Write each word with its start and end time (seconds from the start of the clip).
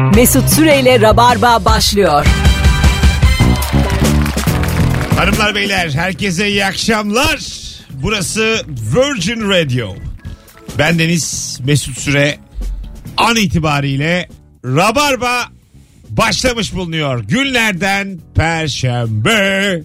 Mesut 0.00 0.48
Süreyle 0.48 1.00
Rabarba 1.00 1.64
başlıyor. 1.64 2.26
Hanımlar 5.16 5.54
beyler 5.54 5.90
herkese 5.90 6.48
iyi 6.48 6.64
akşamlar. 6.64 7.38
Burası 7.90 8.64
Virgin 8.96 9.50
Radio. 9.50 9.94
Ben 10.78 10.98
Deniz 10.98 11.58
Mesut 11.64 11.98
Süre 11.98 12.38
an 13.16 13.36
itibariyle 13.36 14.28
Rabarba 14.64 15.42
başlamış 16.08 16.74
bulunuyor. 16.74 17.24
Günlerden 17.24 18.18
Perşembe. 18.34 19.82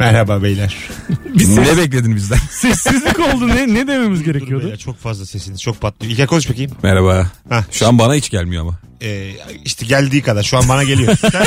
Merhaba 0.00 0.42
beyler. 0.42 0.76
ne 1.34 1.76
bekledin 1.76 2.16
bizden? 2.16 2.36
Sessizlik 2.50 3.18
oldu 3.18 3.48
ne 3.48 3.74
ne 3.74 3.86
dememiz 3.86 4.20
Dur 4.20 4.24
gerekiyordu? 4.24 4.64
beyler, 4.64 4.78
çok 4.78 4.98
fazla 4.98 5.26
sesiniz 5.26 5.62
çok 5.62 5.80
patlıyor. 5.80 6.12
İlker 6.12 6.26
konuş 6.26 6.50
bakayım. 6.50 6.72
Merhaba. 6.82 7.26
Hah. 7.48 7.64
Şu 7.70 7.88
an 7.88 7.98
bana 7.98 8.14
hiç 8.14 8.30
gelmiyor 8.30 8.62
ama. 8.62 8.78
Ee, 9.02 9.30
işte 9.64 9.86
geldiği 9.86 10.22
kadar 10.22 10.42
şu 10.42 10.58
an 10.58 10.68
bana 10.68 10.84
geliyor. 10.84 11.16
Sen- 11.32 11.46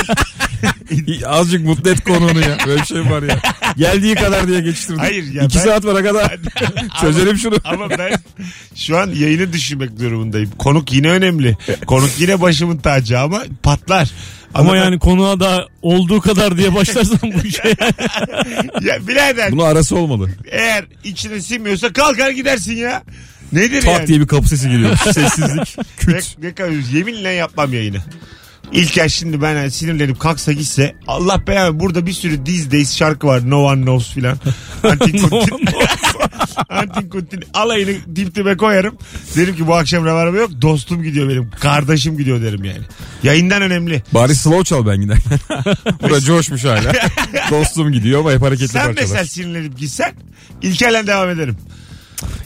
Azıcık 1.28 1.66
mutlu 1.66 1.90
et 1.90 2.04
konuğunu 2.04 2.40
ya. 2.42 2.58
Böyle 2.68 2.82
bir 2.82 2.86
şey 2.86 3.10
var 3.10 3.24
ya. 3.24 3.40
Geldiği 3.78 4.16
kadar 4.16 4.48
diye 4.48 4.62
geçiştirdim. 4.62 5.00
Hayır 5.00 5.34
ya 5.34 5.44
İki 5.44 5.58
ben- 5.58 5.64
saat 5.64 5.86
var 5.86 6.04
kadar. 6.04 6.38
Çözelim 7.02 7.38
şunu. 7.38 7.56
Ama 7.64 7.90
ben 7.90 8.14
şu 8.76 8.98
an 8.98 9.10
yayını 9.10 9.54
düşünmek 9.54 10.00
durumundayım. 10.00 10.52
Konuk 10.58 10.94
yine 10.94 11.10
önemli. 11.10 11.58
Konuk 11.88 12.10
yine 12.20 12.42
başımın 12.42 12.78
tacı 12.78 13.20
ama 13.20 13.44
patlar. 13.64 14.12
Ama 14.54 14.74
ben- 14.74 14.78
yani 14.78 15.00
konuğa 15.00 15.40
da 15.40 15.68
olduğu 15.82 16.22
kadar 16.22 16.58
diye 16.58 16.76
başlarsan 16.76 17.20
bu 17.24 17.48
işe. 17.48 17.64
ya 18.82 19.08
birader 19.08 19.52
Bunu 19.52 19.64
arası 19.64 19.96
olmalı. 19.98 20.30
eğer 20.52 20.86
içine 21.04 21.42
sinmiyorsa 21.42 21.94
kalkar 21.94 22.30
gidersin 22.32 22.76
ya. 22.78 23.04
Nedir 23.54 23.82
Tak 23.82 23.94
yani? 24.00 24.08
diye 24.08 24.20
bir 24.22 24.28
kapı 24.28 24.48
sesi 24.50 24.70
geliyor. 24.70 24.96
Sessizlik. 25.14 25.78
Ne, 25.78 25.84
Küt. 25.98 26.36
ne 26.42 26.54
kadar 26.54 26.72
yeminle 26.94 27.30
yapmam 27.30 27.74
yayını. 27.74 27.98
İlker 28.72 29.10
şimdi 29.10 29.42
ben 29.42 29.70
sinirlenip 29.70 30.20
kalksa 30.20 30.52
gitse 30.52 30.96
Allah 31.08 31.48
belanı 31.48 31.80
burada 31.80 32.06
bir 32.06 32.14
sürü 32.14 32.44
These 32.44 32.72
Days 32.72 32.96
şarkı 32.98 33.28
var 33.28 33.50
No 33.50 33.64
One 33.64 33.82
Knows 33.82 34.14
filan. 34.14 34.38
Antin 34.84 35.18
Kuntin. 35.18 35.68
Antin 36.70 37.10
Kuntin 37.10 37.44
alayını 37.54 37.92
dip 38.16 38.36
dibe 38.36 38.58
koyarım. 38.58 38.98
Derim 39.36 39.56
ki 39.56 39.68
bu 39.68 39.76
akşam 39.76 40.06
ravarma 40.06 40.38
yok 40.38 40.52
dostum 40.62 41.04
gidiyor 41.04 41.30
benim. 41.30 41.52
Kardeşim 41.60 42.18
gidiyor 42.18 42.42
derim 42.42 42.64
yani. 42.64 42.82
Yayından 43.24 43.62
önemli. 43.62 44.04
Bari 44.12 44.36
slow 44.36 44.64
çal 44.64 44.86
ben 44.86 45.02
giderken. 45.02 45.40
Burada 46.02 46.22
coşmuş 46.22 46.64
hala. 46.64 46.94
Dostum 47.52 47.92
gidiyor 47.92 48.20
ama 48.20 48.32
hep 48.32 48.42
hareketli 48.42 48.68
Sen 48.68 48.86
parçalar. 48.86 49.02
mesela 49.02 49.26
sinirlenip 49.26 49.78
gitsen 49.78 50.14
İlker'le 50.62 51.08
devam 51.08 51.30
ederim. 51.30 51.58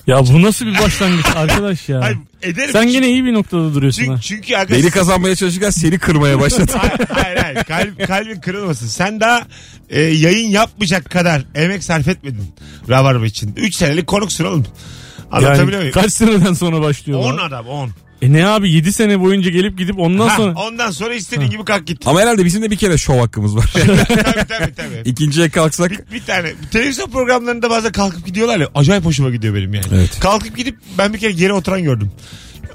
Ya 0.07 0.27
bu 0.27 0.41
nasıl 0.41 0.65
bir 0.65 0.79
başlangıç 0.79 1.25
arkadaş 1.35 1.89
ya. 1.89 2.01
Hayır 2.01 2.17
ederim. 2.41 2.71
Sen 2.71 2.83
yine 2.83 3.07
iyi 3.07 3.25
bir 3.25 3.33
noktada 3.33 3.73
duruyorsun 3.73 4.01
çünkü, 4.01 4.13
ha. 4.15 4.21
çünkü 4.21 4.53
aga- 4.53 4.71
Beni 4.71 4.91
kazanmaya 4.91 5.35
çalışırken 5.35 5.69
seni 5.69 5.99
kırmaya 5.99 6.39
başladı. 6.39 6.71
hayır 6.79 7.37
hayır, 7.37 7.37
hayır. 7.37 7.63
Kalb, 7.63 8.07
kalbin 8.07 8.39
kırılmasın. 8.41 8.87
Sen 8.87 9.19
daha 9.19 9.41
e, 9.89 10.01
yayın 10.01 10.49
yapmayacak 10.49 11.09
kadar 11.11 11.41
emek 11.55 11.83
sarf 11.83 12.07
etmedin 12.07 12.53
Rabarba 12.89 13.25
için. 13.25 13.53
3 13.55 13.75
senelik 13.75 14.07
konuksun 14.07 14.45
oğlum. 14.45 14.65
Anlatabiliyor 15.31 15.71
Yani 15.71 15.79
muyum? 15.79 15.91
kaç 15.93 16.13
seneden 16.13 16.53
sonra 16.53 16.81
başlıyor 16.81 17.19
10 17.19 17.37
bu? 17.37 17.41
adam 17.41 17.67
10. 17.67 17.89
E 18.21 18.33
ne 18.33 18.47
abi 18.47 18.71
7 18.71 18.93
sene 18.93 19.19
boyunca 19.19 19.49
gelip 19.51 19.77
gidip 19.77 19.99
ondan 19.99 20.27
Ha, 20.27 20.37
sonra 20.37 20.53
ondan 20.55 20.91
sonra 20.91 21.13
istediğin 21.13 21.49
gibi 21.51 21.65
kalk 21.65 21.87
git. 21.87 22.07
ama 22.07 22.21
herhalde 22.21 22.45
bizim 22.45 22.61
de 22.61 22.71
bir 22.71 22.75
kere 22.75 22.97
şov 22.97 23.19
hakkımız 23.19 23.55
var. 23.55 23.69
tabii 23.73 24.47
tabii 24.47 24.73
tabii. 24.75 25.01
İkinciye 25.05 25.49
kalksak 25.49 25.91
Bir, 25.91 25.99
bir 26.13 26.23
tane 26.25 26.53
televizyon 26.71 27.09
programlarında 27.09 27.69
bazen 27.69 27.91
kalkıp 27.91 28.25
gidiyorlar 28.25 28.59
ya 28.59 28.67
acayip 28.75 29.05
hoşuma 29.05 29.29
gidiyor 29.29 29.55
benim 29.55 29.73
yani. 29.73 29.85
Evet. 29.93 30.19
Kalkıp 30.19 30.57
gidip 30.57 30.77
ben 30.97 31.13
bir 31.13 31.19
kere 31.19 31.31
geri 31.31 31.53
oturan 31.53 31.83
gördüm. 31.83 32.11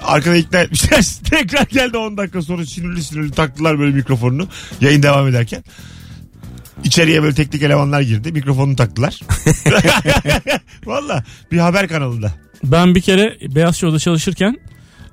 Arkada 0.05 0.37
ikna 0.37 0.59
etmişler. 0.61 1.05
Tekrar 1.31 1.67
geldi 1.67 1.97
10 1.97 2.17
dakika 2.17 2.43
sonra 2.43 2.67
sinirli 2.67 3.03
sinirli 3.05 3.31
taktılar 3.31 3.79
böyle 3.79 3.97
mikrofonunu. 3.97 4.49
Yayın 4.81 5.03
devam 5.03 5.29
ederken. 5.29 5.65
İçeriye 6.85 7.23
böyle 7.23 7.35
teknik 7.35 7.63
elemanlar 7.63 8.01
girdi. 8.01 8.33
Mikrofonunu 8.33 8.77
taktılar. 8.77 9.21
Valla 10.87 11.25
bir 11.53 11.59
haber 11.59 11.89
kanalında. 11.89 12.33
Ben 12.65 12.95
bir 12.95 13.01
kere 13.01 13.37
Beyaz 13.55 13.77
Show'da 13.77 13.99
çalışırken 13.99 14.57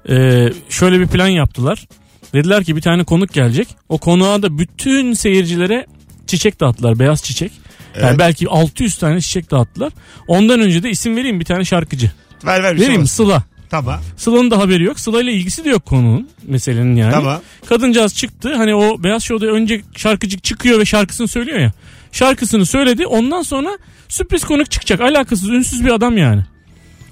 e, 0.09 0.47
şöyle 0.69 0.99
bir 0.99 1.07
plan 1.07 1.27
yaptılar. 1.27 1.87
Dediler 2.33 2.63
ki 2.63 2.75
bir 2.75 2.81
tane 2.81 3.03
konuk 3.03 3.33
gelecek. 3.33 3.67
O 3.89 3.97
konuğa 3.97 4.41
da 4.41 4.57
bütün 4.57 5.13
seyircilere 5.13 5.85
çiçek 6.27 6.59
dağıttılar. 6.59 6.99
Beyaz 6.99 7.23
çiçek. 7.23 7.51
Yani 7.95 8.05
Evet. 8.07 8.19
belki 8.19 8.49
600 8.49 8.97
tane 8.97 9.21
çiçek 9.21 9.51
dağıttılar. 9.51 9.93
Ondan 10.27 10.59
önce 10.59 10.83
de 10.83 10.89
isim 10.89 11.15
vereyim 11.15 11.39
bir 11.39 11.45
tane 11.45 11.65
şarkıcı. 11.65 12.11
Ver 12.45 12.63
ver 12.63 12.73
bir 12.73 12.77
şey 12.77 12.85
Vereyim 12.87 13.01
olsun. 13.01 13.15
Sıla. 13.23 13.43
Tamam. 13.69 13.99
Sıla'nın 14.17 14.51
da 14.51 14.57
haberi 14.57 14.83
yok. 14.83 14.99
Sıla 14.99 15.21
ile 15.21 15.33
ilgisi 15.33 15.65
de 15.65 15.69
yok 15.69 15.85
konunun 15.85 16.29
meselenin 16.47 16.95
yani. 16.95 17.11
Tamam. 17.11 17.41
Kadıncağız 17.69 18.15
çıktı. 18.15 18.55
Hani 18.55 18.75
o 18.75 19.03
Beyaz 19.03 19.23
Show'da 19.23 19.51
önce 19.51 19.81
şarkıcı 19.95 20.39
çıkıyor 20.39 20.79
ve 20.79 20.85
şarkısını 20.85 21.27
söylüyor 21.27 21.59
ya. 21.59 21.71
Şarkısını 22.11 22.65
söyledi. 22.65 23.07
Ondan 23.07 23.41
sonra 23.41 23.77
sürpriz 24.09 24.43
konuk 24.43 24.71
çıkacak. 24.71 25.01
Alakasız 25.01 25.49
ünsüz 25.49 25.85
bir 25.85 25.91
adam 25.91 26.17
yani. 26.17 26.43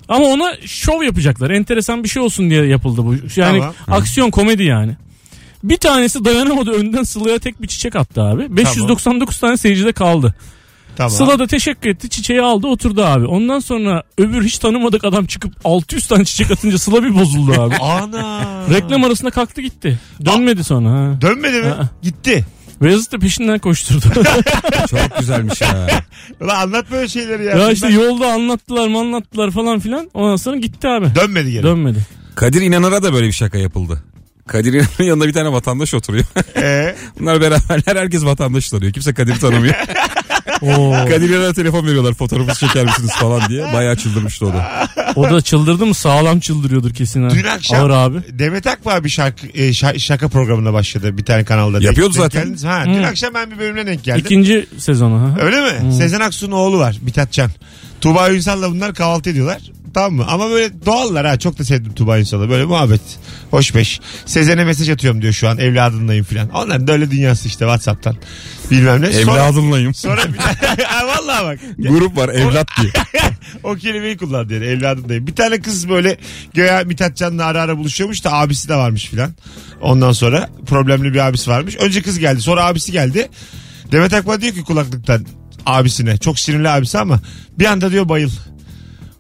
Ama 0.10 0.26
ona 0.26 0.58
şov 0.66 1.04
yapacaklar. 1.04 1.50
Enteresan 1.50 2.04
bir 2.04 2.10
şey 2.10 2.22
olsun 2.22 2.50
diye 2.50 2.66
yapıldı 2.66 3.06
bu. 3.06 3.16
Yani 3.36 3.60
Tamam. 3.60 3.74
aksiyon 3.88 4.32
komedi 4.32 4.64
yani. 4.64 4.96
Bir 5.64 5.78
tanesi 5.78 6.26
dayanamadı 6.26 6.72
önden 6.72 7.04
Sıla'ya 7.04 7.40
tek 7.40 7.62
bir 7.62 7.68
çiçek 7.68 7.96
attı 7.96 8.22
abi. 8.22 8.58
599 8.58 9.40
tane 9.40 9.58
seyircide 9.58 9.92
kaldı. 9.92 10.36
Tamam. 10.96 11.12
Sıla 11.12 11.40
da 11.40 11.48
teşekkür 11.48 11.90
etti. 11.90 12.10
Çiçeği 12.10 12.42
aldı 12.42 12.68
oturdu 12.68 13.04
abi. 13.04 13.26
Ondan 13.26 13.60
sonra 13.60 14.04
öbür 14.18 14.44
hiç 14.44 14.58
tanımadık 14.58 15.04
adam 15.04 15.26
çıkıp 15.26 15.54
600 15.64 16.08
tane 16.08 16.26
çiçek 16.26 16.52
atınca 16.52 16.78
Sıla 16.78 17.04
bir 17.04 17.16
bozuldu 17.16 17.62
abi. 17.62 17.76
Ana. 17.76 18.50
Reklam 18.74 19.04
arasında 19.04 19.32
kalktı 19.32 19.62
gitti. 19.62 20.00
Dönmedi 20.26 20.64
sonra. 20.64 20.90
Ha. 20.90 21.22
Dönmedi 21.22 21.62
mi? 21.62 21.68
Aa. 21.68 21.90
Gitti. 22.04 22.46
Beyazıt 22.82 23.12
da 23.12 23.20
peşinden 23.20 23.60
koşturdu. 23.60 24.06
çok 24.90 25.18
güzelmiş 25.20 25.62
ya. 25.62 25.88
Ulan 26.42 26.56
anlat 26.56 26.92
böyle 26.92 27.08
şeyleri 27.08 27.46
ya. 27.46 27.58
ya 27.58 27.72
işte 27.72 27.88
yolda 27.88 28.28
anlattılar 28.28 28.88
mı 28.88 29.00
anlattılar 29.00 29.52
falan 29.52 29.80
filan. 29.80 30.10
Ondan 30.14 30.36
sonra 30.36 30.58
gitti 30.58 30.88
abi. 30.88 31.16
Dönmedi 31.16 31.52
geri. 31.52 31.64
Dönmedi. 31.64 32.00
Kadir 32.36 32.62
İnanır'a 32.62 33.04
da 33.04 33.14
böyle 33.14 33.28
bir 33.28 33.32
şaka 33.32 33.58
yapıldı. 33.58 34.04
Kadir 34.48 34.74
İnanır'ın 34.74 35.04
yanında 35.04 35.28
bir 35.28 35.34
tane 35.34 35.52
vatandaş 35.52 35.94
oturuyor. 35.94 36.26
Ee, 36.58 36.96
Bunlar 37.20 37.42
beraberler 37.42 37.96
herkes 38.02 38.26
vatandaş 38.26 38.70
tanıyor. 38.70 38.94
Kimse 38.94 39.14
Kadir'i 39.14 39.40
tanımıyor. 39.40 39.76
Kadir 41.10 41.30
İnanır'a 41.30 41.54
telefon 41.54 41.88
veriyorlar 41.88 42.14
fotoğrafınızı 42.14 42.60
çeker 42.60 42.86
misiniz 42.86 43.12
falan 43.12 43.42
diye. 43.50 43.74
Bayağı 43.74 43.96
çıldırmıştı 43.96 44.46
o 44.46 44.54
da. 44.54 44.88
o 45.16 45.24
da 45.30 45.42
çıldırdı 45.42 45.86
mı 45.86 45.94
sağlam 45.94 46.40
çıldırıyordur 46.40 46.94
kesin 46.94 47.24
ha. 47.24 47.30
dün 47.30 47.44
akşam 47.44 47.80
Ağır 47.82 47.90
abi. 47.90 48.18
Demet 48.32 48.68
Akbağ 48.68 49.04
bir 49.04 49.10
şarkı 49.10 49.48
e, 49.48 49.70
şa- 49.70 50.00
şaka 50.00 50.28
programına 50.28 50.74
başladı 50.74 51.18
bir 51.18 51.26
tane 51.26 51.44
kanalda. 51.44 51.80
Yapıyordu 51.82 52.14
Denk- 52.14 52.18
denk 52.18 52.24
zaten. 52.24 52.42
geldiniz 52.42 52.64
mi? 52.64 52.70
Ha, 52.70 52.84
dün 52.86 53.04
akşam 53.04 53.34
ben 53.34 53.52
bir 53.52 53.60
bölümüne 53.60 53.88
denk 53.88 54.04
geldim. 54.04 54.22
İkinci 54.26 54.68
sezonu. 54.78 55.20
Ha. 55.22 55.38
Öyle 55.42 55.62
mi? 55.62 55.94
Sezen 55.94 56.20
Aksu'nun 56.20 56.52
oğlu 56.56 56.78
var 56.80 56.96
Mithat 57.02 57.32
Can. 57.32 57.50
Tuğba 58.02 58.32
Ünsal'la 58.32 58.72
bunlar 58.72 58.94
kahvaltı 58.94 59.30
ediyorlar. 59.30 59.62
Tamam 59.94 60.14
mı? 60.14 60.26
Ama 60.28 60.50
böyle 60.50 60.86
doğallar 60.86 61.26
ha. 61.26 61.40
Çok 61.40 61.60
da 61.60 61.64
sevdim 61.64 61.94
Tuğba 61.94 62.20
Ünsal'ı. 62.20 62.50
Böyle 62.50 62.66
muhabbet. 62.66 63.02
Hoş 63.52 63.76
beş. 63.76 64.00
Sezen'e 64.26 64.66
mesaj 64.66 64.90
atıyorum 64.90 65.22
diyor 65.22 65.34
şu 65.34 65.50
an. 65.50 65.58
Evladındayım 65.58 66.26
filan. 66.26 66.50
Onların 66.50 66.88
da 66.88 66.92
öyle 66.92 67.12
dünyası 67.12 67.48
işte 67.48 67.66
Whatsapp'tan. 67.66 68.18
Bilmem 68.72 69.02
ne. 69.02 69.12
Sonra, 69.14 69.22
Evladınlayım. 69.22 69.94
sonra 69.94 70.22
bir 70.34 70.38
Ha, 70.84 71.08
Vallahi 71.08 71.46
bak. 71.46 71.60
Grup 71.78 72.18
var 72.18 72.30
evlat 72.30 72.68
diye. 72.82 72.92
o 73.64 73.76
kelimeyi 73.76 74.18
kullandı 74.18 74.54
yani 74.54 74.66
evladındayım. 74.66 75.28
Bir 75.28 75.36
tane 75.36 75.62
kız 75.62 75.90
böyle 75.90 76.18
göğe 76.54 76.84
Mithat 76.84 77.18
Can'la 77.18 77.46
ara 77.46 77.62
ara 77.62 77.78
buluşuyormuş 77.78 78.24
da 78.24 78.34
abisi 78.34 78.70
de 78.70 78.76
varmış 78.76 79.06
filan. 79.06 79.32
Ondan 79.82 80.12
sonra 80.12 80.50
problemli 80.68 81.14
bir 81.14 81.28
abisi 81.28 81.50
varmış. 81.50 81.76
Önce 81.76 82.02
kız 82.02 82.20
geldi 82.20 82.42
sonra 82.42 82.66
abisi 82.66 82.92
geldi. 82.92 83.30
Demet 83.92 84.14
Akbağ 84.14 84.42
diyor 84.42 84.54
ki 84.54 84.64
kulaklıktan 84.64 85.26
abisine 85.66 86.18
çok 86.18 86.40
sinirli 86.40 86.70
abisi 86.70 87.00
ama 87.00 87.20
bir 87.60 87.66
anda 87.66 87.92
diyor 87.92 88.10
bayıl. 88.10 88.30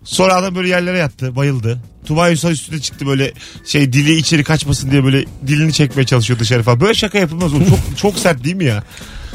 Sonra 0.08 0.36
adam 0.36 0.56
böyle 0.56 0.70
yerlere 0.70 0.98
yattı 0.98 1.36
bayıldı. 1.36 1.80
Tuba 2.06 2.32
Ünsal 2.32 2.52
üstüne 2.52 2.80
çıktı 2.82 3.08
böyle 3.08 3.34
şey 3.66 3.94
dili 3.94 4.16
içeri 4.16 4.44
kaçmasın 4.44 4.92
diye 4.92 5.04
böyle 5.04 5.26
dilini 5.48 5.74
çekmeye 5.74 6.06
çalışıyor 6.06 6.40
dışarı 6.40 6.64
falan. 6.64 6.82
Böyle 6.82 6.94
şaka 6.94 7.18
yapılmaz 7.18 7.54
oğlum. 7.54 7.66
Çok, 7.70 7.98
çok 7.98 8.20
sert 8.20 8.44
değil 8.44 8.56
mi 8.56 8.66
ya? 8.66 8.84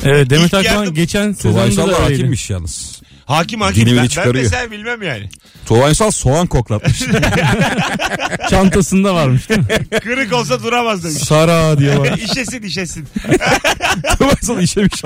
Evet 0.04 0.30
Demet 0.30 0.46
İlk 0.46 0.54
Akman 0.54 0.72
yardım- 0.74 0.94
geçen 0.94 1.34
Tuğba 1.34 1.42
sezonda 1.42 1.66
Ünsal 1.66 1.88
da 1.88 1.92
da 1.92 1.96
öyleydi. 1.96 2.12
hakimmiş 2.12 2.50
yalnız. 2.50 3.01
Hakim 3.24 3.60
hakim. 3.60 3.86
Ben, 3.86 3.96
ben 3.96 4.06
çıkarıyor. 4.06 4.44
mesela 4.44 4.70
bilmem 4.70 5.02
yani. 5.02 5.28
Tuğba 5.66 5.88
Ünsal 5.88 6.10
soğan 6.10 6.46
koklatmış. 6.46 6.98
Çantasında 8.50 9.14
varmış? 9.14 9.46
Kırık 10.02 10.32
olsa 10.32 10.62
duramaz 10.62 11.04
demiş. 11.04 11.16
Sara 11.22 11.78
diye 11.78 11.98
var. 11.98 12.19
işesin 12.30 12.62
işesin. 12.62 13.08
Tuğba 14.19 14.30
Ünsal 14.42 14.62
işemiş 14.62 15.02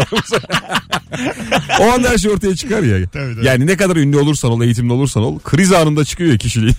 o 1.80 1.84
anda 1.92 2.10
her 2.10 2.18
şey 2.18 2.30
ortaya 2.30 2.56
çıkar 2.56 2.82
ya. 2.82 3.08
Tabii, 3.08 3.34
tabii. 3.34 3.46
Yani 3.46 3.66
ne 3.66 3.76
kadar 3.76 3.96
ünlü 3.96 4.18
olursan 4.18 4.50
ol, 4.50 4.62
eğitimli 4.62 4.92
olursan 4.92 5.22
ol. 5.22 5.38
Kriz 5.38 5.72
anında 5.72 6.04
çıkıyor 6.04 6.32
ya 6.32 6.38
kişiliğin. 6.38 6.76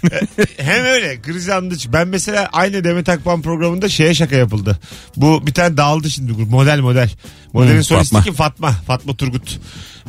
Hem 0.58 0.86
öyle 0.86 1.22
kriz 1.22 1.50
anında 1.50 1.78
çık- 1.78 1.94
Ben 1.94 2.08
mesela 2.08 2.50
aynı 2.54 2.84
Demet 2.84 3.10
Akban 3.10 3.42
programında 3.42 3.90
şeye 3.90 4.14
şaka 4.14 4.36
yapıldı. 4.36 4.80
Bu 5.18 5.48
bir 5.48 5.54
tane 5.54 5.78
dağıldı 5.78 6.10
şimdi 6.10 6.34
grup. 6.34 6.50
Model 6.50 6.80
model. 6.80 7.10
Modelin 7.54 7.76
Hmm, 7.76 7.84
solisti 7.84 8.10
Fatma. 8.14 8.24
kim? 8.24 8.34
Fatma. 8.34 8.72
Fatma 8.72 9.16
Turgut. 9.16 9.60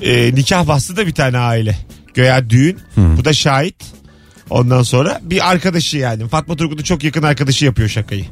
Ee, 0.02 0.34
nikah 0.34 0.66
bastı 0.66 0.96
da 0.96 1.06
bir 1.06 1.12
tane 1.14 1.38
aile. 1.38 1.78
Göya 2.14 2.50
düğün. 2.50 2.78
Bu 2.96 3.24
da 3.24 3.32
şahit. 3.32 3.76
Ondan 4.50 4.82
sonra 4.82 5.20
bir 5.22 5.50
arkadaşı 5.50 5.98
yani 5.98 6.28
Fatma 6.28 6.56
Turgut'un 6.56 6.84
çok 6.84 7.04
yakın 7.04 7.22
arkadaşı 7.22 7.64
yapıyor 7.64 7.88
şakayı. 7.88 8.24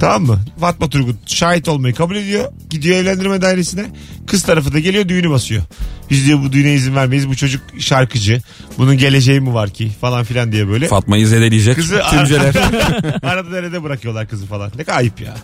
Tamam 0.00 0.22
mı? 0.22 0.40
Fatma 0.60 0.88
Turgut 0.90 1.30
şahit 1.30 1.68
olmayı 1.68 1.94
kabul 1.94 2.16
ediyor. 2.16 2.52
Gidiyor 2.70 2.96
evlendirme 2.96 3.42
dairesine. 3.42 3.86
Kız 4.26 4.42
tarafı 4.42 4.72
da 4.72 4.78
geliyor 4.78 5.08
düğünü 5.08 5.30
basıyor. 5.30 5.62
Biz 6.10 6.26
diyor 6.26 6.38
bu 6.42 6.52
düğüne 6.52 6.74
izin 6.74 6.94
vermeyiz. 6.96 7.28
Bu 7.28 7.36
çocuk 7.36 7.62
şarkıcı. 7.78 8.40
Bunun 8.78 8.98
geleceği 8.98 9.40
mi 9.40 9.54
var 9.54 9.70
ki 9.70 9.90
falan 10.00 10.24
filan 10.24 10.52
diye 10.52 10.68
böyle. 10.68 10.88
Fatma'yı 10.88 11.28
zedeleyecek 11.28 11.74
Kızı 11.76 12.00
tümceler. 12.10 12.54
arada 13.22 13.52
derede 13.52 13.82
bırakıyorlar 13.82 14.28
kızı 14.28 14.46
falan. 14.46 14.72
Ne 14.78 14.84
kadar 14.84 14.98
ayıp 14.98 15.20
ya. 15.20 15.34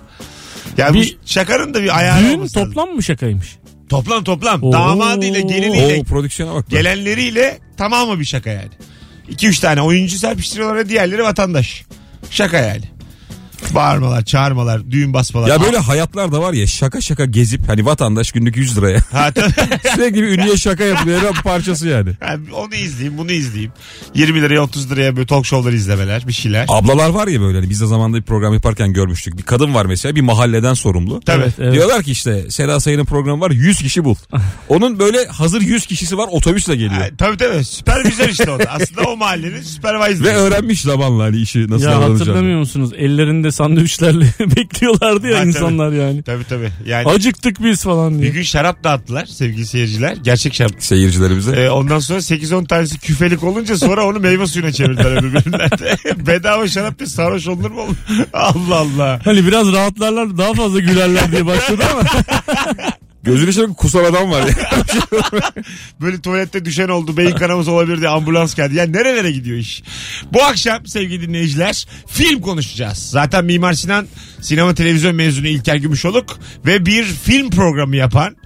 Ya 0.77 0.95
Bir- 0.95 1.17
bu 1.23 1.29
şakanın 1.29 1.75
da 1.75 1.83
bir 1.83 1.99
ayarı 1.99 2.25
Düğün 2.25 2.47
toplam 2.47 2.89
mı 2.89 3.03
şakaymış? 3.03 3.57
Toplam 3.91 4.25
toplam. 4.25 4.63
Oo. 4.63 4.73
Damadıyla 4.73 5.41
geliniyle 5.41 6.01
Oo 6.01 6.05
prodüksiyona 6.05 6.55
bak. 6.55 6.69
gelenleriyle 6.71 7.59
tamamı 7.77 8.21
bir 8.21 8.25
şaka 8.25 8.51
yani. 8.51 8.71
2-3 9.31 9.61
tane 9.61 9.83
oyuncu 9.83 10.19
serpiştiriyorlar 10.19 10.89
diğerleri 10.89 11.23
vatandaş. 11.23 11.85
Şaka 12.31 12.57
yani. 12.59 12.85
Bağırmalar, 13.75 14.25
çağırmalar, 14.25 14.91
düğün 14.91 15.13
basmalar. 15.13 15.49
Ya 15.49 15.63
böyle 15.63 15.79
hayatlar 15.79 16.33
da 16.33 16.41
var 16.43 16.53
ya 16.53 16.67
şaka 16.67 17.01
şaka 17.01 17.25
gezip 17.25 17.69
hani 17.69 17.87
vatandaş 17.87 18.33
günlük 18.33 18.57
100 18.57 18.77
liraya 18.79 19.01
Ha, 19.13 19.33
tabii. 19.33 19.53
sürekli 19.95 20.23
bir 20.23 20.29
ünlüye 20.29 20.57
şaka 20.57 20.85
yapılıyor 20.85 21.21
bir 21.37 21.43
parçası 21.43 21.89
yani. 21.89 22.11
Ha, 22.21 22.37
onu 22.55 22.75
izleyeyim, 22.75 23.19
bunu 23.19 23.33
izleyeyim. 23.33 23.73
20 24.15 24.43
liraya 24.43 24.61
30 24.61 24.91
liraya 24.91 25.17
böyle 25.17 25.27
talk 25.27 25.47
show'ları 25.47 25.77
izlemeler, 25.77 26.29
bir 26.29 26.33
şeyler. 26.33 26.67
Ablalar 26.69 27.09
var 27.11 27.29
ya 27.29 27.41
böyle 27.41 27.59
hani 27.59 27.71
biz 27.71 27.81
de 27.81 27.87
zamanda 27.87 28.17
bir 28.17 28.23
program 28.23 28.55
yaparken 28.55 28.93
görmüştük. 28.93 29.39
Bir 29.39 29.43
kadın 29.43 29.75
var 29.75 29.87
mesela 29.87 30.17
bir 30.17 30.21
mahalleden 30.21 30.75
sorumlu. 30.75 31.21
Tabii. 31.21 31.43
Evet, 31.43 31.55
evet. 31.59 31.73
Diyorlar 31.75 32.03
ki 32.03 32.13
işte 32.13 32.51
Seda 32.51 32.81
Sayın'ın 32.81 33.05
programı 33.05 33.41
var 33.41 33.51
100 33.51 33.79
kişi 33.79 34.05
bul. 34.05 34.15
Onun 34.69 34.99
böyle 34.99 35.27
hazır 35.27 35.61
100 35.61 35.87
kişisi 35.87 36.19
var 36.19 36.29
otobüsle 36.31 36.75
geliyor. 36.77 37.01
Ha, 37.01 37.09
tabii 37.19 37.37
tabii. 37.37 37.65
Süpervizör 37.65 38.29
işte 38.29 38.51
o 38.51 38.59
da. 38.59 38.65
Aslında 38.71 39.03
o 39.03 39.17
mahallenin 39.17 39.63
supervisor. 39.63 40.25
Ve 40.25 40.35
öğrenmiş 40.35 40.81
zamanla 40.81 41.25
hani 41.25 41.37
işi 41.37 41.71
nasıl 41.71 41.85
ya 41.85 42.03
hatırlamıyor 42.03 42.59
musunuz? 42.59 42.91
Ellerinde 42.97 43.50
sandviçlerle 43.53 44.25
bekliyorlardı 44.57 45.27
ya 45.29 45.35
Ha, 45.35 45.39
tabii. 45.41 45.49
insanlar 45.49 45.93
yani. 45.93 46.23
Tabii 46.23 46.45
tabii. 46.45 46.71
Yani 46.87 47.09
Acıktık 47.09 47.65
biz 47.65 47.83
falan 47.83 48.15
bir 48.15 48.23
diye. 48.23 48.31
gün 48.31 48.43
şarap 48.43 48.85
dağıttılar 48.85 49.27
sevgili 49.27 49.67
seyirciler. 49.67 50.17
Gerçek 50.23 50.55
şarap. 50.55 50.73
Seyircilerimize. 50.79 51.53
Ee, 51.57 51.71
ondan 51.71 51.99
sonra 51.99 52.19
8-10 52.19 52.67
tanesi 52.67 52.99
küfelik 52.99 53.45
olunca 53.45 53.77
sonra 53.79 54.07
onu 54.07 54.21
meyve 54.21 54.47
suyuna 54.47 54.73
çevirdiler 54.73 55.13
öbürlerinden 55.19 55.61
de. 55.71 55.97
Bedava 56.27 56.69
şarap 56.69 56.99
diye 56.99 57.07
sarhoş 57.07 57.47
olunur 57.49 57.71
mu 57.71 57.81
oğlum? 57.81 57.97
Allah 58.33 58.77
Allah. 58.77 59.21
Hani 59.25 59.47
biraz 59.47 59.73
rahatlarlar 59.73 60.39
daha 60.39 60.55
fazla 60.55 60.81
gülerler 60.81 61.33
diye 61.33 61.47
başladı 61.47 61.83
ama. 61.93 62.03
Gözünü 63.31 63.53
şöyle 63.53 63.73
kusan 63.73 64.05
adam 64.05 64.31
var 64.31 64.47
ya. 64.47 64.55
Böyle 66.01 66.21
tuvalette 66.21 66.65
düşen 66.65 66.89
oldu 66.89 67.17
beyin 67.17 67.31
kanaması 67.31 67.71
olabilir 67.71 67.99
diye 67.99 68.09
ambulans 68.09 68.55
geldi. 68.55 68.75
Yani 68.75 68.93
nerelere 68.93 69.33
gidiyor 69.33 69.57
iş? 69.57 69.83
Bu 70.33 70.43
akşam 70.43 70.87
sevgili 70.87 71.29
dinleyiciler 71.29 71.87
film 72.07 72.41
konuşacağız. 72.41 72.99
Zaten 72.99 73.45
Mimar 73.45 73.73
Sinan 73.73 74.07
sinema 74.41 74.75
televizyon 74.75 75.15
mezunu 75.15 75.47
İlker 75.47 75.77
Gümüşoluk 75.77 76.39
ve 76.67 76.87
bir 76.87 77.05
film 77.05 77.51
programı 77.51 77.97
yapan 77.97 78.37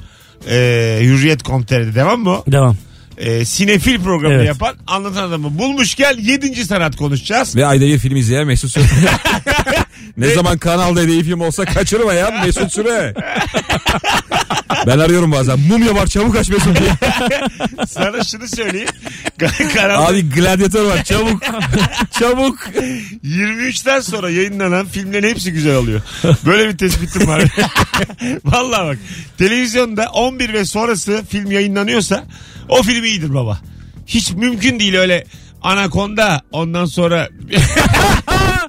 e, 0.50 0.98
Hürriyet.com.tr'de 1.02 1.94
devam 1.94 2.20
mı? 2.20 2.42
Devam. 2.46 2.76
E, 3.18 3.44
sinefil 3.44 4.00
programı 4.02 4.34
Evet. 4.34 4.46
yapan 4.46 4.74
anlatan 4.86 5.28
adamı 5.28 5.58
bulmuş 5.58 5.94
gel 5.94 6.18
7. 6.18 6.64
sanat 6.64 6.96
konuşacağız. 6.96 7.56
Ve 7.56 7.66
ayda 7.66 7.84
bir 7.84 7.98
film 7.98 8.16
izleyen 8.16 8.46
Mesut 8.46 8.70
Süre. 8.70 8.84
ne 10.16 10.34
zaman 10.34 10.58
kanalda 10.58 11.02
iyi 11.02 11.22
film 11.24 11.40
olsa 11.40 11.64
kaçırmayan 11.64 12.46
Mesut 12.46 12.72
Süre. 12.72 13.14
ben 14.86 14.98
arıyorum 14.98 15.32
bazen. 15.32 15.60
Mumya 15.60 15.94
var 15.94 16.06
çabuk 16.06 16.36
aç 16.36 16.48
Mesut 16.48 16.78
diye. 16.80 16.90
Sana 17.88 18.24
şunu 18.24 18.48
söyleyeyim. 18.48 18.88
Karanlık 19.74 20.10
Abi 20.10 20.30
gladyatör 20.30 20.84
var 20.84 21.04
çabuk. 21.04 21.42
çabuk. 22.18 22.58
23'ten 23.24 24.00
sonra 24.00 24.30
yayınlanan 24.30 24.86
filmlerin 24.86 25.28
hepsi 25.28 25.52
güzel 25.52 25.76
oluyor. 25.76 26.00
Böyle 26.46 26.68
bir 26.68 26.78
tespitim 26.78 27.28
var. 27.28 27.42
Vallahi 28.44 28.86
bak 28.86 28.98
televizyonda 29.38 30.08
11 30.12 30.52
ve 30.52 30.64
sonrası 30.64 31.24
film 31.28 31.52
yayınlanıyorsa 31.52 32.24
o 32.68 32.82
film 32.82 33.04
iyidir 33.04 33.34
baba. 33.34 33.60
Hiç 34.06 34.32
mümkün 34.32 34.80
değil 34.80 34.94
öyle 34.94 35.24
Anaconda 35.62 36.42
ondan 36.52 36.84
sonra 36.84 37.28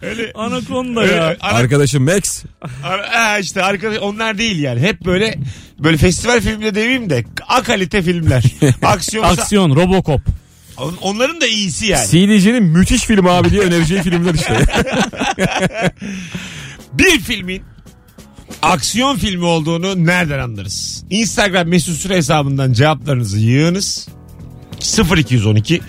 öyle 0.02 0.32
Anakonda 0.36 1.02
öyle 1.02 1.14
ya. 1.16 1.38
ana- 1.42 1.52
Arkadaşım 1.54 2.04
Max. 2.04 2.44
ara- 2.84 3.40
işte 3.40 3.64
arkadaş 3.64 3.98
onlar 3.98 4.38
değil 4.38 4.60
yani. 4.60 4.80
Hep 4.82 5.06
böyle 5.06 5.38
böyle 5.80 5.98
festival 5.98 6.42
filmde 6.42 6.76
demeyeyim 6.76 7.10
de 7.10 7.24
A 7.48 7.64
kalite 7.64 8.02
filmler. 8.02 8.44
Aksiyon 8.84 9.24
Aksiyon, 9.24 9.76
Robocop. 9.76 10.22
On- 10.78 10.98
onların 11.02 11.42
da 11.42 11.48
iyisi 11.48 11.86
yani. 11.86 12.08
CD'cinin 12.08 12.64
müthiş 12.64 13.02
film 13.04 13.28
abi 13.28 13.50
diye 13.50 13.62
önereceği 13.62 14.02
filmler 14.02 14.34
işte. 14.34 14.60
Bir 16.94 17.20
filmin 17.20 17.64
aksiyon 18.62 19.18
filmi 19.18 19.46
olduğunu 19.46 20.06
nereden 20.06 20.40
anlarız? 20.40 21.04
Instagram 21.10 21.68
mesut 21.68 21.98
süre 21.98 22.16
hesabından 22.16 22.74
cevaplarınızı 22.74 23.40
yığınız. 23.40 24.08
0212 24.94 25.82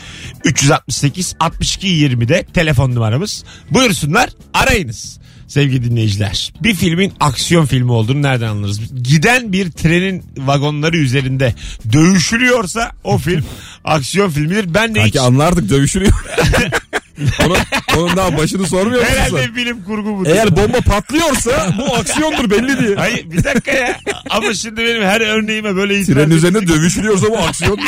368 0.45 1.35
62 1.41 1.89
20'de 1.89 2.45
telefon 2.55 2.95
numaramız. 2.95 3.45
Buyursunlar 3.71 4.31
arayınız 4.55 5.19
sevgili 5.47 5.91
dinleyiciler. 5.91 6.53
Bir 6.63 6.75
filmin 6.75 7.13
aksiyon 7.21 7.67
filmi 7.67 7.93
olduğunu 7.93 8.23
nereden 8.23 8.49
anlarız? 8.49 8.81
Giden 9.03 9.53
bir 9.53 9.71
trenin 9.71 10.25
vagonları 10.37 10.97
üzerinde 10.97 11.55
dövüşülüyorsa 11.93 12.93
o 13.05 13.19
film 13.19 13.45
aksiyon 13.85 14.31
filmidir. 14.31 14.75
Ben 14.75 14.95
de 14.95 14.99
hiç 14.99 15.15
Sanki 15.15 15.21
anlardık 15.21 15.71
dövüşürüyor. 15.71 16.13
onun, 17.47 17.59
onun 17.97 18.17
daha 18.17 18.37
başını 18.37 18.67
sormuyor 18.67 19.01
musun 19.01 19.15
sen? 19.15 19.23
herhalde 19.23 19.57
bilim 19.57 19.85
kurgu 19.85 20.19
budur. 20.19 20.31
Eğer 20.31 20.57
bomba 20.57 20.81
patlıyorsa 20.81 21.75
bu 21.79 21.95
aksiyondur 21.97 22.51
belli 22.51 22.79
diye. 22.79 22.97
Hayır 22.97 23.31
bir 23.31 23.45
dakika 23.45 23.73
ya. 23.73 24.01
Ama 24.31 24.55
şimdi 24.55 24.81
benim 24.85 25.03
her 25.03 25.21
örneğime 25.21 25.77
böyle 25.77 26.01
itiraz 26.01 26.25
Trenin 26.25 26.37
üzerinde 26.37 26.69
dövüşülüyorsa 26.69 27.27
bu 27.31 27.39
aksiyon. 27.39 27.79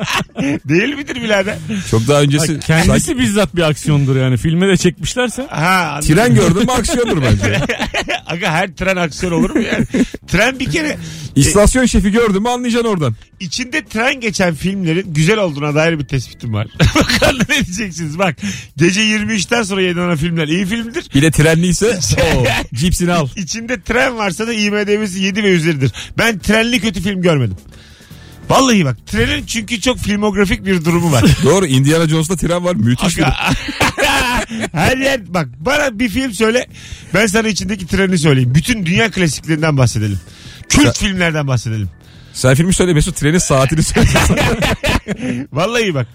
Değil 0.68 0.94
midir 0.94 1.22
birader? 1.22 1.56
Çok 1.90 2.08
daha 2.08 2.20
öncesi 2.20 2.60
Kendisi 2.60 3.06
sanki 3.06 3.18
bizzat 3.18 3.56
bir 3.56 3.62
aksiyondur 3.62 4.16
yani. 4.16 4.36
Filme 4.36 4.68
de 4.68 4.76
çekmişlerse. 4.76 5.46
Ha, 5.50 5.90
anladım. 5.92 6.14
tren 6.14 6.34
gördün 6.34 6.62
mü 6.62 6.72
aksiyondur 6.72 7.22
bence. 7.22 7.60
Aga 8.26 8.50
her 8.50 8.74
tren 8.74 8.96
aksiyon 8.96 9.32
olur 9.32 9.50
mu 9.50 9.62
yani? 9.62 9.86
tren 10.28 10.58
bir 10.58 10.70
kere 10.70 10.98
İstasyon 11.36 11.86
şefi 11.86 12.10
gördün 12.10 12.42
mü 12.42 12.48
anlayacaksın 12.48 12.88
oradan. 12.88 13.14
içinde 13.40 13.84
tren 13.84 14.20
geçen 14.20 14.54
filmlerin 14.54 15.14
güzel 15.14 15.38
olduğuna 15.38 15.74
dair 15.74 15.98
bir 15.98 16.04
tespitim 16.04 16.54
var. 16.54 16.66
Bakalım 16.94 17.42
ne 17.48 17.66
diyeceksiniz 17.66 18.18
bak. 18.18 18.36
Gece 18.76 19.00
23'ten 19.00 19.62
sonra 19.62 19.82
yayınlanan 19.82 20.16
filmler 20.16 20.48
iyi 20.48 20.66
filmdir. 20.66 21.04
Bir 21.14 21.22
de 21.22 21.30
trenliyse 21.30 21.98
o 22.36 22.44
cipsini 22.74 23.12
al. 23.12 23.28
İçinde 23.36 23.80
tren 23.80 24.16
varsa 24.18 24.46
da 24.46 24.52
IMDB'si 24.52 25.22
7 25.22 25.42
ve 25.42 25.50
üzeridir. 25.50 25.92
Ben 26.18 26.38
trenli 26.38 26.80
kötü 26.80 27.00
film 27.02 27.22
görmedim. 27.22 27.56
Vallahi 28.50 28.84
bak 28.84 29.06
trenin 29.06 29.46
çünkü 29.46 29.80
çok 29.80 29.98
filmografik 29.98 30.64
bir 30.64 30.84
durumu 30.84 31.12
var. 31.12 31.24
Doğru 31.44 31.66
Indiana 31.66 32.08
Jones'ta 32.08 32.36
tren 32.36 32.64
var 32.64 32.74
müthiş. 32.74 33.18
Aga- 33.18 33.54
Her 34.72 34.96
yer 34.96 35.34
bak 35.34 35.48
bana 35.58 35.98
bir 35.98 36.08
film 36.08 36.32
söyle 36.32 36.66
ben 37.14 37.26
sana 37.26 37.48
içindeki 37.48 37.86
treni 37.86 38.18
söyleyeyim. 38.18 38.54
Bütün 38.54 38.86
dünya 38.86 39.10
klasiklerinden 39.10 39.76
bahsedelim. 39.76 40.20
Kült 40.68 40.98
filmlerden 40.98 41.46
bahsedelim. 41.46 41.90
Sen 42.32 42.54
filmi 42.54 42.74
söyle 42.74 42.92
Mesut 42.94 43.16
trenin 43.16 43.38
saatini 43.38 43.82
söyle. 43.82 44.08
Vallahi 45.52 45.94
bak. 45.94 46.06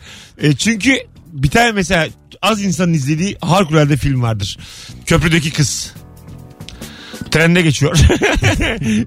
E, 0.41 0.55
çünkü 0.55 0.97
bir 1.33 1.49
tane 1.49 1.71
mesela 1.71 2.07
az 2.41 2.63
insanın 2.63 2.93
izlediği 2.93 3.37
harikulade 3.41 3.97
film 3.97 4.21
vardır. 4.21 4.57
Köprüdeki 5.05 5.51
kız. 5.53 5.93
Trende 7.31 7.61
geçiyor. 7.61 7.97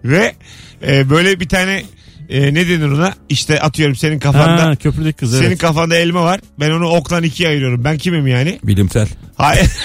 Ve 0.05 0.35
e, 0.87 1.11
böyle 1.11 1.41
bir 1.41 1.49
tane 1.49 1.83
e, 2.29 2.55
ne 2.55 2.69
denir 2.69 2.91
ona? 2.91 3.15
İşte 3.29 3.61
atıyorum 3.61 3.97
senin 3.97 4.19
kafanda 4.19 4.67
Ha, 4.67 4.77
köprüdeki 4.77 5.17
kız 5.17 5.31
senin 5.33 5.43
evet. 5.47 5.59
kafanda 5.59 5.97
elma 5.97 6.25
var. 6.25 6.41
Ben 6.61 6.71
onu 6.71 6.89
oklan 6.89 7.23
ikiye 7.23 7.49
ayırıyorum. 7.49 7.85
Ben 7.85 7.99
kimim 7.99 8.27
yani? 8.27 8.59
Bilimsel. 8.65 9.09
Hayır. 9.37 9.67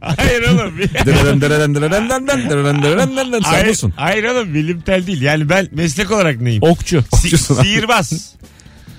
Hayır 0.00 0.42
oğlum. 0.42 0.72
Dereden 1.06 1.40
dereden 1.40 1.74
dereden 1.74 2.08
dereden 2.08 2.82
dereden 2.82 3.16
dereden 3.16 3.40
sen 3.40 3.50
Hayır, 3.50 3.68
busun. 3.68 3.92
hayır 3.96 4.24
oğlum 4.24 4.54
bilimsel 4.54 5.06
değil. 5.06 5.22
Yani 5.22 5.48
ben 5.48 5.68
meslek 5.72 6.10
olarak 6.10 6.40
neyim? 6.40 6.62
Okçu. 6.62 7.02
Si- 7.02 7.26
okçusun 7.26 7.56
abi. 7.56 7.62
sihirbaz. 7.62 8.34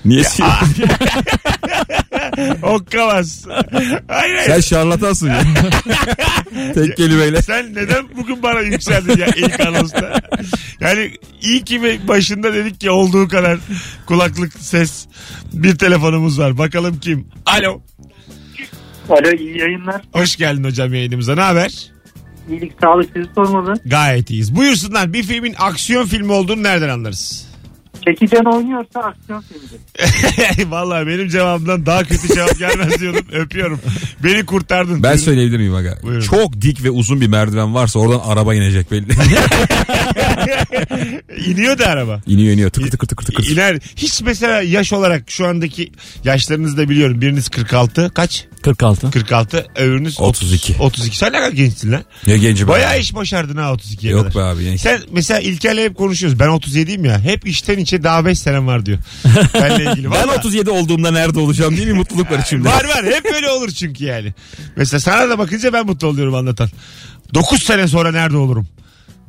Niye 0.05 0.23
si- 0.23 0.43
Okkabaz. 2.63 3.45
Hayır 4.07 4.35
hayır. 4.35 4.45
Sen 4.45 4.59
şarlatansın 4.59 5.29
ya. 5.29 5.43
Tek 6.73 6.97
kelimeyle. 6.97 7.41
Sen 7.41 7.75
neden 7.75 8.05
bugün 8.17 8.43
bana 8.43 8.59
yükseldin 8.59 9.17
ya 9.19 9.27
ilk 9.37 9.59
anonsta? 9.59 10.21
Yani 10.79 11.11
iyi 11.41 11.63
ki 11.63 11.99
başında 12.07 12.53
dedik 12.53 12.81
ki 12.81 12.91
olduğu 12.91 13.27
kadar 13.27 13.59
kulaklık 14.05 14.53
ses 14.59 15.05
bir 15.53 15.77
telefonumuz 15.77 16.39
var. 16.39 16.57
Bakalım 16.57 16.99
kim? 16.99 17.27
Alo. 17.45 17.81
Alo 19.09 19.31
iyi 19.39 19.57
yayınlar. 19.57 20.01
Hoş 20.13 20.35
geldin 20.35 20.63
hocam 20.63 20.93
yayınımıza. 20.93 21.35
Ne 21.35 21.41
haber? 21.41 21.91
İyilik 22.49 22.73
sağlık 22.81 23.09
sizi 23.15 23.29
sormalı. 23.35 23.73
Gayet 23.85 24.29
iyiyiz. 24.29 24.55
Buyursunlar 24.55 25.13
bir 25.13 25.23
filmin 25.23 25.55
aksiyon 25.59 26.05
filmi 26.05 26.31
olduğunu 26.31 26.63
nereden 26.63 26.89
anlarız? 26.89 27.50
Çekicen 28.07 28.43
oynuyorsa 28.45 28.99
aksiyon 28.99 29.41
filmidir. 29.41 30.65
Vallahi 30.71 31.07
benim 31.07 31.27
cevabımdan 31.29 31.85
daha 31.85 32.03
kötü 32.03 32.27
cevap 32.27 32.59
gelmez 32.59 32.99
diyordum. 32.99 33.25
Öpüyorum. 33.31 33.79
Beni 34.23 34.45
kurtardın. 34.45 34.93
Ben 34.93 35.03
Buyurun. 35.03 35.17
söyleyebilir 35.17 35.57
miyim 35.57 35.75
aga? 35.75 35.97
Buyurun. 36.03 36.21
Çok 36.21 36.61
dik 36.61 36.83
ve 36.83 36.89
uzun 36.89 37.21
bir 37.21 37.27
merdiven 37.27 37.73
varsa 37.75 37.99
oradan 37.99 38.21
araba 38.25 38.55
inecek 38.55 38.91
belli. 38.91 39.07
İniyor 41.47 41.77
da 41.79 41.87
araba. 41.87 42.21
iniyor 42.27 42.53
iniyor 42.53 42.69
tıkır 42.69 42.91
tıkır 42.91 43.07
tıkır 43.07 43.25
tıkır. 43.25 43.47
İner. 43.47 43.79
Hiç 43.95 44.21
mesela 44.21 44.61
yaş 44.61 44.93
olarak 44.93 45.31
şu 45.31 45.47
andaki 45.47 45.91
yaşlarınızı 46.23 46.77
da 46.77 46.89
biliyorum. 46.89 47.21
Biriniz 47.21 47.49
46. 47.49 48.11
Kaç? 48.13 48.45
46. 48.61 49.11
46. 49.11 49.65
Öbürünüz 49.75 50.19
32. 50.19 50.75
32. 50.79 51.17
Sen 51.17 51.33
ne 51.33 51.37
kadar 51.37 51.51
gençsin 51.51 51.91
lan. 51.91 52.03
Ne 52.27 52.37
genci 52.37 52.67
be. 52.67 52.71
Bayağı 52.71 52.99
iş 52.99 53.15
başardın 53.15 53.57
ha 53.57 53.63
32'ye 53.63 54.11
Yok 54.11 54.33
kadar. 54.33 54.35
be 54.35 54.61
abi. 54.69 54.77
Sen 54.77 55.01
mesela 55.11 55.39
İlker'le 55.39 55.77
hep 55.77 55.95
konuşuyoruz. 55.97 56.39
Ben 56.39 56.47
37'yim 56.47 57.07
ya. 57.07 57.19
Hep 57.19 57.47
içten 57.47 57.77
içe 57.77 58.03
daha 58.03 58.25
5 58.25 58.39
senem 58.39 58.67
var 58.67 58.85
diyor. 58.85 58.97
Benle 59.53 59.91
ilgili. 59.91 60.11
Ben 60.11 60.11
Vallahi. 60.11 60.37
37 60.39 60.69
olduğumda 60.69 61.11
nerede 61.11 61.39
olacağım 61.39 61.77
diye 61.77 61.87
bir 61.87 61.93
mutluluk 61.93 62.31
var 62.31 62.39
içimde. 62.39 62.69
Var 62.69 62.83
var. 62.85 63.05
Hep 63.05 63.23
böyle 63.33 63.49
olur 63.49 63.69
çünkü 63.71 64.03
yani. 64.05 64.33
Mesela 64.75 64.99
sana 64.99 65.29
da 65.29 65.37
bakınca 65.39 65.73
ben 65.73 65.85
mutlu 65.85 66.07
oluyorum 66.07 66.35
anlatan. 66.35 66.69
9 67.33 67.63
sene 67.63 67.87
sonra 67.87 68.11
nerede 68.11 68.37
olurum? 68.37 68.67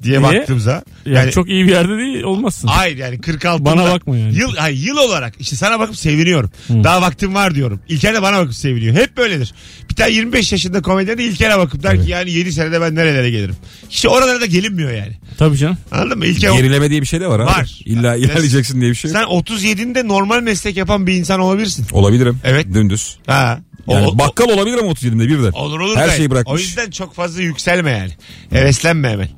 Diye 0.03 0.23
Niye? 0.23 0.41
baktığımda. 0.41 0.83
Yani, 1.07 1.31
çok 1.31 1.49
iyi 1.49 1.67
bir 1.67 1.71
yerde 1.71 1.99
değil 1.99 2.23
olmazsın. 2.23 2.69
Hayır 2.69 2.97
yani 2.97 3.21
46. 3.21 3.65
Bana 3.65 3.85
bakma 3.85 4.17
yani. 4.17 4.35
Yıl, 4.35 4.57
hayır, 4.57 4.77
yıl 4.77 4.97
olarak 4.97 5.35
işte 5.41 5.57
sana 5.57 5.81
bakıp 5.81 5.97
seviniyorum. 5.97 6.51
Daha 6.71 7.03
vaktim 7.03 7.35
var 7.35 7.55
diyorum. 7.55 7.81
İlker 7.89 8.15
de 8.15 8.23
bana 8.23 8.39
bakıp 8.39 8.55
seviniyor. 8.55 8.95
Hep 8.95 9.17
böyledir. 9.17 9.55
Bir 9.91 9.95
tane 9.95 10.11
25 10.13 10.53
yaşında 10.53 10.83
komedyen 10.83 11.19
de 11.19 11.25
İlker'e 11.25 11.59
bakıp 11.59 11.83
der 11.83 12.05
ki 12.05 12.11
yani 12.11 12.31
7 12.31 12.53
senede 12.53 12.81
ben 12.81 12.95
nerelere 12.95 13.31
gelirim. 13.31 13.57
İşte 13.91 14.09
oralara 14.09 14.41
da 14.41 14.47
gelinmiyor 14.47 14.91
yani. 14.91 15.13
Tabii 15.39 15.57
canım. 15.57 15.77
Anladın 15.93 16.19
mı? 16.19 16.27
İlker 16.27 16.53
Gerileme 16.53 16.91
diye 16.91 17.01
bir 17.01 17.07
şey 17.07 17.21
de 17.21 17.27
var 17.27 17.41
abi. 17.41 17.47
Var. 17.47 17.81
İlla 17.85 18.17
ilerleyeceksin 18.17 18.81
diye 18.81 18.91
bir 18.91 18.97
şey 18.97 19.11
yok. 19.11 19.21
sen 19.21 19.57
37'inde 19.57 20.09
normal 20.09 20.41
meslek 20.43 20.77
yapan 20.77 21.07
bir 21.07 21.15
insan 21.15 21.41
olabilirsin. 21.41 21.87
Olabilirim. 21.93 22.39
Evet. 22.45 22.67
Dümdüz. 22.75 23.17
Ha. 23.27 23.61
Yani 23.89 24.07
O- 24.07 24.11
o- 24.11 24.19
bakkal 24.19 24.49
olabilirim 24.49 24.85
37'inde 24.85 25.29
birden. 25.29 25.53
Olur 25.53 25.81
olur. 25.81 25.97
Her 25.97 26.09
da. 26.09 26.13
şeyi 26.13 26.31
bırakmış. 26.31 26.55
O 26.55 26.59
yüzden 26.65 26.91
çok 26.91 27.15
fazla 27.15 27.43
yükselme 27.43 27.91
yani. 27.91 28.11
Heveslenme 28.51 29.11
hemen. 29.11 29.29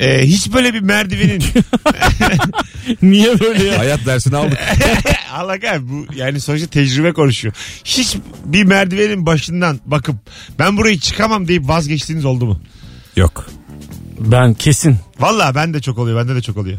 Ee, 0.00 0.26
hiç 0.26 0.52
böyle 0.52 0.74
bir 0.74 0.80
merdivenin 0.80 1.42
Niye 3.02 3.40
böyle 3.40 3.64
ya? 3.64 3.78
Hayat 3.78 4.06
dersini 4.06 4.36
aldık. 4.36 4.58
Allah 5.32 5.60
kahretsin, 5.60 5.88
bu 5.88 6.14
yani 6.14 6.40
sonuçta 6.40 6.66
tecrübe 6.66 7.12
konuşuyor. 7.12 7.54
Hiç 7.84 8.16
bir 8.44 8.64
merdivenin 8.64 9.26
başından 9.26 9.80
bakıp 9.86 10.16
ben 10.58 10.76
burayı 10.76 10.98
çıkamam 10.98 11.48
deyip 11.48 11.68
vazgeçtiğiniz 11.68 12.24
oldu 12.24 12.46
mu? 12.46 12.60
Yok. 13.16 13.46
Ben 14.18 14.54
kesin. 14.54 14.96
Valla 15.18 15.54
ben 15.54 15.74
de 15.74 15.80
çok 15.80 15.98
oluyor. 15.98 16.18
Bende 16.18 16.34
de 16.34 16.42
çok 16.42 16.56
oluyor. 16.56 16.78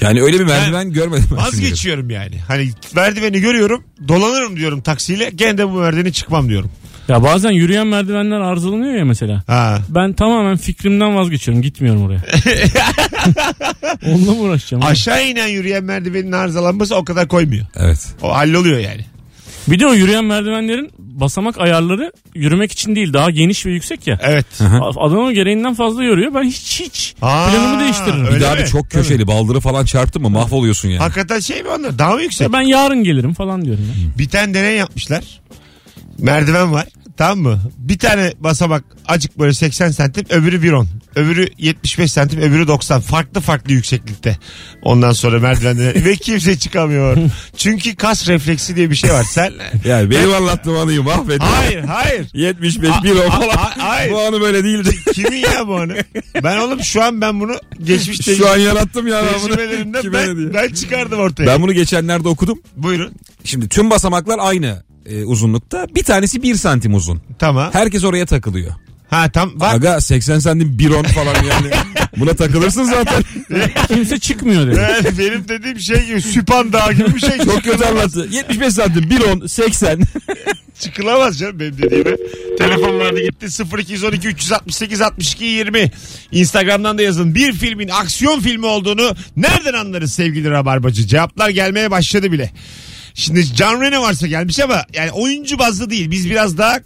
Yani 0.00 0.22
öyle 0.22 0.40
bir 0.40 0.44
merdiven 0.44 0.92
görmedim. 0.92 1.26
ben 1.30 1.36
Vazgeçiyorum 1.36 2.10
yani. 2.10 2.38
Hani 2.48 2.70
merdiveni 2.94 3.40
görüyorum. 3.40 3.84
Dolanırım 4.08 4.56
diyorum 4.56 4.80
taksiyle. 4.80 5.30
Gene 5.34 5.58
de 5.58 5.68
bu 5.68 5.72
merdiveni 5.72 6.12
çıkmam 6.12 6.48
diyorum. 6.48 6.70
Ya 7.08 7.22
bazen 7.22 7.50
yürüyen 7.50 7.86
merdivenler 7.86 8.40
arızalanıyor 8.40 8.94
ya 8.94 9.04
mesela. 9.04 9.42
Ha. 9.46 9.78
Ben 9.88 10.12
tamamen 10.12 10.56
fikrimden 10.56 11.16
vazgeçiyorum. 11.16 11.62
Gitmiyorum 11.62 12.02
oraya. 12.04 12.20
Onunla 14.06 14.30
mı 14.30 14.40
uğraşacağım? 14.40 14.84
Aşağı 14.84 15.26
inen 15.26 15.48
yürüyen 15.48 15.84
merdivenin 15.84 16.32
arızalanması 16.32 16.96
o 16.96 17.04
kadar 17.04 17.28
koymuyor. 17.28 17.66
Evet. 17.76 18.06
O 18.22 18.34
halloluyor 18.34 18.78
yani. 18.78 19.04
Bir 19.68 19.80
de 19.80 19.86
o 19.86 19.92
yürüyen 19.94 20.24
merdivenlerin 20.24 20.90
basamak 20.98 21.58
ayarları 21.60 22.12
yürümek 22.34 22.72
için 22.72 22.96
değil 22.96 23.12
daha 23.12 23.30
geniş 23.30 23.66
ve 23.66 23.70
yüksek 23.70 24.06
ya. 24.06 24.18
Evet. 24.22 24.46
Adamı 24.96 25.32
gereğinden 25.32 25.74
fazla 25.74 26.04
yoruyor. 26.04 26.34
Ben 26.34 26.42
hiç 26.42 26.80
hiç 26.80 27.14
Aa, 27.22 27.50
planımı 27.50 27.80
değiştiririm. 27.80 28.24
öyle 28.26 28.36
Bir 28.36 28.40
daha 28.40 28.54
mi? 28.54 28.60
bir 28.60 28.66
çok 28.66 28.90
köşeli 28.90 29.26
baldırı 29.26 29.60
falan 29.60 29.84
çarptın 29.84 30.22
mı 30.22 30.30
mahvoluyorsun 30.30 30.88
yani. 30.88 30.98
Hakikaten 30.98 31.40
şey 31.40 31.62
mi 31.62 31.68
onlar? 31.68 31.98
Daha 31.98 32.12
mı 32.14 32.22
yüksek? 32.22 32.40
Ya 32.46 32.52
ben 32.52 32.60
yarın 32.60 33.04
gelirim 33.04 33.34
falan 33.34 33.64
diyorum. 33.64 33.84
ya. 33.84 34.18
Bir 34.18 34.28
tane 34.28 34.54
deney 34.54 34.76
yapmışlar. 34.76 35.24
Merdiven 36.18 36.72
var. 36.72 36.86
Tamam 37.16 37.38
mı? 37.38 37.60
Bir 37.78 37.98
tane 37.98 38.32
basamak 38.40 38.84
acık 39.08 39.38
böyle 39.38 39.52
80 39.54 39.90
santim 39.90 40.24
öbürü 40.30 40.62
1.10. 40.62 40.86
Öbürü 41.16 41.48
75 41.58 42.12
santim 42.12 42.40
öbürü 42.40 42.68
90. 42.68 43.00
Farklı 43.00 43.40
farklı 43.40 43.72
yükseklikte. 43.72 44.38
Ondan 44.82 45.12
sonra 45.12 45.40
merdivenden 45.40 45.94
ve 46.04 46.16
kimse 46.16 46.58
çıkamıyor. 46.58 47.16
Çünkü 47.56 47.96
kas 47.96 48.28
refleksi 48.28 48.76
diye 48.76 48.90
bir 48.90 48.94
şey 48.96 49.10
var. 49.12 49.24
Sen 49.24 49.52
Yani 49.84 50.10
benim 50.10 50.34
anlattığım 50.34 50.76
anıyı 50.76 51.02
mahvettin. 51.02 51.46
Hayır 51.46 51.80
hayır. 51.80 52.26
75 52.34 52.90
A- 52.90 53.02
falan. 53.30 53.48
a- 53.48 53.70
hayır. 53.78 54.12
Bu 54.12 54.20
anı 54.20 54.40
böyle 54.40 54.64
değildi. 54.64 54.90
Kimin 55.14 55.36
ya 55.36 55.66
bu 55.68 55.76
anı? 55.76 55.96
Ben 56.42 56.58
oğlum 56.58 56.80
şu 56.84 57.02
an 57.02 57.20
ben 57.20 57.40
bunu 57.40 57.52
geçmiş 57.84 58.36
Şu 58.36 58.50
an 58.50 58.56
yarattım 58.56 59.06
ya 59.06 59.22
ben 59.24 59.40
bunu. 59.44 59.56
ben, 60.12 60.36
diye. 60.36 60.54
ben 60.54 60.68
çıkardım 60.68 61.20
ortaya. 61.20 61.46
Ben 61.46 61.62
bunu 61.62 61.72
geçenlerde 61.72 62.28
okudum. 62.28 62.58
Buyurun. 62.76 63.12
Şimdi 63.44 63.68
tüm 63.68 63.90
basamaklar 63.90 64.38
aynı 64.38 64.82
e, 65.06 65.24
uzunlukta. 65.24 65.86
Bir 65.94 66.04
tanesi 66.04 66.42
1 66.42 66.54
santim 66.54 66.94
uzun. 66.94 67.20
Tamam. 67.38 67.70
Herkes 67.72 68.04
oraya 68.04 68.26
takılıyor. 68.26 68.72
Ha 69.10 69.30
tam 69.30 69.60
bak. 69.60 69.74
Aga 69.74 70.00
80 70.00 70.38
santim 70.38 70.78
1 70.78 70.90
on 70.90 71.02
falan 71.02 71.34
yani. 71.34 71.70
Buna 72.16 72.34
takılırsın 72.34 72.84
zaten. 72.84 73.22
Kimse 73.88 74.18
çıkmıyor 74.18 74.66
dedi. 74.66 74.80
Yani 74.80 75.18
benim 75.18 75.48
dediğim 75.48 75.80
şey 75.80 76.06
gibi 76.06 76.22
Süpan 76.22 76.72
Dağı 76.72 76.92
gibi 76.92 77.14
bir 77.14 77.20
şey. 77.20 77.38
Çok 77.38 77.62
kötü 77.64 77.84
anlattı. 77.84 78.28
75 78.32 78.74
santim 78.74 79.10
1 79.10 79.20
on 79.20 79.46
80. 79.46 80.00
Çıkılamaz 80.78 81.38
canım 81.38 81.60
benim 81.60 81.78
dediğime. 81.78 82.16
Telefon 82.58 82.98
vardı 82.98 83.20
gitti 83.20 83.46
0212 83.78 84.28
368 84.28 85.00
62 85.00 85.44
20. 85.44 85.90
Instagram'dan 86.32 86.98
da 86.98 87.02
yazın. 87.02 87.34
Bir 87.34 87.52
filmin 87.52 87.88
aksiyon 87.88 88.40
filmi 88.40 88.66
olduğunu 88.66 89.14
nereden 89.36 89.72
anlarız 89.72 90.12
sevgili 90.12 90.50
Rabarbacı? 90.50 91.06
Cevaplar 91.06 91.48
gelmeye 91.48 91.90
başladı 91.90 92.32
bile. 92.32 92.50
Şimdi 93.14 93.54
Can 93.54 93.80
Reno 93.80 94.02
varsa 94.02 94.26
gelmiş 94.26 94.60
ama 94.60 94.84
yani 94.92 95.10
oyuncu 95.10 95.58
bazlı 95.58 95.90
değil. 95.90 96.10
Biz 96.10 96.30
biraz 96.30 96.58
daha 96.58 96.80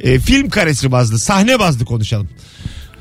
e, 0.00 0.18
film 0.18 0.50
karesi 0.50 0.92
bazlı, 0.92 1.18
sahne 1.18 1.58
bazlı 1.58 1.84
konuşalım. 1.84 2.28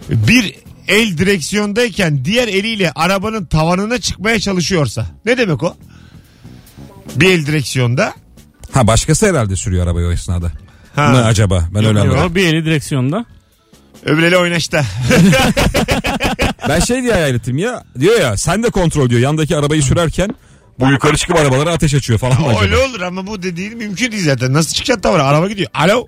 Bir 0.10 0.56
el 0.88 1.18
direksiyondayken 1.18 2.26
diğer 2.26 2.48
eliyle 2.48 2.92
arabanın 2.92 3.46
tavanına 3.46 3.98
çıkmaya 3.98 4.40
çalışıyorsa. 4.40 5.06
Ne 5.26 5.38
demek 5.38 5.64
o? 5.64 5.76
Bir 7.16 7.30
el 7.32 7.46
direksiyonda. 7.46 8.14
Ha 8.72 8.88
başkası 8.88 9.28
herhalde 9.30 9.56
sürüyor 9.56 9.84
arabayı 9.88 10.08
o 10.08 10.12
esnada. 10.12 10.52
Ha. 10.96 11.12
Ne 11.12 11.18
acaba? 11.18 11.70
Ben 11.74 11.86
öyle 11.86 12.00
anladım. 12.00 12.36
Bir 12.36 12.54
eli 12.54 12.66
direksiyonda. 12.66 13.26
Öbür 14.06 14.24
eli 14.24 14.38
oynaşta. 14.38 14.86
Ben 16.70 16.80
şey 16.80 17.04
diye 17.04 17.14
hayal 17.14 17.36
ettim 17.36 17.58
ya. 17.58 17.84
Diyor 18.00 18.22
ya 18.22 18.38
sen 18.38 18.64
de 18.64 18.70
kontrol 18.70 19.10
diyor. 19.10 19.22
Yandaki 19.22 19.58
arabayı 19.58 19.84
sürerken 19.84 20.36
bu 20.80 20.92
yukarı 20.92 21.18
çıkıp 21.18 21.36
arabalara 21.38 21.72
ateş 21.72 21.94
açıyor 21.94 22.20
falan 22.20 22.42
mı 22.42 22.48
acaba? 22.48 22.62
Öyle 22.64 22.78
olur 22.78 23.02
ama 23.02 23.28
bu 23.28 23.44
dediğin 23.44 23.78
mümkün 23.78 24.12
değil 24.12 24.24
zaten. 24.26 24.54
Nasıl 24.54 24.74
çıkacaksın 24.74 25.02
tavana? 25.02 25.24
Araba 25.24 25.48
gidiyor. 25.48 25.70
Alo. 25.74 26.08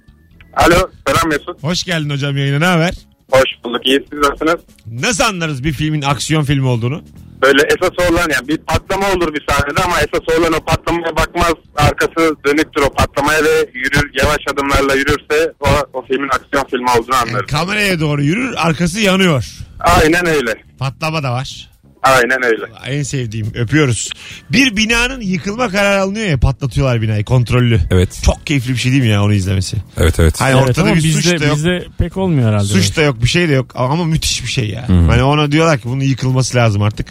Alo 0.54 0.90
selam 1.08 1.30
Mesut. 1.30 1.64
Hoş 1.64 1.84
geldin 1.84 2.10
hocam 2.10 2.38
yayına. 2.38 2.60
Ne 2.60 2.66
haber? 2.66 2.94
Hoş 3.32 3.50
bulduk. 3.66 3.86
İyi 3.88 4.06
siz 4.12 4.20
nasılsınız? 4.20 4.56
Nasıl 4.86 5.24
anlarız 5.24 5.64
bir 5.64 5.74
filmin 5.74 6.02
aksiyon 6.02 6.44
filmi 6.44 6.68
olduğunu? 6.68 7.04
Böyle 7.42 7.62
esas 7.62 8.10
olan 8.12 8.28
yani 8.30 8.48
bir 8.48 8.58
patlama 8.58 9.08
olur 9.12 9.34
bir 9.34 9.46
sahnede 9.50 9.84
ama 9.84 9.96
esas 10.00 10.38
olan 10.40 10.54
o 10.54 10.60
patlamaya 10.66 11.16
bakmaz. 11.16 11.54
Arkası 11.76 12.36
dönüktür 12.46 12.82
o 12.82 12.90
patlamaya 12.90 13.44
ve 13.44 13.70
yürür 13.74 14.12
yavaş 14.24 14.38
adımlarla 14.54 14.96
yürürse 14.96 15.54
o, 15.60 15.68
o 15.94 16.06
filmin 16.06 16.30
aksiyon 16.30 16.66
filmi 16.72 16.90
olduğunu 17.00 17.16
anlarız. 17.16 17.52
Kameraya 17.52 18.00
doğru 18.00 18.24
yürür, 18.24 18.54
arkası 18.58 19.00
yanıyor. 19.00 19.46
Aynen 19.80 20.26
öyle. 20.28 20.54
Patlama 20.80 21.24
da 21.24 21.32
var. 21.32 21.71
Aynen 22.04 22.44
öyle. 22.46 22.66
En 22.88 23.04
sevdiğim. 23.04 23.52
Öpüyoruz. 23.56 24.10
Bir 24.50 24.76
binanın 24.78 25.22
yıkılma 25.22 25.70
kararı 25.70 26.02
alınıyor 26.02 26.26
ya 26.28 26.38
patlatıyorlar 26.40 27.02
binayı 27.02 27.26
kontrollü. 27.26 27.80
Evet. 27.92 28.22
Çok 28.26 28.48
keyifli 28.48 28.72
bir 28.74 28.78
şey 28.78 28.92
değil 28.92 29.04
mi 29.04 29.10
ya 29.10 29.24
onu 29.24 29.34
izlemesi? 29.34 29.78
Evet 29.98 30.20
evet. 30.20 30.42
Hani 30.42 30.52
Evet, 30.58 30.70
ortada 30.70 30.86
ama 30.86 30.96
bir 30.96 31.04
bizde, 31.04 31.22
suç 31.22 31.42
da 31.42 31.46
yok. 31.46 31.56
bizde 31.56 31.86
pek 31.98 32.18
olmuyor 32.18 32.50
herhalde. 32.50 32.68
Suç 32.68 32.98
da 32.98 33.02
yok 33.02 33.24
bir 33.24 33.28
şey 33.28 33.50
de 33.50 33.54
yok 33.54 33.72
ama 33.76 34.06
müthiş 34.06 34.44
bir 34.44 34.48
şey 34.50 34.70
ya. 34.70 34.90
Hani 34.90 35.24
ona 35.24 35.52
diyorlar 35.52 35.78
ki 35.80 35.84
bunun 35.90 36.04
yıkılması 36.04 36.58
lazım 36.58 36.82
artık. 36.82 37.08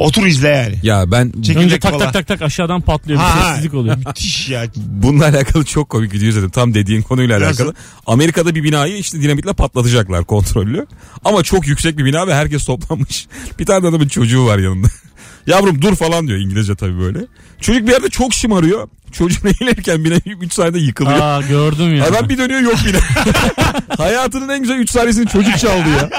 Otur 0.00 0.26
izle 0.26 0.48
yani. 0.48 0.74
Ya 0.82 1.10
ben 1.12 1.26
Çek- 1.30 1.36
Önce 1.36 1.68
Çekirdek 1.70 1.82
tak 1.82 1.98
tak 1.98 2.12
tak 2.12 2.26
tak 2.28 2.42
aşağıdan 2.42 2.80
patlıyor. 2.80 3.18
Bir 3.20 3.24
Ha, 3.24 3.40
ha. 3.40 3.48
sessizlik 3.48 3.74
oluyor. 3.74 3.96
Müthiş 4.06 4.48
ya. 4.48 4.64
bununla 4.76 5.24
alakalı 5.24 5.64
çok 5.64 5.88
komik 5.88 6.12
video 6.14 6.28
izledim. 6.28 6.50
Tam 6.50 6.74
dediğin 6.74 7.02
konuyla 7.02 7.40
Nasıl? 7.40 7.46
alakalı. 7.64 7.74
Amerika'da 8.06 8.54
bir 8.54 8.64
binayı 8.64 8.96
işte 8.96 9.22
dinamitle 9.22 9.52
patlatacaklar 9.52 10.24
kontrollü. 10.24 10.86
Ama 11.24 11.42
çok 11.42 11.66
yüksek 11.66 11.98
bir 11.98 12.04
bina 12.04 12.26
ve 12.26 12.34
herkes 12.34 12.64
toplanmış. 12.64 13.26
Bir 13.58 13.66
tane 13.66 13.88
adamın 13.88 14.08
çocuğu 14.08 14.46
var 14.46 14.58
yanında. 14.58 14.88
Yavrum 15.46 15.82
dur 15.82 15.94
falan 15.96 16.26
diyor 16.28 16.38
İngilizce 16.38 16.74
tabii 16.74 16.98
böyle. 17.00 17.18
Çocuk 17.60 17.86
bir 17.86 17.92
yerde 17.92 18.08
çok 18.08 18.34
şımarıyor. 18.34 18.88
Çocuğun 19.12 19.48
eğlenirken 19.48 20.04
bina 20.04 20.14
3 20.40 20.52
saniyede 20.52 20.78
yıkılıyor. 20.78 21.18
Aa 21.20 21.40
gördüm 21.40 21.94
ya. 21.94 22.04
Adam 22.06 22.28
bir 22.28 22.38
dönüyor 22.38 22.60
yok 22.60 22.74
bina. 22.86 22.98
Hayatının 23.98 24.48
en 24.48 24.60
güzel 24.60 24.76
3 24.78 24.90
saniyesini 24.90 25.26
çocuk 25.26 25.58
çaldı 25.58 25.88
ya. 26.00 26.10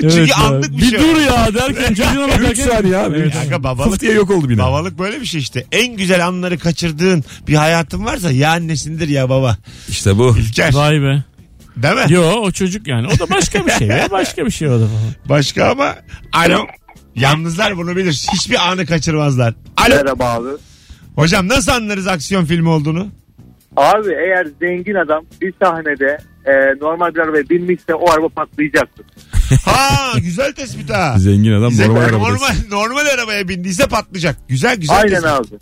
Çünkü 0.00 0.16
Evet 0.18 0.38
anlık 0.38 0.72
bir, 0.72 0.78
bir 0.78 0.86
şey. 0.90 0.98
dur 0.98 1.20
ya 1.20 1.54
derken 1.54 1.94
çocuğuna 1.94 2.26
3 2.28 2.32
bakarken. 2.40 2.68
saniye 2.68 2.96
abi. 2.96 3.16
Evet. 3.16 3.32
Kanka 3.32 3.62
babalık, 3.62 4.00
diye 4.00 4.12
yok 4.12 4.30
oldu 4.30 4.48
bina. 4.48 4.62
babalık 4.66 4.98
böyle 4.98 5.20
bir 5.20 5.26
şey 5.26 5.40
işte. 5.40 5.64
En 5.72 5.96
güzel 5.96 6.26
anları 6.26 6.58
kaçırdığın 6.58 7.24
bir 7.48 7.54
hayatın 7.54 8.04
varsa 8.04 8.30
ya 8.30 8.50
annesindir 8.50 9.08
ya 9.08 9.28
baba. 9.28 9.56
İşte 9.88 10.18
bu. 10.18 10.36
İlker. 10.38 10.74
Vay 10.74 11.02
be. 11.02 11.22
Değil 11.76 11.94
mi? 11.94 12.04
Yo 12.08 12.22
o 12.22 12.50
çocuk 12.52 12.86
yani. 12.86 13.06
O 13.06 13.18
da 13.18 13.30
başka 13.30 13.66
bir 13.66 13.70
şey 13.72 13.88
ya. 13.88 14.08
Başka 14.10 14.44
bir 14.46 14.50
şey 14.50 14.68
o 14.68 14.80
da 14.80 14.86
falan. 14.86 15.14
Başka 15.28 15.70
ama 15.70 15.94
alo. 16.32 16.66
Yalnızlar 17.14 17.76
bunu 17.76 17.96
bilir. 17.96 18.26
Hiçbir 18.34 18.68
anı 18.70 18.86
kaçırmazlar. 18.86 19.54
Alo. 19.76 19.94
Merhaba 19.96 20.24
abi. 20.32 20.48
Hocam 21.16 21.48
nasıl 21.48 21.72
anlarız 21.72 22.06
aksiyon 22.06 22.44
filmi 22.44 22.68
olduğunu? 22.68 23.06
Abi 23.76 24.08
eğer 24.26 24.46
zengin 24.60 24.94
adam 24.94 25.24
bir 25.40 25.54
sahnede 25.62 26.18
e, 26.46 26.50
normal 26.80 27.14
bir 27.14 27.20
arabaya 27.20 27.48
binmişse 27.48 27.94
o 27.94 28.10
araba 28.10 28.28
patlayacaktır. 28.28 29.06
Ha 29.64 30.12
güzel 30.18 30.52
tespit 30.52 30.90
ha. 30.90 31.14
Zengin 31.18 31.52
adam 31.52 31.70
Bize- 31.70 31.88
normal 31.88 32.08
normal, 32.08 32.30
arabada. 32.30 32.52
normal 32.70 33.06
arabaya 33.06 33.48
bindiyse 33.48 33.86
patlayacak. 33.86 34.36
Güzel 34.48 34.76
güzel 34.76 34.96
Aynen 34.96 35.10
tespit. 35.10 35.26
abi. 35.30 35.58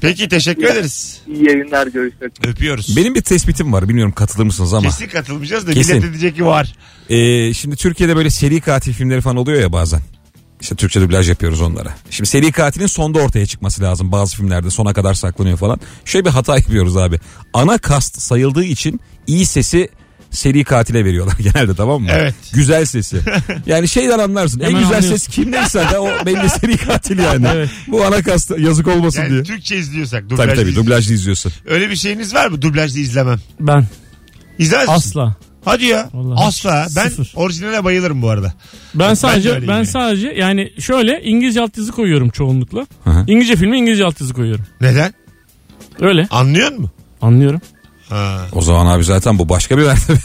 Peki 0.00 0.28
teşekkür 0.28 0.64
ederiz. 0.64 1.20
İyi 1.26 1.46
yayınlar 1.46 1.86
görüşmek 1.86 2.38
üzere. 2.38 2.50
Öpüyoruz. 2.52 2.96
Benim 2.96 3.14
bir 3.14 3.20
tespitim 3.20 3.72
var. 3.72 3.88
Bilmiyorum 3.88 4.12
katılır 4.12 4.44
mısınız 4.44 4.74
ama. 4.74 4.88
Kesin 4.88 5.08
katılmayacağız 5.08 5.66
da 5.66 5.72
Kesin. 5.72 5.96
millet 5.96 6.10
diyecek 6.10 6.36
ki 6.36 6.44
var. 6.46 6.74
Ee, 7.08 7.54
şimdi 7.54 7.76
Türkiye'de 7.76 8.16
böyle 8.16 8.30
seri 8.30 8.60
katil 8.60 8.92
filmleri 8.92 9.20
falan 9.20 9.36
oluyor 9.36 9.60
ya 9.60 9.72
bazen. 9.72 10.00
İşte 10.60 10.74
Türkçe 10.76 11.00
dublaj 11.00 11.28
yapıyoruz 11.28 11.60
onlara. 11.60 11.94
Şimdi 12.10 12.28
seri 12.30 12.52
katilin 12.52 12.86
sonda 12.86 13.18
ortaya 13.18 13.46
çıkması 13.46 13.82
lazım. 13.82 14.12
Bazı 14.12 14.36
filmlerde 14.36 14.70
sona 14.70 14.92
kadar 14.92 15.14
saklanıyor 15.14 15.58
falan. 15.58 15.80
Şöyle 16.04 16.24
bir 16.24 16.30
hata 16.30 16.56
yapıyoruz 16.56 16.96
abi. 16.96 17.18
Ana 17.54 17.78
kast 17.78 18.20
sayıldığı 18.22 18.64
için 18.64 19.00
iyi 19.26 19.46
sesi 19.46 19.88
seri 20.30 20.64
katile 20.64 21.04
veriyorlar 21.04 21.34
genelde 21.52 21.74
tamam 21.74 22.02
mı? 22.02 22.08
Evet. 22.12 22.34
Güzel 22.52 22.84
sesi. 22.84 23.20
Yani 23.66 23.88
şeyden 23.88 24.18
anlarsın. 24.18 24.60
en 24.60 24.64
Hemen 24.66 24.80
güzel 24.82 24.96
anlıyorsun. 24.96 25.18
ses 25.18 25.34
kimdeyse 25.34 25.84
de 25.92 25.98
o 25.98 26.26
belli 26.26 26.48
seri 26.50 26.76
katil 26.76 27.18
yani. 27.32 27.66
Bu 27.88 28.04
ana 28.04 28.22
kast 28.22 28.58
yazık 28.58 28.86
olmasın 28.88 29.22
Yani 29.22 29.30
diye. 29.30 29.42
Türkçe 29.42 29.76
izliyorsak. 29.76 30.20
Tabii 30.20 30.30
dublajlı 30.30 30.50
tabii 30.54 30.60
izliyorsak. 30.60 30.84
dublajlı 30.86 31.14
izliyorsun. 31.14 31.52
Öyle 31.66 31.90
bir 31.90 31.96
şeyiniz 31.96 32.34
var 32.34 32.46
mı? 32.48 32.62
Dublajlı 32.62 32.98
izlemem. 33.00 33.38
Ben 33.60 33.86
İzlemez 34.58 34.88
misin? 34.88 34.98
asla. 34.98 35.36
Hadi 35.64 35.84
ya. 35.84 36.10
Vallahi 36.14 36.44
Asla. 36.46 36.86
Ben 36.96 37.08
sıfır. 37.08 37.32
orijinale 37.34 37.84
bayılırım 37.84 38.22
bu 38.22 38.30
arada. 38.30 38.52
Ben 38.94 39.10
de 39.10 39.14
sadece 39.16 39.48
öyleyim 39.50 39.68
ben 39.68 39.74
yani. 39.74 39.86
sadece 39.86 40.28
yani 40.28 40.72
şöyle 40.78 41.22
İngilizce 41.22 41.60
altyazı 41.60 41.92
koyuyorum 41.92 42.30
çoğunlukla. 42.30 42.86
Hı. 43.04 43.10
İngilizce 43.26 43.56
filmi 43.56 43.78
İngilizce 43.78 44.04
altyazı 44.04 44.34
koyuyorum. 44.34 44.64
Neden? 44.80 45.14
Öyle 46.00 46.26
Anlıyor 46.30 46.72
musun? 46.72 46.90
anlıyorum. 47.20 47.60
Ha. 48.12 48.46
O 48.52 48.62
zaman 48.62 48.86
abi 48.86 49.04
zaten 49.04 49.38
bu 49.38 49.48
başka 49.48 49.78
bir 49.78 49.82
mertebe. 49.86 50.18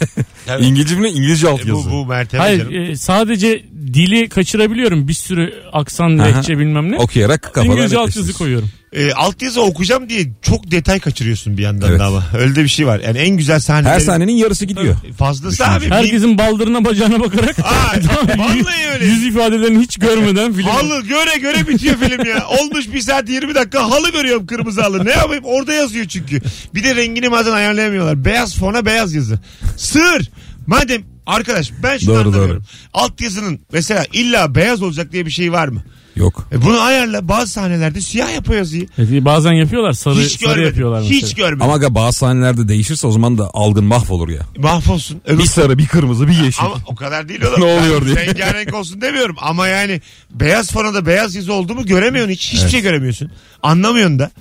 Tabii. 0.45 0.65
İngilizce 0.65 0.93
filmi 0.95 1.09
İngilizce 1.09 1.47
E, 1.47 1.49
altyazı. 1.49 1.89
bu, 1.89 1.91
bu 1.91 2.05
mertebe 2.05 2.41
Hayır 2.41 2.59
canım. 2.59 2.91
e, 2.91 2.95
sadece 2.95 3.65
dili 3.93 4.29
kaçırabiliyorum 4.29 5.07
bir 5.07 5.13
sürü 5.13 5.53
aksan 5.73 6.17
Aha. 6.17 6.25
lehçe 6.27 6.57
bilmem 6.59 6.91
ne. 6.91 6.97
Okuyarak 6.97 7.41
kafadan 7.41 7.65
İngilizce 7.65 7.81
netleştiriyorsun. 7.83 8.19
altyazı 8.21 8.33
koyuyorum. 8.37 8.69
E, 8.93 9.11
altyazı 9.11 9.61
okuyacağım 9.61 10.09
diye 10.09 10.25
çok 10.41 10.71
detay 10.71 10.99
kaçırıyorsun 10.99 11.57
bir 11.57 11.61
yandan 11.63 11.89
Evet. 11.89 11.99
da 11.99 12.05
ama. 12.05 12.23
Öyle 12.37 12.55
de 12.55 12.63
bir 12.63 12.67
şey 12.69 12.87
var. 12.87 12.99
Yani 12.99 13.17
en 13.17 13.37
güzel 13.37 13.59
sahneleri. 13.59 13.93
Her 13.93 13.99
sahnenin 13.99 14.31
yarısı 14.33 14.65
gidiyor. 14.65 14.95
Fazlası 15.17 15.51
Düşünce. 15.63 15.71
abi. 15.71 15.89
Herkesin 15.89 16.37
baldırına 16.37 16.85
bacağına 16.85 17.19
bakarak 17.19 17.59
Aa, 17.63 17.63
vallahi 18.37 18.87
öyle. 18.93 19.05
yüz 19.05 19.23
ifadelerini 19.25 19.79
hiç 19.83 19.97
görmeden 19.97 20.53
film. 20.53 20.63
Halı 20.67 21.01
göre 21.01 21.37
göre 21.41 21.67
bitiyor 21.67 21.95
film 21.95 22.25
ya. 22.25 22.47
Olmuş 22.61 22.93
bir 22.93 23.01
saat 23.01 23.29
20 23.29 23.55
dakika 23.55 23.89
halı 23.91 24.11
görüyorum 24.11 24.45
kırmızı 24.45 24.81
halı. 24.81 25.05
Ne 25.05 25.11
yapayım 25.11 25.43
orada 25.45 25.73
yazıyor 25.73 26.05
çünkü. 26.05 26.41
Bir 26.75 26.83
de 26.83 26.95
rengini 26.95 27.31
bazen 27.31 27.51
ayarlayamıyorlar. 27.51 28.25
Beyaz 28.25 28.55
fona 28.57 28.85
beyaz 28.85 29.13
yazı. 29.13 29.39
Sığır. 29.77 30.29
Madem 30.67 31.03
arkadaş 31.25 31.71
ben 31.83 31.97
şunu 31.97 32.09
Doğru, 32.09 32.19
anlamıyorum. 32.19 32.63
Altyazının 32.93 33.59
mesela 33.73 34.05
illa 34.13 34.55
beyaz 34.55 34.81
olacak 34.81 35.11
diye 35.11 35.25
bir 35.25 35.31
şey 35.31 35.51
var 35.51 35.67
mı? 35.67 35.83
Yok. 36.15 36.47
E 36.51 36.61
bunu 36.61 36.79
ayarla 36.81 37.27
bazı 37.27 37.51
sahnelerde 37.51 38.01
siyah 38.01 38.33
yapıyor 38.35 38.57
yazıyı. 38.57 38.87
Evet, 38.97 39.25
bazen 39.25 39.51
yapıyorlar 39.51 39.93
sarı, 39.93 40.15
Hiç 40.15 40.31
sarı 40.31 40.49
görmedim. 40.49 40.65
yapıyorlar 40.67 41.01
mesela. 41.01 41.15
Hiç 41.21 41.35
görmedim. 41.35 41.61
Ama 41.61 41.73
aga 41.73 41.95
bazı 41.95 42.17
sahnelerde 42.17 42.67
değişirse 42.67 43.07
o 43.07 43.11
zaman 43.11 43.37
da 43.37 43.49
algın 43.53 43.83
mahvolur 43.83 44.29
ya. 44.29 44.41
Mahvolsun. 44.57 45.21
Öbür 45.25 45.43
Bir 45.43 45.47
sarı 45.47 45.77
bir 45.77 45.87
kırmızı 45.87 46.27
bir 46.27 46.43
yeşil. 46.43 46.63
Ama 46.65 46.75
o 46.85 46.95
kadar 46.95 47.29
değil 47.29 47.41
oğlum. 47.41 47.59
Ne 47.67 47.79
oluyor 47.79 48.01
Ben 48.01 48.05
diye. 48.05 48.15
Rengarenk 48.15 48.73
olsun 48.73 49.01
demiyorum. 49.01 49.35
Ama 49.39 49.67
yani 49.67 50.01
beyaz 50.31 50.71
fonada 50.71 51.05
beyaz 51.05 51.35
yazı 51.35 51.53
oldu 51.53 51.75
mu 51.75 51.85
göremiyorsun 51.85 52.31
hiç. 52.31 52.53
Hiçbir 52.53 52.69
şey 52.69 52.81
göremiyorsun. 52.81 53.31
Anlamıyorsun 53.63 54.19
da. 54.19 54.31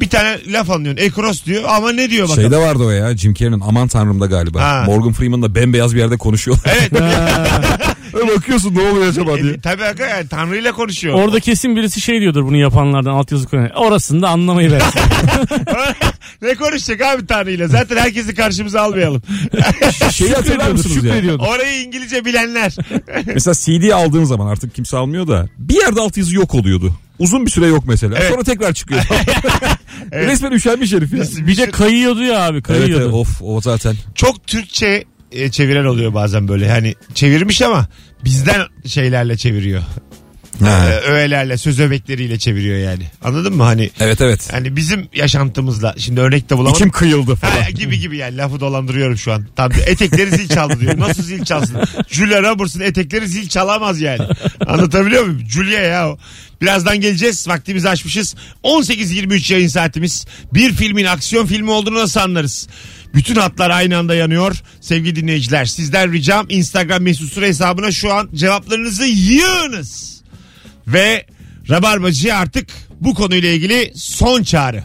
Bir 0.00 0.08
tane 0.08 0.38
laf 0.46 0.70
anlıyorsun. 0.70 1.02
Ekros 1.04 1.44
diyor 1.44 1.64
ama 1.68 1.92
ne 1.92 2.10
diyor 2.10 2.28
bakalım. 2.28 2.42
Şeyde 2.42 2.56
vardı 2.56 2.84
o 2.84 2.90
ya 2.90 3.16
Jim 3.16 3.34
Carrey'nin 3.34 3.60
Aman 3.60 3.88
Tanrım'da 3.88 4.26
galiba. 4.26 4.62
Ha. 4.62 4.84
Morgan 4.86 5.12
Freeman'la 5.12 5.54
bembeyaz 5.54 5.94
bir 5.94 6.00
yerde 6.00 6.16
konuşuyorlar. 6.16 6.76
Evet. 6.80 6.92
Öyle 8.14 8.32
bakıyorsun 8.36 8.74
ne 8.74 8.80
oluyor 8.80 9.06
acaba 9.06 9.36
diye. 9.42 9.52
e, 9.52 9.60
tabii 9.60 9.84
aga 9.84 10.06
yani 10.06 10.28
Tanrı'yla 10.28 10.72
konuşuyor. 10.72 11.14
Orada 11.14 11.40
kesin 11.40 11.76
birisi 11.76 12.00
şey 12.00 12.20
diyordur 12.20 12.44
bunu 12.44 12.56
yapanlardan 12.56 13.10
altyazı 13.10 13.46
koyan. 13.48 13.70
Orasını 13.70 14.22
da 14.22 14.28
anlamayı 14.28 14.70
versin. 14.72 15.00
ne 16.42 16.54
konuşacak 16.54 17.00
abi 17.00 17.26
Tanrı'yla? 17.26 17.68
Zaten 17.68 17.96
herkesi 17.96 18.34
karşımıza 18.34 18.80
almayalım. 18.80 19.22
Şeyi 20.12 20.34
hatırlar 20.34 20.70
mısınız 20.70 21.04
ya? 21.04 21.36
Orayı 21.38 21.82
İngilizce 21.82 22.24
bilenler. 22.24 22.76
Mesela 23.34 23.54
CD 23.54 23.90
aldığın 23.90 24.24
zaman 24.24 24.46
artık 24.46 24.74
kimse 24.74 24.96
almıyor 24.96 25.28
da 25.28 25.48
bir 25.58 25.74
yerde 25.74 26.00
altyazı 26.00 26.34
yok 26.34 26.54
oluyordu. 26.54 26.94
Uzun 27.20 27.46
bir 27.46 27.50
süre 27.50 27.66
yok 27.66 27.84
mesela. 27.86 28.18
Evet. 28.20 28.30
Sonra 28.30 28.42
tekrar 28.42 28.72
çıkıyor. 28.72 29.00
Resmen 30.12 30.52
üşenmiş 30.52 30.92
herif 30.92 31.12
ya. 31.12 31.46
Bir 31.46 31.56
de 31.56 31.70
kayıyordu 31.70 32.22
ya 32.22 32.40
abi 32.40 32.52
Evet, 32.54 32.62
kayıyordu. 32.62 33.04
evet, 33.04 33.14
of 33.14 33.42
o 33.42 33.60
zaten. 33.60 33.96
Çok 34.14 34.46
Türkçe 34.46 35.04
e, 35.32 35.50
çeviren 35.50 35.84
oluyor 35.84 36.14
bazen 36.14 36.48
böyle. 36.48 36.70
Hani 36.70 36.94
çevirmiş 37.14 37.62
ama 37.62 37.86
bizden 38.24 38.62
şeylerle 38.86 39.36
çeviriyor. 39.36 39.82
Ee, 40.68 41.00
öğelerle, 41.10 41.56
söz 41.56 41.80
öbekleriyle 41.80 42.38
çeviriyor 42.38 42.78
yani. 42.78 43.02
Anladın 43.24 43.56
mı? 43.56 43.62
Hani 43.62 43.90
Evet 44.00 44.20
evet. 44.20 44.48
hani 44.52 44.76
bizim 44.76 45.08
yaşantımızla 45.14 45.94
şimdi 45.98 46.20
örnek 46.20 46.50
de 46.50 46.56
bulamadım. 46.56 46.76
İçim 46.76 46.90
kıyıldı 46.90 47.34
falan. 47.34 47.62
Ha, 47.62 47.70
gibi 47.70 47.98
gibi 47.98 48.16
yani 48.16 48.36
lafı 48.36 48.60
dolandırıyorum 48.60 49.16
şu 49.18 49.32
an. 49.32 49.46
Tam 49.56 49.72
etekleri 49.86 50.30
zil 50.30 50.48
çaldı 50.48 50.80
diyor. 50.80 50.98
Nasıl 50.98 51.22
zil 51.22 51.44
çalsın? 51.44 51.76
Julia 52.08 52.42
Roberts'ın 52.42 52.80
etekleri 52.80 53.28
zil 53.28 53.48
çalamaz 53.48 54.00
yani. 54.00 54.22
Anlatabiliyor 54.66 55.24
muyum? 55.24 55.48
Julia 55.48 55.80
ya 55.80 56.08
o. 56.10 56.18
Birazdan 56.62 57.00
geleceğiz. 57.00 57.48
Vaktimizi 57.48 57.88
açmışız. 57.88 58.34
18.23 58.64 59.52
yayın 59.52 59.68
saatimiz. 59.68 60.26
Bir 60.54 60.72
filmin 60.72 61.04
aksiyon 61.04 61.46
filmi 61.46 61.70
olduğunu 61.70 61.98
nasıl 61.98 62.20
anlarız? 62.20 62.68
Bütün 63.14 63.34
hatlar 63.36 63.70
aynı 63.70 63.98
anda 63.98 64.14
yanıyor. 64.14 64.56
Sevgili 64.80 65.16
dinleyiciler 65.16 65.64
sizden 65.64 66.12
ricam 66.12 66.46
Instagram 66.48 67.02
mesut 67.02 67.32
süre 67.32 67.46
hesabına 67.48 67.92
şu 67.92 68.12
an 68.14 68.28
cevaplarınızı 68.34 69.04
yığınız. 69.04 70.19
Ve 70.92 71.26
Rabarbacı'ya 71.70 72.38
artık 72.38 72.68
bu 73.00 73.14
konuyla 73.14 73.48
ilgili 73.48 73.92
son 73.96 74.42
çağrı. 74.42 74.82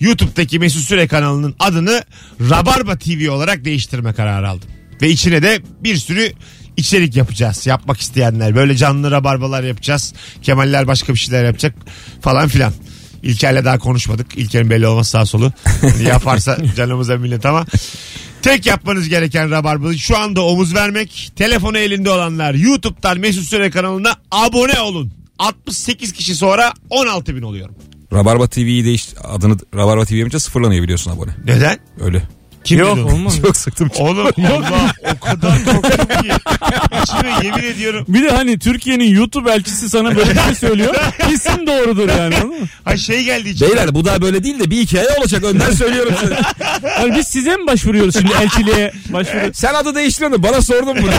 YouTube'daki 0.00 0.58
Mesut 0.58 0.82
Süre 0.82 1.06
kanalının 1.06 1.54
adını 1.58 2.04
Rabarba 2.40 2.98
TV 2.98 3.30
olarak 3.30 3.64
değiştirme 3.64 4.12
kararı 4.12 4.48
aldım. 4.48 4.68
Ve 5.02 5.10
içine 5.10 5.42
de 5.42 5.62
bir 5.80 5.96
sürü 5.96 6.32
içerik 6.76 7.16
yapacağız. 7.16 7.66
Yapmak 7.66 8.00
isteyenler. 8.00 8.56
Böyle 8.56 8.76
canlı 8.76 9.10
rabarbalar 9.10 9.62
yapacağız. 9.62 10.14
Kemaller 10.42 10.86
başka 10.86 11.14
bir 11.14 11.18
şeyler 11.18 11.44
yapacak 11.44 11.74
falan 12.20 12.48
filan. 12.48 12.72
İlker'le 13.22 13.64
daha 13.64 13.78
konuşmadık. 13.78 14.38
İlker'in 14.38 14.70
belli 14.70 14.86
olmaz 14.86 15.08
sağ 15.08 15.26
solu. 15.26 15.52
Yani 15.82 16.02
yaparsa 16.02 16.58
canımıza 16.76 17.16
millet 17.16 17.46
ama. 17.46 17.66
Tek 18.42 18.66
yapmanız 18.66 19.08
gereken 19.08 19.50
Rabarba'yı 19.50 19.98
şu 19.98 20.18
anda 20.18 20.44
omuz 20.44 20.74
vermek. 20.74 21.32
Telefonu 21.36 21.78
elinde 21.78 22.10
olanlar 22.10 22.54
YouTube'dan 22.54 23.18
Mesut 23.18 23.44
Süre 23.44 23.70
kanalına 23.70 24.16
abone 24.30 24.80
olun. 24.80 25.19
68 25.40 26.12
kişi 26.12 26.34
sonra 26.34 26.72
16 26.90 27.36
bin 27.36 27.42
oluyorum. 27.42 27.74
Rabarba 28.12 28.46
TV'yi 28.46 28.84
değiş 28.84 29.08
adını 29.24 29.56
Rabarba 29.74 30.04
TV 30.04 30.14
yapınca 30.14 30.40
sıfırlanıyor 30.40 30.82
biliyorsun 30.82 31.10
abone. 31.10 31.30
Neden? 31.44 31.78
Öyle. 32.00 32.22
Kim 32.64 32.78
Yok 32.78 32.96
dedi 32.96 33.04
onu? 33.04 33.12
olmaz. 33.14 33.40
Çok 33.42 33.56
sıktım. 33.56 33.90
Oğlum 33.98 34.26
Allah 34.46 34.92
o 35.16 35.20
kadar 35.24 35.64
korktum 35.64 36.22
ki. 36.22 36.28
İçime 37.02 37.32
yemin 37.44 37.62
ediyorum. 37.74 38.04
Bir 38.08 38.22
de 38.24 38.30
hani 38.30 38.58
Türkiye'nin 38.58 39.14
YouTube 39.14 39.50
elçisi 39.52 39.88
sana 39.88 40.16
böyle 40.16 40.30
bir 40.30 40.40
şey 40.40 40.54
söylüyor. 40.54 40.94
Kesin 41.28 41.66
doğrudur 41.66 42.08
yani 42.08 42.20
anladın 42.36 42.48
mı? 42.48 42.54
Ha 42.84 42.96
şey 42.96 43.24
geldi 43.24 43.48
içime. 43.48 43.70
Beyler 43.70 43.94
bu 43.94 44.04
da 44.04 44.22
böyle 44.22 44.44
değil 44.44 44.58
de 44.60 44.70
bir 44.70 44.76
hikaye 44.76 45.08
olacak 45.18 45.44
önden 45.44 45.70
söylüyorum 45.70 46.14
size. 46.20 46.38
Yani 46.98 47.16
biz 47.16 47.28
size 47.28 47.56
mi 47.56 47.66
başvuruyoruz 47.66 48.14
şimdi 48.14 48.32
elçiliğe 48.42 48.92
başvuruyoruz? 49.12 49.56
Sen 49.58 49.74
adı 49.74 49.94
değiştiriyorsun 49.94 50.42
bana 50.42 50.62
sordun 50.62 50.96
bunu. 51.02 51.10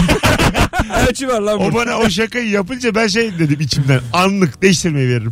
Elçi 1.08 1.28
var 1.28 1.40
lan 1.42 1.62
O 1.62 1.66
burada. 1.74 1.76
bana 1.76 1.98
o 2.00 2.10
şakayı 2.10 2.50
yapınca 2.50 2.96
ben 2.96 3.08
şey 3.08 3.40
dedim 3.40 3.58
içimden. 3.62 4.00
Anlık 4.14 4.62
değiştirmeyi 4.62 5.10
veririm. 5.10 5.32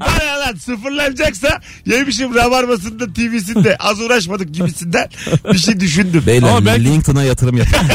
Bana 0.00 0.40
lan 0.40 0.54
sıfırlanacaksa 0.54 1.60
yemişim 1.86 2.34
rabarbasında 2.34 3.12
TV'sinde 3.12 3.76
az 3.76 4.00
uğraşmadık 4.00 4.54
gibisinden 4.54 4.99
bir 5.52 5.58
şey 5.58 5.80
düşündüm. 5.80 6.22
Beyler 6.26 6.48
Ama 6.48 6.66
belki- 6.66 6.84
LinkedIn'a 6.84 7.22
yatırım 7.24 7.56
yapın. 7.56 7.76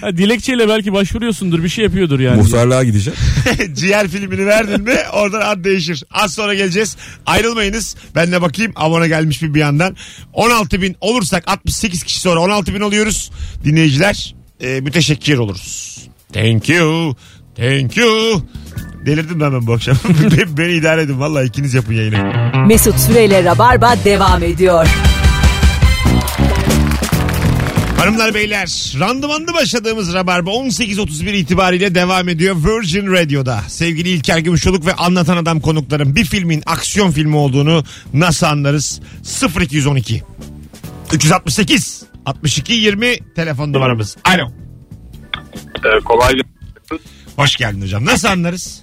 Ha, 0.00 0.16
dilekçeyle 0.16 0.68
belki 0.68 0.92
başvuruyorsundur 0.92 1.62
bir 1.64 1.68
şey 1.68 1.84
yapıyordur 1.84 2.20
yani. 2.20 2.36
Muhtarlığa 2.36 2.84
gideceğim. 2.84 3.18
Ciğer 3.74 4.08
filmini 4.08 4.46
verdin 4.46 4.80
mi 4.80 4.96
oradan 5.12 5.40
ad 5.40 5.64
değişir. 5.64 6.04
Az 6.10 6.34
sonra 6.34 6.54
geleceğiz. 6.54 6.96
Ayrılmayınız. 7.26 7.96
Ben 8.14 8.32
de 8.32 8.42
bakayım 8.42 8.72
abone 8.76 9.08
gelmiş 9.08 9.42
bir 9.42 9.54
bir 9.54 9.60
yandan. 9.60 9.96
16 10.32 10.82
bin 10.82 10.96
olursak 11.00 11.44
68 11.46 12.02
kişi 12.02 12.20
sonra 12.20 12.40
16 12.40 12.74
bin 12.74 12.80
oluyoruz. 12.80 13.30
Dinleyiciler 13.64 14.34
e, 14.60 14.80
müteşekkir 14.80 15.38
oluruz. 15.38 15.98
Thank 16.32 16.68
you. 16.68 17.16
Thank 17.56 17.96
you. 17.96 18.42
Delirdim 19.06 19.40
ben, 19.40 19.52
ben 19.52 19.66
bu 19.66 19.72
akşam. 19.72 19.96
beni, 20.22 20.56
beni 20.58 20.72
idare 20.72 21.02
edin. 21.02 21.20
Vallahi 21.20 21.46
ikiniz 21.46 21.74
yapın 21.74 21.94
yayını. 21.94 22.32
Mesut 22.66 22.98
Süreyle 22.98 23.44
Rabarba 23.44 23.94
devam 24.04 24.42
ediyor. 24.42 24.86
Hanımlar 28.06 28.34
beyler 28.34 28.94
randımanlı 29.00 29.54
başladığımız 29.54 30.14
Rabarba 30.14 30.50
18.31 30.50 31.30
itibariyle 31.30 31.94
devam 31.94 32.28
ediyor 32.28 32.56
Virgin 32.56 33.12
Radio'da. 33.12 33.60
Sevgili 33.68 34.08
İlker 34.08 34.38
Gümüşoluk 34.38 34.86
ve 34.86 34.94
Anlatan 34.94 35.36
Adam 35.36 35.60
konuklarım 35.60 36.16
bir 36.16 36.24
filmin 36.24 36.62
aksiyon 36.66 37.10
filmi 37.10 37.36
olduğunu 37.36 37.84
nasıl 38.14 38.46
anlarız? 38.46 39.00
0212 39.60 40.22
368 41.12 42.04
62 42.26 42.72
20 42.72 43.34
telefon 43.34 43.72
numaramız. 43.72 44.16
Alo. 44.24 44.52
Ee, 45.84 46.00
kolay 46.04 46.32
gelsin. 46.32 47.06
Hoş 47.36 47.56
geldin 47.56 47.82
hocam. 47.82 48.04
Nasıl 48.04 48.28
anlarız? 48.28 48.82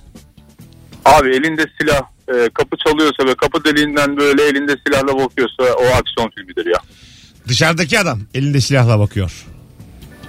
Abi 1.05 1.29
elinde 1.29 1.65
silah 1.81 2.01
e, 2.27 2.49
kapı 2.53 2.77
çalıyorsa 2.87 3.25
ve 3.25 3.35
kapı 3.35 3.63
deliğinden 3.63 4.17
böyle 4.17 4.43
elinde 4.43 4.75
silahla 4.87 5.17
bakıyorsa 5.17 5.63
o 5.63 5.85
aksiyon 5.85 6.31
filmidir 6.35 6.65
ya. 6.65 6.79
Dışarıdaki 7.47 7.99
adam 7.99 8.19
elinde 8.33 8.61
silahla 8.61 8.99
bakıyor. 8.99 9.45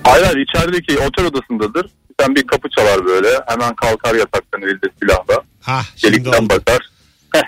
Hayır 0.05 0.24
hayır 0.24 0.46
içerideki 0.48 0.98
otel 0.98 1.24
odasındadır. 1.27 1.90
Sen 2.20 2.35
bir 2.35 2.46
kapı 2.46 2.68
çalar 2.70 3.05
böyle 3.07 3.29
hemen 3.46 3.74
kalkar 3.74 4.14
yataktan 4.14 4.62
elinde 4.62 4.87
silahla. 5.03 5.42
Ha 5.61 5.83
Delikten 6.05 6.42
oldu. 6.42 6.48
bakar. 6.48 6.88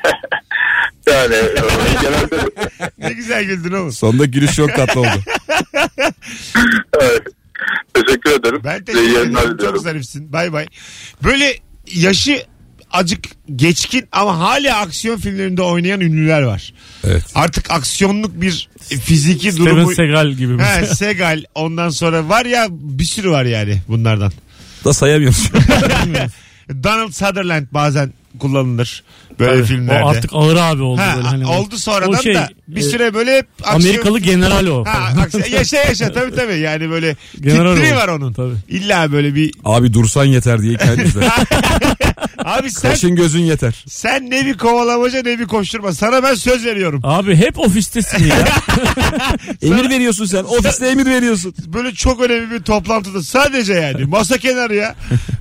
yani 1.09 1.35
e, 1.35 1.55
genelde 2.03 2.37
Ne 2.99 3.13
güzel 3.13 3.45
güldün 3.45 3.73
oğlum. 3.73 3.93
Sonunda 3.93 4.25
gülüş 4.25 4.57
çok 4.57 4.75
tatlı 4.77 5.01
oldu. 5.01 5.21
evet. 7.01 7.23
Teşekkür 7.95 8.31
ederim. 8.31 8.61
Ben 8.65 8.85
teşekkür 8.85 9.21
ederim. 9.21 9.57
Çok 9.61 9.79
zarifsin. 9.79 10.33
Bay 10.33 10.53
bay. 10.53 10.67
Böyle 11.25 11.55
yaşı 11.95 12.43
acık 12.93 13.25
geçkin 13.57 14.09
ama 14.13 14.39
hala 14.39 14.77
aksiyon 14.77 15.17
filmlerinde 15.19 15.63
oynayan 15.63 16.01
ünlüler 16.01 16.43
var. 16.43 16.73
Evet. 17.05 17.25
Artık 17.35 17.71
aksiyonluk 17.71 18.41
bir 18.41 18.69
fiziki 18.81 19.53
Steven 19.53 19.67
durumu. 19.67 19.95
Seagal 19.95 20.31
gibi 20.33 20.53
He, 20.53 20.57
mesela. 20.57 20.95
Segal 20.95 21.45
ondan 21.55 21.89
sonra 21.89 22.29
var 22.29 22.47
ya 22.47 22.67
bir 22.71 23.05
sürü 23.05 23.31
var 23.31 23.45
yani 23.45 23.83
bunlardan. 23.89 24.33
Da 24.85 24.93
sayamıyoruz. 24.93 25.51
Donald 26.83 27.13
Sutherland 27.13 27.67
bazen 27.71 28.13
kullanılır 28.39 29.03
böyle 29.39 29.57
Tabii. 29.57 29.67
filmlerde. 29.67 30.05
O 30.05 30.09
artık 30.09 30.31
ağır 30.35 30.57
abi 30.57 30.83
oldu 30.83 31.01
Ha, 31.01 31.15
böyle. 31.17 31.29
Hani 31.29 31.47
oldu 31.47 31.79
sonradan 31.79 32.13
o 32.13 32.23
şey, 32.23 32.35
da 32.35 32.51
bir 32.69 32.81
e, 32.81 32.83
süre 32.83 33.15
böyle 33.15 33.37
hep 33.39 33.47
aksiyon... 33.63 33.81
Amerikalı 33.81 34.19
general 34.19 34.67
o. 34.67 34.85
Ha, 34.85 35.13
aksiyon- 35.21 35.51
yaşa 35.51 35.77
yaşa 35.77 36.13
tabii 36.13 36.35
tabii 36.35 36.59
yani 36.59 36.91
böyle 36.91 37.17
General 37.41 37.77
titri 37.77 37.93
o. 37.95 37.97
var 37.97 38.09
onun. 38.09 38.33
Tabii. 38.33 38.55
İlla 38.69 39.13
böyle 39.13 39.35
bir 39.35 39.53
Abi 39.65 39.95
dursan 39.95 40.25
yeter 40.25 40.63
diye 40.63 40.77
kendisi. 40.77 41.19
abi 42.45 42.71
sen 42.71 42.91
Kaşın 42.91 43.17
gözün 43.17 43.41
yeter. 43.41 43.85
sen 43.89 44.31
ne 44.31 44.47
bir 44.47 44.59
kovalamaca 44.59 45.23
ne 45.23 45.39
bir 45.39 45.45
koşturma 45.47 45.93
sana 45.93 46.23
ben 46.23 46.35
söz 46.35 46.65
veriyorum. 46.65 47.01
Abi 47.05 47.37
hep 47.37 47.59
ofistesin 47.59 48.25
ya. 48.27 48.37
Emir 49.63 49.91
veriyorsun 49.91 50.25
sen. 50.25 50.45
Ofiste 50.45 50.87
emir 50.89 51.07
veriyorsun. 51.07 51.55
Böyle 51.67 51.93
çok 51.93 52.21
önemli 52.21 52.51
bir 52.51 52.61
toplantıda 52.63 53.23
sadece 53.23 53.73
yani 53.73 54.05
masa 54.05 54.39
kenarı 54.39 54.75
ya. 54.75 54.95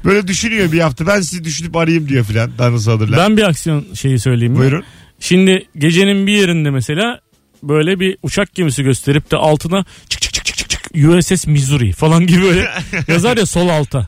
Böyle 0.06 0.28
düşünüyor 0.28 0.72
bir 0.72 0.80
hafta 0.80 1.08
ben 1.08 1.22
sizi 1.22 1.44
düşünüp 1.44 1.76
arayayım 1.76 2.10
diyor 2.10 2.26
filan 2.26 2.52
Donald 2.58 2.78
Sutherland. 2.80 3.18
ben 3.18 3.38
bir 3.38 3.44
aksiyon 3.44 3.86
şeyi 3.94 4.20
söyleyeyim 4.20 4.54
mi? 4.54 4.60
Buyurun. 4.60 4.84
Şimdi 5.26 5.68
gecenin 5.78 6.28
bir 6.28 6.32
yerinde 6.32 6.70
mesela 6.70 7.20
böyle 7.64 8.00
bir 8.00 8.18
uçak 8.24 8.56
gemisi 8.56 8.84
gösterip 8.84 9.32
de 9.32 9.36
altına 9.38 9.86
çık 10.10 10.22
çık 10.22 10.34
çık 10.34 10.46
çık 10.46 10.58
çık 10.58 10.70
çık 10.70 10.82
USS 10.96 11.48
Missouri 11.48 11.92
falan 11.92 12.28
gibi 12.28 12.42
böyle 12.42 12.68
yazar 13.08 13.38
ya 13.38 13.46
sol 13.46 13.70
alta. 13.70 14.08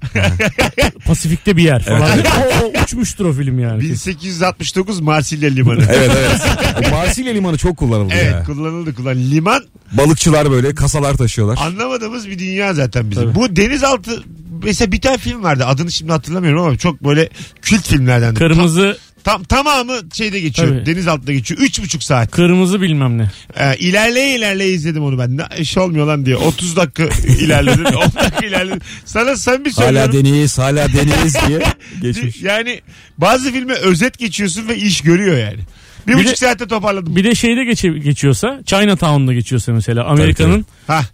Pasifik'te 1.06 1.58
bir 1.58 1.64
yer 1.64 1.84
falan. 1.84 2.20
o, 2.20 2.66
o 2.66 2.84
uçmuştur 2.84 3.26
o 3.26 3.34
film 3.34 3.60
yani. 3.60 3.80
1869 3.82 5.00
Marsilya 5.00 5.50
Limanı. 5.50 5.86
Evet 5.90 6.12
evet. 6.18 6.42
O 6.88 6.90
Marsilya 6.96 7.34
limanı 7.34 7.58
çok 7.58 7.78
kullanıldı 7.78 8.14
Evet 8.16 8.32
ya. 8.32 8.44
kullanıldı 8.44 8.96
kullanıldı. 8.96 9.32
Liman 9.32 9.64
Balıkçılar 9.92 10.52
böyle 10.52 10.76
kasalar 10.76 11.14
taşıyorlar. 11.18 11.58
anlamadığımız 11.62 12.30
bir 12.30 12.40
dünya 12.40 12.74
zaten 12.74 13.12
bizim. 13.12 13.24
Tabii. 13.24 13.36
Bu 13.36 13.56
denizaltı 13.56 14.24
mesela 14.64 14.92
bir 14.92 15.02
tane 15.02 15.18
film 15.18 15.44
vardı 15.44 15.66
adını 15.66 15.92
şimdi 15.92 16.12
hatırlamıyorum 16.12 16.62
ama 16.62 16.78
çok 16.78 17.04
böyle 17.04 17.30
kült 17.62 17.88
filmlerden. 17.88 18.36
Kırmızı 18.36 18.98
Tam, 19.28 19.44
tamamı 19.44 19.94
şeyde 20.14 20.40
geçiyor 20.40 20.68
Tabii. 20.70 20.86
denizaltıda 20.86 21.34
geçiyor. 21.34 21.62
Üç 21.62 21.82
buçuk 21.82 22.04
saat. 22.04 22.32
kırmızı 22.32 22.82
bilmem 22.82 23.18
ne. 23.18 23.32
Ee, 23.60 23.76
ilerleye 23.78 24.36
ilerleye 24.38 24.70
izledim 24.72 25.04
onu 25.04 25.20
ben. 25.20 25.38
Ne 25.38 25.44
iş 25.60 25.78
olmuyor 25.78 26.06
lan 26.08 26.26
diye. 26.26 26.36
30 26.36 26.76
dakika 26.76 27.04
ilerledim. 27.40 27.86
10 27.96 28.02
dakika 28.02 28.46
ilerledim. 28.48 28.80
Sana 29.06 29.36
sen 29.38 29.66
bir 29.66 29.72
Hala 29.72 29.86
söylüyorum. 29.86 30.14
deniz 30.14 30.58
hala 30.58 30.88
deniz 30.94 31.36
diye 31.48 31.60
geçmiş. 32.02 32.42
Yani 32.42 32.82
bazı 33.18 33.52
filme 33.52 33.74
özet 33.74 34.18
geçiyorsun 34.20 34.68
ve 34.68 34.78
iş 34.78 35.02
görüyor 35.02 35.38
yani. 35.38 35.60
Bir, 36.08 36.14
Bir 36.14 36.18
buçuk 36.18 36.32
de- 36.32 36.36
saatte 36.36 36.68
toparladım. 36.68 37.16
Bir 37.16 37.24
de 37.24 37.36
şeyde 37.36 37.64
geçe, 37.64 37.88
geçiyorsa 37.90 38.60
Chinatown'da 38.66 39.34
geçiyorsa 39.34 39.72
mesela 39.74 40.06
Amerika'nın. 40.06 40.66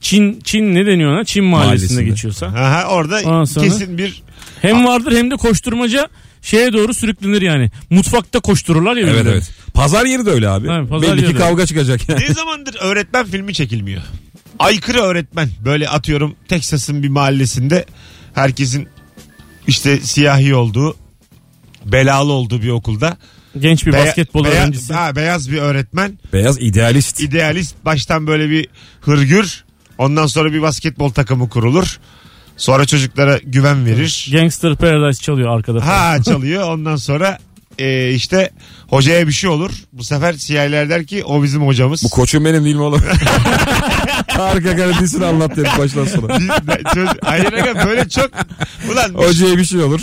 Çin 0.02 0.40
Çin 0.44 0.76
ne 0.76 0.86
deniyor 0.86 1.12
ona? 1.12 1.24
Çin 1.26 1.44
mahallesinde, 1.44 1.66
Mahallesinde. 1.66 2.04
geçiyorsa. 2.04 2.46
Aha, 2.46 2.84
orada 2.88 3.20
Ondan 3.26 3.44
sonra- 3.46 3.66
kesin 3.66 3.98
bir 3.98 4.24
Hem 4.62 4.86
vardır 4.86 5.18
hem 5.18 5.32
de 5.32 5.36
koşturmaca 5.36 6.10
şeye 6.44 6.74
doğru 6.74 6.94
sürüklenir 6.94 7.42
yani. 7.42 7.72
Mutfakta 7.90 8.40
koştururlar 8.40 8.96
ya. 8.96 9.08
Evet 9.08 9.26
evet. 9.30 9.52
Pazar 9.74 10.06
yeri 10.06 10.26
de 10.26 10.30
öyle 10.30 10.50
abi. 10.50 10.68
Evet, 10.72 10.90
pazar 10.90 11.08
Belli 11.12 11.22
yeri 11.22 11.28
ki 11.32 11.36
de. 11.36 11.40
kavga 11.40 11.66
çıkacak 11.66 12.10
yani. 12.10 12.22
ne 12.30 12.34
zamandır 12.34 12.76
öğretmen 12.82 13.26
filmi 13.26 13.54
çekilmiyor. 13.54 14.02
Aykırı 14.60 15.02
öğretmen. 15.02 15.50
Böyle 15.66 15.90
atıyorum 15.90 16.36
Texas'ın 16.48 17.04
bir 17.04 17.10
mahallesinde 17.10 17.86
herkesin 18.34 18.88
işte 19.68 20.00
siyahi 20.00 20.56
olduğu 20.56 20.96
belalı 21.86 22.32
olduğu 22.32 22.62
bir 22.62 22.70
okulda. 22.70 23.18
Genç 23.60 23.86
bir 23.86 23.92
Beya- 23.94 24.06
basketbol 24.08 24.44
beyaz, 24.44 24.56
öğrencisi. 24.58 24.94
ha, 24.94 25.16
beyaz 25.16 25.52
bir 25.52 25.58
öğretmen. 25.58 26.20
Beyaz 26.34 26.58
idealist. 26.62 27.20
idealist 27.22 27.76
baştan 27.86 28.28
böyle 28.28 28.50
bir 28.50 28.68
hırgür. 29.02 29.64
Ondan 29.98 30.28
sonra 30.28 30.54
bir 30.54 30.62
basketbol 30.62 31.10
takımı 31.10 31.50
kurulur. 31.50 32.00
Sonra 32.58 32.86
çocuklara 32.86 33.38
güven 33.44 33.86
verir. 33.86 34.30
Gangster 34.32 34.76
Paradise 34.76 35.22
çalıyor 35.22 35.58
arkada. 35.58 35.80
falan. 35.80 35.92
Ha 36.18 36.24
çalıyor. 36.24 36.64
Ondan 36.72 36.96
sonra 36.96 37.38
e, 37.80 38.12
işte 38.12 38.50
hocaya 38.88 39.28
bir 39.28 39.32
şey 39.32 39.50
olur. 39.50 39.72
Bu 39.94 40.04
sefer 40.04 40.34
siyahiler 40.34 40.90
der 40.90 41.06
ki 41.06 41.24
o 41.24 41.44
bizim 41.44 41.62
hocamız. 41.68 42.04
Bu 42.04 42.10
koçum 42.10 42.46
benim 42.46 42.64
değil 42.66 42.76
mi 42.76 42.82
oğlum? 42.82 43.02
Arka 44.40 44.76
karantisini 44.76 45.26
anlat 45.26 45.56
dedik 45.58 45.78
baştan 45.80 46.06
sona. 46.06 46.40
Hayır 47.24 47.54
aga 47.54 47.86
böyle 47.88 48.10
çok 48.10 48.32
ulan 48.92 49.14
Hocaya 49.14 49.58
bir 49.58 49.66
şey 49.66 49.80
olur. 49.84 50.02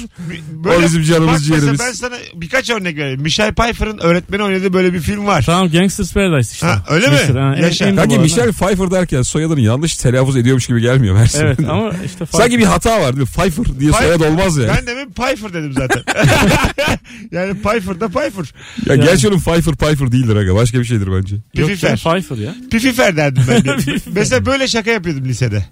böyle- 0.64 0.76
o 0.76 0.83
bizim 0.83 1.02
canımız, 1.02 1.33
bak 1.35 1.40
ciğerimiz. 1.42 1.80
Ben 1.80 1.92
sana 1.92 2.14
birkaç 2.35 2.70
örnek 2.70 2.96
vereyim. 2.96 3.20
Michelle 3.20 3.52
Pfeiffer'ın 3.52 3.98
öğretmeni 3.98 4.42
oynadığı 4.42 4.72
böyle 4.72 4.92
bir 4.94 5.00
film 5.00 5.26
var. 5.26 5.42
Tamam 5.46 5.70
Gangster's 5.70 6.12
Paradise 6.12 6.52
işte. 6.52 6.66
Ha, 6.66 6.83
öyle 6.90 7.06
mi? 7.06 7.12
Meşhur, 7.12 7.37
ha, 7.37 7.54
en- 7.56 7.62
Yaşa. 7.62 7.85
en 7.87 7.96
Kanki 7.96 8.16
bu 8.16 8.20
Michelle. 8.20 8.52
Pfeiffer 8.52 8.90
derken 8.90 9.22
soyadını 9.22 9.61
yanlış 9.61 9.96
telaffuz 9.96 10.37
ediyormuş 10.37 10.66
gibi 10.66 10.80
gelmiyor 10.80 11.16
her 11.16 11.40
Evet 11.44 11.59
ama 11.68 11.90
işte 12.06 12.26
fark- 12.26 12.42
Sanki 12.42 12.59
bir 12.59 12.64
hata 12.64 13.00
var 13.00 13.16
değil 13.16 13.28
mi? 13.28 13.33
Pfeiffer 13.35 13.80
diye 13.80 13.90
Pfeiffer. 13.90 14.16
soyad 14.18 14.33
olmaz 14.33 14.56
ya. 14.56 14.68
Ben 14.76 14.87
demin 14.87 15.12
Pfeiffer 15.12 15.52
dedim 15.52 15.72
zaten. 15.72 16.02
yani 17.33 17.60
Pfeiffer 17.62 18.01
da 18.01 18.09
Pfeiffer. 18.09 18.55
Ya 18.87 18.96
gerçi 18.96 19.29
onun 19.29 19.38
Pfeiffer 19.38 19.75
Pfeiffer 19.75 20.12
değildir 20.12 20.37
aga. 20.37 20.55
Başka 20.55 20.79
bir 20.81 20.85
şeydir 20.85 21.07
bence. 21.07 21.35
Yok 21.35 21.68
Pififer. 21.68 21.96
canım, 21.96 21.96
Pfeiffer 21.96 22.37
ya. 22.44 22.55
Pififer 22.70 23.16
derdim 23.16 23.42
ben 23.49 23.64
de. 23.64 23.77
Mesela 24.12 24.46
böyle 24.46 24.68
şaka 24.68 24.90
yapıyordum 24.90 25.25
lisede. 25.25 25.64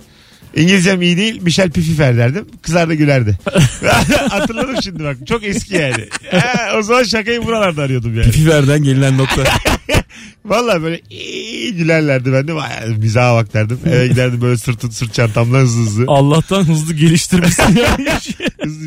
İngilizcem 0.58 1.02
iyi 1.02 1.16
değil. 1.16 1.42
Michel 1.42 1.70
Pififer 1.70 2.16
derdim. 2.16 2.46
Kızlar 2.62 2.88
da 2.88 2.94
gülerdi. 2.94 3.38
Hatırladım 4.30 4.76
şimdi 4.82 5.04
bak. 5.04 5.16
Çok 5.28 5.44
eski 5.44 5.74
yani. 5.74 6.08
Ha, 6.30 6.72
o 6.78 6.82
zaman 6.82 7.02
şakayı 7.02 7.44
buralarda 7.44 7.82
arıyordum 7.82 8.14
yani. 8.14 8.24
Pififer'den 8.30 8.82
gelinen 8.82 9.18
nokta. 9.18 9.42
Valla 10.44 10.82
böyle 10.82 11.00
iyi 11.10 11.74
gülerlerdi. 11.76 12.32
Ben 12.32 12.48
de 12.48 12.54
"Vay, 12.54 12.68
mizaha 12.98 13.34
bak 13.36 13.54
derdim. 13.54 13.78
Eve 13.86 14.06
giderdim 14.08 14.40
böyle 14.40 14.56
sırtın 14.56 14.90
sırt 14.90 15.14
çantamla 15.14 15.58
hızlı 15.58 15.82
hızlı. 15.82 16.04
Allah'tan 16.08 16.64
hızlı 16.68 16.94
geliştirmişsin 16.94 17.76
yani. 17.76 18.08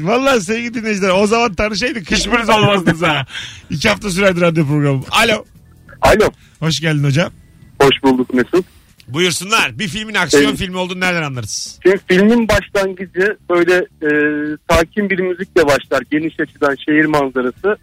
Valla 0.07 0.41
sevgili 0.41 0.73
dinleyiciler 0.73 1.09
o 1.09 1.27
zaman 1.27 1.53
tanışaydık. 1.53 2.11
Hiçbiriniz 2.11 2.49
olmazdınız 2.49 3.01
ha. 3.01 3.25
İki 3.69 3.89
hafta 3.89 4.09
sürerdi 4.09 4.41
radyo 4.41 4.67
programı. 4.67 5.03
Alo. 5.11 5.45
Alo. 6.01 6.29
Hoş 6.59 6.79
geldin 6.79 7.03
hocam. 7.03 7.31
Hoş 7.81 8.03
bulduk 8.03 8.33
Mesut. 8.33 8.65
Buyursunlar. 9.13 9.79
Bir 9.79 9.87
filmin 9.87 10.13
aksiyon 10.13 10.43
Evet. 10.49 10.57
filmi 10.57 10.77
olduğunu 10.77 10.99
nereden 10.99 11.23
anlarız? 11.23 11.79
Şimdi 11.83 11.99
filmin 12.07 12.47
başlangıcı 12.47 13.37
böyle 13.49 13.75
e, 13.75 14.09
sakin 14.69 15.09
bir 15.09 15.19
müzikle 15.19 15.65
başlar. 15.67 16.03
Geniş 16.11 16.39
açıdan 16.39 16.75
şehir 16.85 17.05
manzarası. 17.05 17.77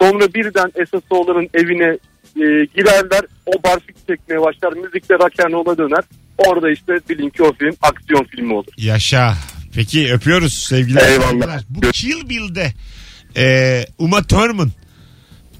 Sonra 0.00 0.34
birden 0.34 0.72
esas 0.74 1.02
oğlanın 1.10 1.48
evine 1.54 1.98
e, 2.36 2.64
girerler. 2.76 3.20
O 3.46 3.52
barfik 3.64 4.06
çekmeye 4.08 4.40
başlar. 4.40 4.72
Müzikle 4.72 5.14
rock'n'roll'a 5.14 5.78
döner. 5.78 6.04
Orada 6.38 6.70
işte 6.70 6.92
bilin 7.08 7.30
ki 7.30 7.42
o 7.42 7.52
film 7.52 7.74
aksiyon 7.82 8.24
filmi 8.24 8.54
olur. 8.54 8.72
Yaşa. 8.76 9.34
Peki 9.74 10.12
öpüyoruz 10.12 10.54
sevgiler. 10.54 11.08
Eyvallah. 11.08 11.28
saygılar. 11.30 11.62
Bu 11.68 11.80
Kill 11.80 12.28
Bill'de 12.28 12.72
e, 13.36 13.84
Uma 13.98 14.22
Thurman 14.22 14.70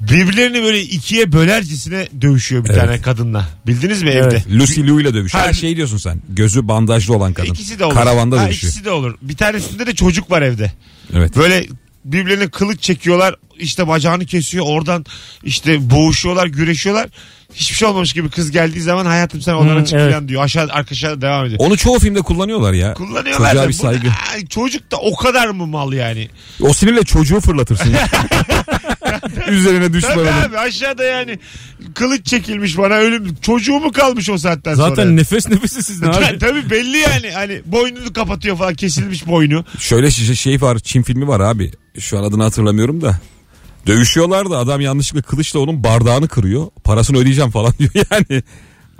birbirlerini 0.00 0.62
böyle 0.62 0.82
ikiye 0.82 1.32
bölercesine 1.32 2.08
dövüşüyor 2.20 2.64
bir 2.64 2.70
Evet. 2.70 2.80
tane 2.80 3.00
kadınla. 3.00 3.48
Bildiniz 3.66 4.02
mi 4.02 4.10
evde? 4.10 4.42
Lucy 4.50 4.80
Liu 4.82 5.00
ile 5.00 5.14
dövüş. 5.14 5.34
Ha, 5.34 5.46
Her 5.46 5.52
şey 5.52 5.76
diyorsun 5.76 5.96
sen. 5.96 6.22
Gözü 6.28 6.68
bandajlı 6.68 7.16
olan 7.16 7.32
kadın. 7.32 7.48
İkisi 7.52 7.78
de 7.78 7.84
olur. 7.84 7.94
Karavanda 7.94 8.40
ha, 8.40 8.46
dövüşüyor. 8.46 8.72
İkisi 8.72 8.84
de 8.84 8.90
olur. 8.90 9.14
Bir 9.22 9.36
tanesinde 9.36 9.86
de 9.86 9.94
çocuk 9.94 10.30
var 10.30 10.42
evde. 10.42 10.72
Evet. 11.14 11.36
Böyle 11.36 11.66
birbirlerine 12.04 12.48
kılıç 12.48 12.80
çekiyorlar. 12.80 13.36
İşte 13.61 13.88
bacağını 13.88 14.27
kesiyor. 14.27 14.66
Oradan 14.68 15.07
işte 15.44 15.90
boğuşuyorlar, 15.90 16.46
güreşiyorlar. 16.46 17.09
Hiçbir 17.55 17.77
şey 17.77 17.88
olmamış 17.88 18.12
gibi 18.12 18.31
kız 18.31 18.51
geldiği 18.51 18.81
zaman 18.81 19.07
hayatım 19.07 19.40
sen 19.40 19.55
odana 19.55 19.81
Hı, 19.81 19.85
çık 19.85 19.99
evet. 19.99 20.12
falan 20.12 20.29
diyor. 20.29 20.42
Aşağı 20.42 20.68
arkadaşa 20.70 21.20
devam 21.20 21.44
ediyor. 21.44 21.61
Onu 21.61 21.77
çoğu 21.77 21.99
filmde 21.99 22.20
kullanıyorlar 22.23 22.73
ya. 22.73 22.94
Kullanıyorlar 22.94 23.49
Çocuğa 23.49 23.64
da 23.64 23.68
bir 23.68 23.73
bu- 23.73 23.77
saygı. 23.77 24.09
Ay, 24.35 24.46
çocuk 24.46 24.90
da 24.92 24.96
o 24.96 25.16
kadar 25.16 25.49
mı 25.49 25.66
mal 25.66 25.92
yani? 25.92 26.29
O 26.61 26.75
sinirle 26.75 27.03
çocuğu 27.05 27.40
fırlatırsın. 27.40 27.94
Üzerine 29.51 29.92
düşman 29.92 30.14
Tabii 30.14 30.31
abi 30.31 30.59
aşağıda 30.59 31.05
yani 31.05 31.38
kılıç 31.94 32.27
çekilmiş 32.27 32.79
bana 32.79 32.94
ölüm. 32.94 33.37
Çocuğu 33.42 33.81
mu 33.81 33.92
kalmış 33.92 34.31
o 34.31 34.38
saatten 34.38 34.75
Zaten 34.75 34.94
sonra? 35.03 35.11
nefes 35.14 35.49
nefesi 35.49 35.83
siz 35.83 36.03
ne 36.03 36.09
abi? 36.09 36.38
Tabii 36.38 36.70
belli 36.70 36.99
yani. 36.99 37.31
Hani 37.31 37.61
boynunu 37.66 38.12
kapatıyor 38.12 38.57
falan 38.57 38.75
kesilmiş 38.75 39.27
boynu. 39.27 39.64
Şöyle 39.79 40.11
şey, 40.11 40.35
şey 40.35 40.61
var 40.61 40.79
Çin 40.79 41.03
filmi 41.03 41.29
var 41.29 41.40
abi. 41.40 41.73
Şu 41.99 42.18
an 42.18 42.23
adını 42.23 42.42
hatırlamıyorum 42.42 43.01
da. 43.03 43.20
Dövüşüyorlar 43.87 44.51
da 44.51 44.59
adam 44.59 44.81
yanlışlıkla 44.81 45.31
kılıçla 45.31 45.61
onun 45.61 45.85
bardağını 45.85 46.29
kırıyor. 46.29 46.66
Parasını 46.85 47.19
ödeyeceğim 47.19 47.51
falan 47.51 47.75
diyor 47.79 47.90
yani. 48.11 48.43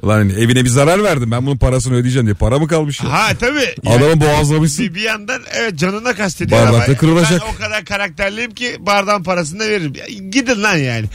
Ulan 0.03 0.15
hani 0.19 0.33
evine 0.33 0.65
bir 0.65 0.69
zarar 0.69 1.03
verdim 1.03 1.31
ben 1.31 1.47
bunun 1.47 1.57
parasını 1.57 1.95
ödeyeceğim 1.95 2.27
diye. 2.27 2.35
Para 2.35 2.59
mı 2.59 2.69
kalmış 2.69 3.01
ya? 3.01 3.13
Ha 3.13 3.29
tabii. 3.41 3.75
Yani 3.85 4.05
Adamı 4.05 4.21
boğazlamışsın. 4.21 4.85
bir, 4.85 4.95
bir 4.95 5.01
yandan 5.03 5.43
evet 5.55 5.79
canına 5.79 6.15
kastediyor 6.15 6.61
Bardakta 6.61 6.85
ama 6.85 6.97
kırılacak. 6.97 7.43
ben 7.47 7.55
o 7.55 7.59
kadar 7.59 7.85
karakterliyim 7.85 8.51
ki 8.55 8.77
bardağın 8.81 9.23
parasını 9.23 9.61
da 9.61 9.69
veririm. 9.69 9.93
Ya, 9.97 10.07
Gidin 10.31 10.63
lan 10.63 10.77
yani. 10.77 11.07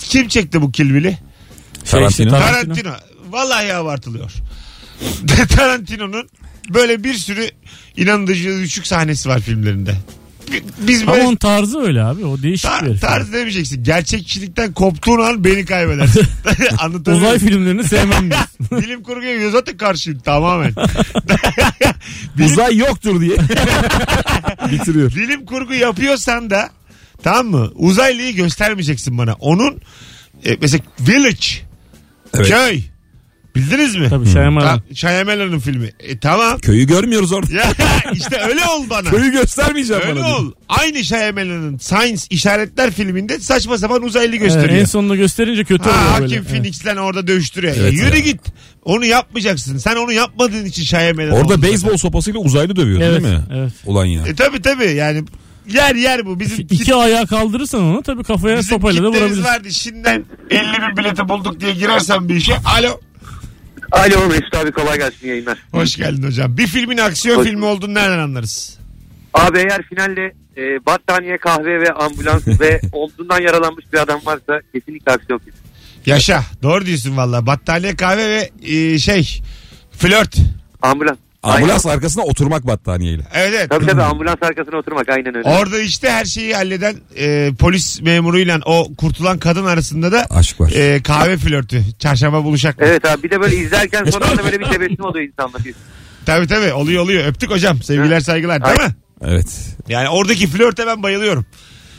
Kim 0.00 0.28
çekti 0.28 0.62
bu 0.62 0.72
kilbili? 0.72 1.18
Tarantino. 1.90 2.30
Tar- 2.30 2.40
Tarantino. 2.40 2.92
Vallahi 3.30 3.74
abartılıyor. 3.74 4.32
Tarantino'nun 5.56 6.28
böyle 6.74 7.04
bir 7.04 7.14
sürü 7.14 7.50
inandırıcı 7.96 8.60
düşük 8.60 8.86
sahnesi 8.86 9.28
var 9.28 9.40
filmlerinde. 9.40 9.94
Biz 10.78 11.02
Ama 11.02 11.12
böyle 11.12 11.24
onun 11.26 11.36
tarzı 11.36 11.80
öyle 11.80 12.02
abi. 12.02 12.24
O 12.24 12.42
değişik 12.42 12.70
bir 12.70 12.74
tar- 12.74 12.88
herif. 12.88 13.00
tarz 13.00 13.32
demeyeceksin. 13.32 13.84
Gerçekçilikten 13.84 14.72
koptuğun 14.72 15.18
an 15.18 15.44
beni 15.44 15.64
kaybedersin. 15.64 16.22
Anlatabiliyor 16.78 17.16
Uzay 17.26 17.38
filmlerini 17.38 17.84
sevmem 17.84 18.30
biz. 18.30 18.70
Bilim 18.82 19.02
kurguya 19.02 19.50
zaten 19.50 19.76
karşıyım 19.76 20.18
tamamen. 20.18 20.72
Bilim- 22.38 22.46
Uzay 22.52 22.76
yoktur 22.76 23.20
diye. 23.20 23.36
Bitiriyor. 24.72 25.14
bilim 25.14 25.46
kurgu 25.46 25.74
yapıyorsan 25.74 26.50
da 26.50 26.70
tamam 27.22 27.46
mı? 27.46 27.70
Uzaylıyı 27.74 28.34
göstermeyeceksin 28.34 29.18
bana. 29.18 29.32
Onun 29.34 29.80
e, 30.44 30.56
mesela 30.60 30.84
Village 31.00 31.46
Evet. 32.34 32.48
köy. 32.48 32.80
Bildiniz 33.54 33.96
mi? 33.96 34.08
Tabii 34.10 34.26
Shyamalan. 34.28 34.78
Ta- 34.88 34.94
Shyamalan'ın 34.94 35.58
filmi. 35.58 35.90
E, 36.00 36.18
tamam. 36.18 36.58
Köyü 36.58 36.86
görmüyoruz 36.86 37.32
orada. 37.32 37.52
Ya 37.54 37.72
işte 38.12 38.36
öyle 38.48 38.60
ol 38.64 38.90
bana. 38.90 39.10
Köyü 39.10 39.32
göstermeyeceğim 39.32 40.02
Öyle 40.02 40.14
bana. 40.20 40.26
diyor. 40.26 40.38
ol. 40.38 40.52
Aynı 40.68 41.04
Shyamalan'ın 41.04 41.78
Science 41.78 42.22
işaretler 42.30 42.90
filminde 42.90 43.38
saçma 43.40 43.78
sapan 43.78 44.02
uzaylı 44.02 44.36
gösteriyor. 44.36 44.80
en 44.80 44.84
sonunda 44.84 45.16
gösterince 45.16 45.64
kötü 45.64 45.84
Ha, 45.90 45.90
oluyor 45.90 46.10
hakim 46.10 46.28
böyle. 46.30 46.42
Phoenix'le 46.42 46.98
orada 47.00 47.26
dövüştürüyor. 47.26 47.74
Evet 47.78 47.92
E, 47.92 47.96
yürü 47.96 48.14
ya. 48.16 48.18
git. 48.18 48.40
Onu 48.84 49.04
yapmayacaksın. 49.04 49.76
Sen 49.78 49.96
onu 49.96 50.12
yapmadığın 50.12 50.64
için 50.64 50.82
Shyamalan 50.82 51.30
Orada 51.30 51.54
oldu 51.54 51.62
beyzbol 51.62 51.96
sopasıyla 51.96 52.40
uzaylı 52.40 52.76
dövüyor 52.76 53.00
Evet, 53.00 53.22
değil 53.22 53.34
mi? 53.34 53.42
evet. 53.54 53.72
Ulan 53.86 54.04
ya. 54.04 54.22
E 54.26 54.34
tabi 54.34 54.62
tabi 54.62 54.84
yani 54.84 55.24
yer 55.72 55.94
yer 55.94 56.26
bu. 56.26 56.40
Bizim 56.40 56.60
İki 56.70 56.94
ayağı 56.94 57.26
kaldırırsan 57.26 57.82
onu 57.82 58.02
tabii 58.02 58.24
kafaya 58.24 58.58
Bizim 58.58 58.76
sopayla 58.78 59.02
da 59.02 59.06
kitlemiz 59.06 59.20
vurabilirsin. 59.38 59.44
vardı. 59.54 59.70
Şimdiden 59.72 60.24
50 60.50 60.60
bin 60.60 60.96
bileti 60.96 61.28
bulduk 61.28 61.60
diye 61.60 61.72
girersen 61.72 62.28
bir 62.28 62.34
işe. 62.36 62.54
Alo. 62.78 63.00
Alo 63.94 64.26
Mesut 64.28 64.54
abi 64.54 64.72
kolay 64.72 64.98
gelsin 64.98 65.28
yayınlar. 65.28 65.58
Hoş 65.70 65.96
geldin 65.96 66.22
hocam. 66.26 66.56
Bir 66.56 66.66
filmin 66.66 66.98
aksiyon 66.98 67.36
Hoş- 67.36 67.46
filmi 67.46 67.64
olduğunu 67.64 67.94
nereden 67.94 68.18
anlarız? 68.18 68.78
Abi 69.34 69.58
eğer 69.58 69.82
finalde 69.82 70.32
e, 70.56 70.86
battaniye 70.86 71.38
kahve 71.38 71.80
ve 71.80 71.92
ambulans 71.92 72.60
ve 72.60 72.80
olduğundan 72.92 73.40
yaralanmış 73.40 73.92
bir 73.92 73.98
adam 73.98 74.20
varsa 74.24 74.60
kesinlikle 74.72 75.12
aksiyon 75.12 75.38
filmi. 75.38 75.58
Yaşa. 76.06 76.42
Doğru 76.62 76.86
diyorsun 76.86 77.16
valla. 77.16 77.46
Battaniye 77.46 77.96
kahve 77.96 78.28
ve 78.28 78.50
e, 78.74 78.98
şey 78.98 79.40
flört. 79.92 80.36
Ambulans. 80.82 81.18
Ambulans 81.44 81.86
Aynen. 81.86 81.96
arkasına 81.96 82.22
oturmak 82.22 82.66
battaniyeyle. 82.66 83.22
Evet 83.34 83.52
evet. 83.56 83.70
Tabii 83.70 83.86
tabii 83.86 84.02
ambulans 84.02 84.42
arkasına 84.42 84.76
oturmak 84.76 85.08
aynen 85.08 85.34
öyle. 85.36 85.48
Orada 85.48 85.78
işte 85.80 86.10
her 86.10 86.24
şeyi 86.24 86.54
halleden 86.54 86.96
e, 87.16 87.50
polis 87.58 88.00
memuruyla 88.02 88.60
o 88.66 88.94
kurtulan 88.94 89.38
kadın 89.38 89.64
arasında 89.64 90.12
da 90.12 90.26
Aşk 90.30 90.60
var. 90.60 90.72
e, 90.74 91.02
kahve 91.02 91.36
flörtü. 91.36 91.82
Çarşamba 91.98 92.44
buluşak. 92.44 92.78
mı? 92.78 92.86
Evet 92.88 93.04
abi 93.04 93.22
bir 93.22 93.30
de 93.30 93.40
böyle 93.40 93.56
izlerken 93.56 94.04
sonra 94.04 94.38
da 94.38 94.44
böyle 94.44 94.60
bir 94.60 94.64
tebessüm 94.72 95.04
oluyor 95.04 95.28
insanda. 95.28 95.58
Tabii 96.26 96.46
tabii 96.46 96.72
oluyor 96.72 97.02
oluyor. 97.02 97.26
Öptük 97.26 97.50
hocam. 97.50 97.82
Sevgiler 97.82 98.20
saygılar 98.20 98.64
değil 98.64 98.88
mi? 98.88 98.94
Evet. 99.24 99.76
Yani 99.88 100.08
oradaki 100.08 100.46
flörte 100.46 100.86
ben 100.86 101.02
bayılıyorum. 101.02 101.46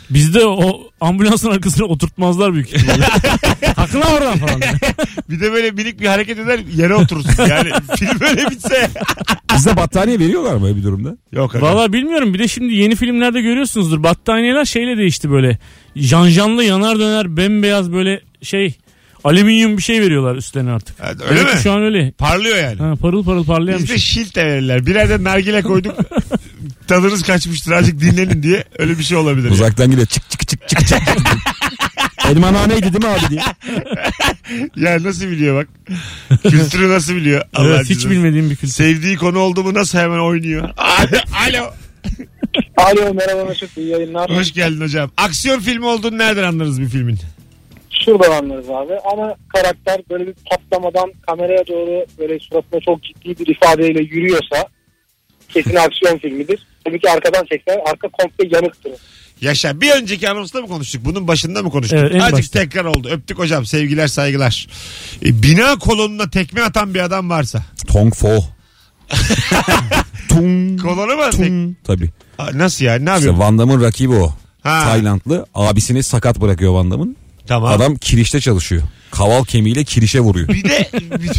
Bizde 0.10 0.46
o 0.46 0.82
ambulansın 1.02 1.52
arkasına 1.52 1.86
oturtmazlar 1.86 2.54
büyük 2.54 2.74
ihtimalle. 2.74 3.08
Haklı 3.76 4.00
oradan 4.00 4.38
falan. 4.38 4.62
Bir 5.30 5.40
de 5.40 5.52
böyle 5.52 5.72
minik 5.72 6.00
bir 6.00 6.06
hareket 6.08 6.40
eder 6.40 6.60
yere 6.76 6.96
oturursun. 6.96 7.46
Yani 7.46 7.70
film 8.00 8.20
böyle 8.20 8.50
bitse. 8.52 8.90
Bize 9.56 9.78
battaniye 9.78 10.20
veriyorlar 10.20 10.56
mı 10.56 10.76
bir 10.78 10.84
durumda? 10.84 11.18
Yok 11.32 11.56
aga. 11.56 11.66
Valla 11.66 11.94
bilmiyorum. 11.94 12.34
Bir 12.34 12.40
de 12.40 12.48
şimdi 12.48 12.74
yeni 12.74 12.96
filmlerde 12.96 13.42
görüyorsunuzdur. 13.42 14.04
Battaniyeler 14.04 14.66
şeyle 14.66 14.98
değişti 14.98 15.32
böyle. 15.32 15.58
Janjanlı 15.96 16.64
yanar 16.64 17.00
döner 17.00 17.38
bembeyaz 17.38 17.92
böyle 17.94 18.22
şey 18.42 18.78
alüminyum 19.24 19.78
bir 19.78 19.82
şey 19.84 20.02
veriyorlar 20.02 20.36
üstlerine 20.36 20.72
artık. 20.72 20.96
Evet, 21.06 21.16
öyle 21.30 21.40
ki 21.46 21.56
mi? 21.56 21.60
Şu 21.64 21.72
an 21.72 21.82
öyle. 21.82 22.12
Parlıyor 22.12 22.58
yani. 22.58 22.78
Ha, 22.80 22.94
parıl 23.02 23.24
parıl 23.24 23.46
parlayan 23.46 23.80
bir 23.80 23.84
Bizde 23.84 23.98
şey. 23.98 24.24
şilt 24.24 24.36
de 24.36 24.46
verirler. 24.46 24.86
Birer 24.86 25.10
de 25.10 25.24
nargile 25.24 25.62
koyduk. 25.62 25.96
Tadınız 26.88 27.24
kaçmıştır 27.24 27.72
azıcık 27.72 28.02
dinlenin 28.02 28.44
diye. 28.44 28.64
Öyle 28.80 29.00
bir 29.00 29.04
şey 29.04 29.18
olabilir. 29.18 29.44
yani. 29.46 29.54
Uzaktan 29.54 29.90
gidiyor 29.92 30.08
çık 30.08 30.30
çık 30.30 30.48
çık 30.48 30.68
çık 30.70 30.88
çık. 30.88 30.98
Elman 32.32 32.54
haneydi 32.54 32.82
değil 32.94 33.04
mi 33.04 33.08
abi 33.08 33.30
diye. 33.30 33.42
Ya 34.76 35.04
nasıl 35.04 35.26
biliyor 35.32 35.56
bak. 35.64 35.68
Kültürü 36.44 36.90
nasıl 36.90 37.16
biliyor. 37.16 37.42
Allah 37.54 37.76
Evet, 37.76 37.90
hiç 37.90 38.06
bilmediğim 38.10 38.50
bir 38.50 38.56
kültür. 38.56 38.74
Sevdiği 38.74 39.16
konu 39.18 39.40
oldu 39.40 39.64
mu 39.64 39.74
nasıl 39.74 39.98
hemen 39.98 40.20
oynuyor. 40.20 40.70
Alo. 41.50 41.66
Alo 42.78 43.14
merhaba 43.14 43.46
Mesut 43.46 43.78
iyi 43.78 43.88
yayınlar. 43.88 44.30
Hoş 44.38 44.54
geldin 44.54 44.82
hocam. 44.82 45.12
Aksiyon 45.18 45.60
filmi 45.60 45.86
olduğunu 45.86 46.18
nereden 46.18 46.44
anlarız 46.44 46.82
bir 46.82 46.88
filmin? 46.90 47.18
Şuradan 48.06 48.32
anlarız 48.32 48.70
abi. 48.70 48.94
Ana 49.14 49.36
karakter 49.54 50.02
böyle 50.10 50.28
bir 50.28 50.36
patlamadan 50.50 51.12
kameraya 51.28 51.68
doğru 51.68 52.06
böyle 52.20 52.40
suratına 52.40 52.80
çok 52.80 53.04
ciddi 53.04 53.40
bir 53.40 53.48
ifadeyle 53.56 54.02
yürüyorsa 54.02 54.68
kesin 55.50 55.76
aksiyon 55.76 56.18
filmidir. 56.18 56.68
Tabii 56.86 57.00
ki 57.00 57.10
arkadan 57.10 57.46
çeksen 57.46 57.80
arka 57.86 58.08
komple 58.10 58.48
yanıktır. 58.56 58.92
Yaşa 59.42 59.82
bir 59.82 59.92
önceki 59.92 60.30
anonsta 60.30 60.62
mı 60.62 60.68
konuştuk? 60.68 61.06
Bunun 61.06 61.28
başında 61.28 61.64
mı 61.64 61.70
konuştuk? 61.70 62.00
Evet, 62.00 62.16
en 62.16 62.20
Azıcık 62.20 62.38
başta. 62.38 62.60
tekrar 62.60 62.86
oldu. 62.86 63.10
Öptük 63.12 63.40
hocam. 63.40 63.66
Sevgiler 63.66 64.08
saygılar. 64.08 64.68
E, 65.26 65.44
bina 65.44 65.76
kolonuna 65.80 66.30
tekme 66.30 66.62
atan 66.62 66.94
bir 66.94 67.00
adam 67.00 67.30
varsa. 67.30 67.64
Tong 67.88 68.14
fo. 68.16 68.30
Tung. 70.30 70.82
Kolonu 70.82 71.16
mu? 71.16 71.24
Tek... 71.32 71.48
Tung. 71.48 71.76
Tabii. 71.84 72.10
Aa, 72.38 72.50
Nasıl 72.54 72.86
yani? 72.86 73.06
Ne 73.06 73.10
İşte 73.10 73.26
yapıyor? 73.28 73.34
Van 73.46 73.60
Damme'ın 73.60 73.82
rakibi 73.82 74.14
o. 74.14 74.34
Ha. 74.64 74.82
Taylandlı. 74.84 75.46
Abisini 75.56 76.04
sakat 76.04 76.42
bırakıyor 76.42 76.74
Van 76.74 76.92
Damme'ın. 76.92 77.16
Tamam. 77.48 77.72
Adam 77.74 77.96
kirişte 77.96 78.40
çalışıyor. 78.40 78.84
Kaval 79.12 79.44
kemiğiyle 79.44 79.84
kirişe 79.84 80.20
vuruyor. 80.20 80.48
Bir 80.48 80.64
de 80.64 80.90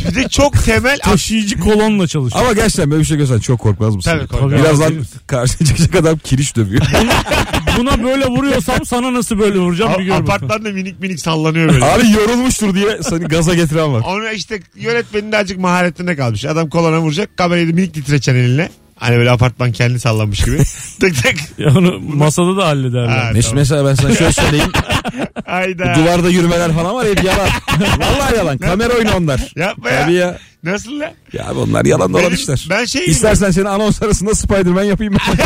bir 0.09 0.15
de 0.15 0.29
çok 0.29 0.65
temel 0.65 0.99
Taşıyıcı 0.99 1.59
kolonla 1.61 2.07
çalışıyor. 2.07 2.45
Ama 2.45 2.53
gerçekten 2.53 2.91
böyle 2.91 3.01
bir 3.01 3.07
şey 3.07 3.17
görsen 3.17 3.39
çok 3.39 3.61
korkmaz 3.61 3.97
mısın? 3.97 4.11
Tabii 4.11 4.27
korkarım. 4.27 4.65
Birazdan 4.65 4.95
karşına 5.27 5.67
çıkacak 5.67 5.95
adam 5.95 6.19
kiriş 6.19 6.57
dövüyor. 6.57 6.83
Buna 7.79 8.03
böyle 8.05 8.27
vuruyorsam 8.27 8.85
sana 8.87 9.15
nasıl 9.15 9.39
böyle 9.39 9.59
vuracağım 9.59 9.93
bir 9.99 10.05
gör 10.05 10.11
bakalım. 10.13 10.31
apartmanda 10.31 10.71
minik 10.73 11.01
minik 11.01 11.21
sallanıyor 11.21 11.73
böyle. 11.73 11.85
Abi 11.85 12.11
yorulmuştur 12.11 12.75
diye 12.75 13.03
seni 13.03 13.25
gaza 13.25 13.55
getiren 13.55 13.93
var. 13.93 14.03
Onu 14.07 14.31
işte 14.33 14.61
yönetmenin 14.77 15.33
de 15.33 15.37
azıcık 15.39 15.59
maharetine 15.59 16.17
kalmış. 16.17 16.45
Adam 16.45 16.69
kolona 16.69 17.01
vuracak 17.01 17.37
kamerayı 17.37 17.69
da 17.69 17.73
minik 17.73 17.95
titreçen 17.95 18.35
eline. 18.35 18.69
Hani 18.97 19.17
böyle 19.17 19.31
apartman 19.31 19.73
kendi 19.73 20.01
sallanmış 20.01 20.45
gibi. 20.45 20.57
tık 21.01 21.23
tık. 21.23 21.59
Ya 21.59 21.71
onu 21.71 22.01
masada 22.01 22.57
da 22.57 22.67
hallederler. 22.67 23.09
Ha, 23.09 23.21
tamam. 23.21 23.41
Mesela 23.55 23.85
ben 23.87 23.95
sana 23.95 24.15
şöyle 24.15 24.33
söyleyeyim. 24.33 24.73
Hayda. 25.47 25.95
Duvarda 25.95 26.29
yürümeler 26.31 26.73
falan 26.73 26.95
var 26.95 27.07
hep 27.07 27.25
yalan. 27.25 27.49
Vallahi 27.99 28.37
yalan. 28.37 28.59
Kamera 28.59 28.95
oyunu 28.95 29.15
onlar. 29.17 29.53
Yapma 29.57 29.91
ya. 29.91 30.03
Tabii 30.03 30.15
ya. 30.15 30.39
Nasıl 30.65 31.01
lan? 31.01 31.11
Ya 31.33 31.53
onlar 31.57 31.85
yalan 31.85 32.13
dolan 32.13 32.23
Benim- 32.25 32.35
işler. 32.35 32.67
ben 32.71 32.85
şey 32.85 33.05
İstersen 33.05 33.51
seni 33.51 33.69
anons 33.69 34.03
arasında 34.03 34.35
Spiderman 34.35 34.83
yapayım 34.85 35.15
ben. 35.29 35.37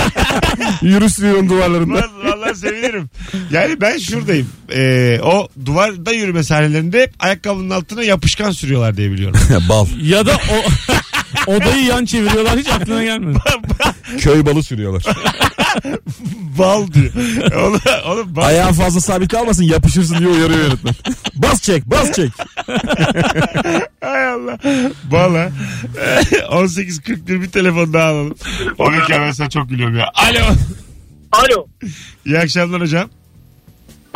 Yürü 0.89 1.11
sürüyorum 1.11 1.49
duvarlarında. 1.49 1.95
Vallahi, 1.95 2.25
vallahi 2.41 2.57
sevinirim. 2.57 3.11
Yani 3.51 3.81
ben 3.81 3.99
şuradayım. 3.99 4.49
Ee, 4.75 5.21
o 5.23 5.49
duvarda 5.67 6.13
yürüme 6.13 6.43
sahnelerinde 6.43 7.03
hep 7.03 7.15
ayakkabının 7.19 7.71
altına 7.71 8.03
yapışkan 8.03 8.51
sürüyorlar 8.51 8.97
diye 8.97 9.11
biliyorum. 9.11 9.41
Bal. 9.69 9.87
Ya 10.03 10.27
da 10.27 10.33
o 10.51 10.57
odayı 11.57 11.85
yan 11.85 12.05
çeviriyorlar 12.05 12.59
hiç 12.59 12.69
aklına 12.69 13.05
gelmedi. 13.05 13.39
Köy 14.19 14.47
balı 14.47 14.63
sürüyorlar. 14.63 15.03
Bal 16.59 16.87
diyor. 16.93 17.13
Oğlum, 17.57 17.81
oğlum 18.07 18.37
bal. 18.37 18.43
Ayağın 18.43 18.73
fazla 18.73 19.01
sabit 19.01 19.33
kalmasın 19.33 19.65
yapışırsın 19.65 20.19
diye 20.19 20.29
uyarıyor 20.29 20.59
yönetmen. 20.59 20.95
bas 21.35 21.63
çek 21.63 21.87
bas 21.87 22.13
çek. 22.13 22.31
Hay 24.01 24.29
Allah. 24.29 24.59
Bal 25.05 25.35
ha. 25.35 25.49
18.41 26.51 27.43
bir 27.43 27.51
telefon 27.51 27.93
daha 27.93 28.09
alalım. 28.09 28.35
Onu 28.79 28.97
ben 29.11 29.33
sana 29.33 29.51
çok 29.51 29.69
gülüyorum 29.69 29.97
ya. 29.99 30.07
Alo. 30.15 30.55
Alo. 31.33 31.67
İyi 32.27 32.39
akşamlar 32.39 32.81
hocam. 32.81 33.11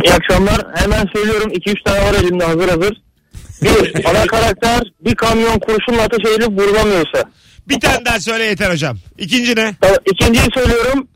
İyi 0.04 0.12
akşamlar. 0.12 0.66
Hemen 0.74 1.06
söylüyorum. 1.14 1.52
2-3 1.52 1.84
tane 1.84 2.00
var 2.04 2.14
elimde 2.14 2.44
hazır 2.44 2.68
hazır. 2.68 3.04
Bir, 3.62 4.04
ana 4.10 4.26
karakter 4.26 4.80
bir 5.04 5.14
kamyon 5.14 5.58
kurşunla 5.58 6.02
ateş 6.02 6.30
edilip 6.30 6.48
vurulamıyorsa. 6.48 7.24
Bir 7.68 7.80
tane 7.80 8.04
daha 8.04 8.20
söyle 8.20 8.44
yeter 8.44 8.70
hocam. 8.70 8.98
İkinci 9.18 9.56
ne? 9.56 9.74
Tamam, 9.80 9.96
İkinciyi 10.12 10.48
söylüyorum. 10.54 11.08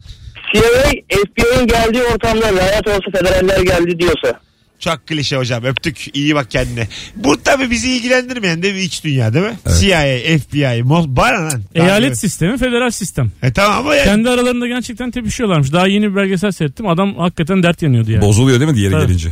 CIA, 0.54 0.90
FBI'nin 1.08 1.66
geldiği 1.66 2.02
ortamda 2.02 2.46
lanet 2.46 2.86
olsa 2.88 3.10
federaller 3.18 3.60
geldi 3.62 3.98
diyorsa. 3.98 4.40
Çok 4.80 5.06
klişe 5.06 5.36
hocam 5.36 5.64
öptük 5.64 6.16
iyi 6.16 6.34
bak 6.34 6.50
kendine. 6.50 6.88
Bu 7.16 7.42
tabi 7.42 7.70
bizi 7.70 7.90
ilgilendirmeyen 7.90 8.62
de 8.62 8.74
bir 8.74 8.78
iç 8.78 9.04
dünya 9.04 9.34
değil 9.34 9.44
mi? 9.44 9.56
CIA, 9.80 10.38
FBI, 10.38 10.82
Mos- 10.82 11.16
bana 11.16 11.44
lan. 11.44 11.62
Eyalet 11.74 12.06
Tabii. 12.08 12.16
sistemi, 12.16 12.58
federal 12.58 12.90
sistem. 12.90 13.30
E 13.42 13.52
tamam 13.52 13.78
ama 13.78 13.94
yani. 13.94 14.04
Kendi 14.06 14.30
aralarında 14.30 14.66
gerçekten 14.66 15.10
tepişiyorlarmış. 15.10 15.72
Daha 15.72 15.86
yeni 15.86 16.10
bir 16.10 16.16
belgesel 16.16 16.50
seyrettim. 16.52 16.86
Adam 16.88 17.16
hakikaten 17.18 17.62
dert 17.62 17.82
yanıyordu 17.82 18.10
yani. 18.12 18.22
Bozuluyor 18.22 18.60
değil 18.60 18.70
mi 18.70 18.76
diğeri 18.76 18.92
Tabii. 18.92 19.06
gelince? 19.06 19.28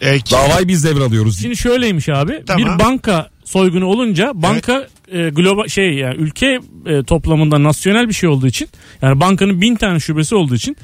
E, 0.00 0.06
Davayı 0.30 0.68
biz 0.68 0.84
devralıyoruz. 0.84 1.40
Şimdi 1.42 1.56
şöyleymiş 1.56 2.08
abi. 2.08 2.42
Tamam. 2.46 2.74
Bir 2.78 2.84
banka 2.84 3.28
soygunu 3.48 3.84
olunca 3.86 4.30
banka 4.34 4.86
e, 5.12 5.28
global 5.28 5.68
şey 5.68 5.94
yani 5.94 6.16
ülke 6.16 6.60
e, 6.86 7.02
toplamında 7.02 7.62
nasyonel 7.62 8.08
bir 8.08 8.12
şey 8.14 8.28
olduğu 8.28 8.46
için 8.46 8.68
yani 9.02 9.20
bankanın 9.20 9.60
bin 9.60 9.74
tane 9.74 10.00
şubesi 10.00 10.34
olduğu 10.34 10.54
için 10.54 10.76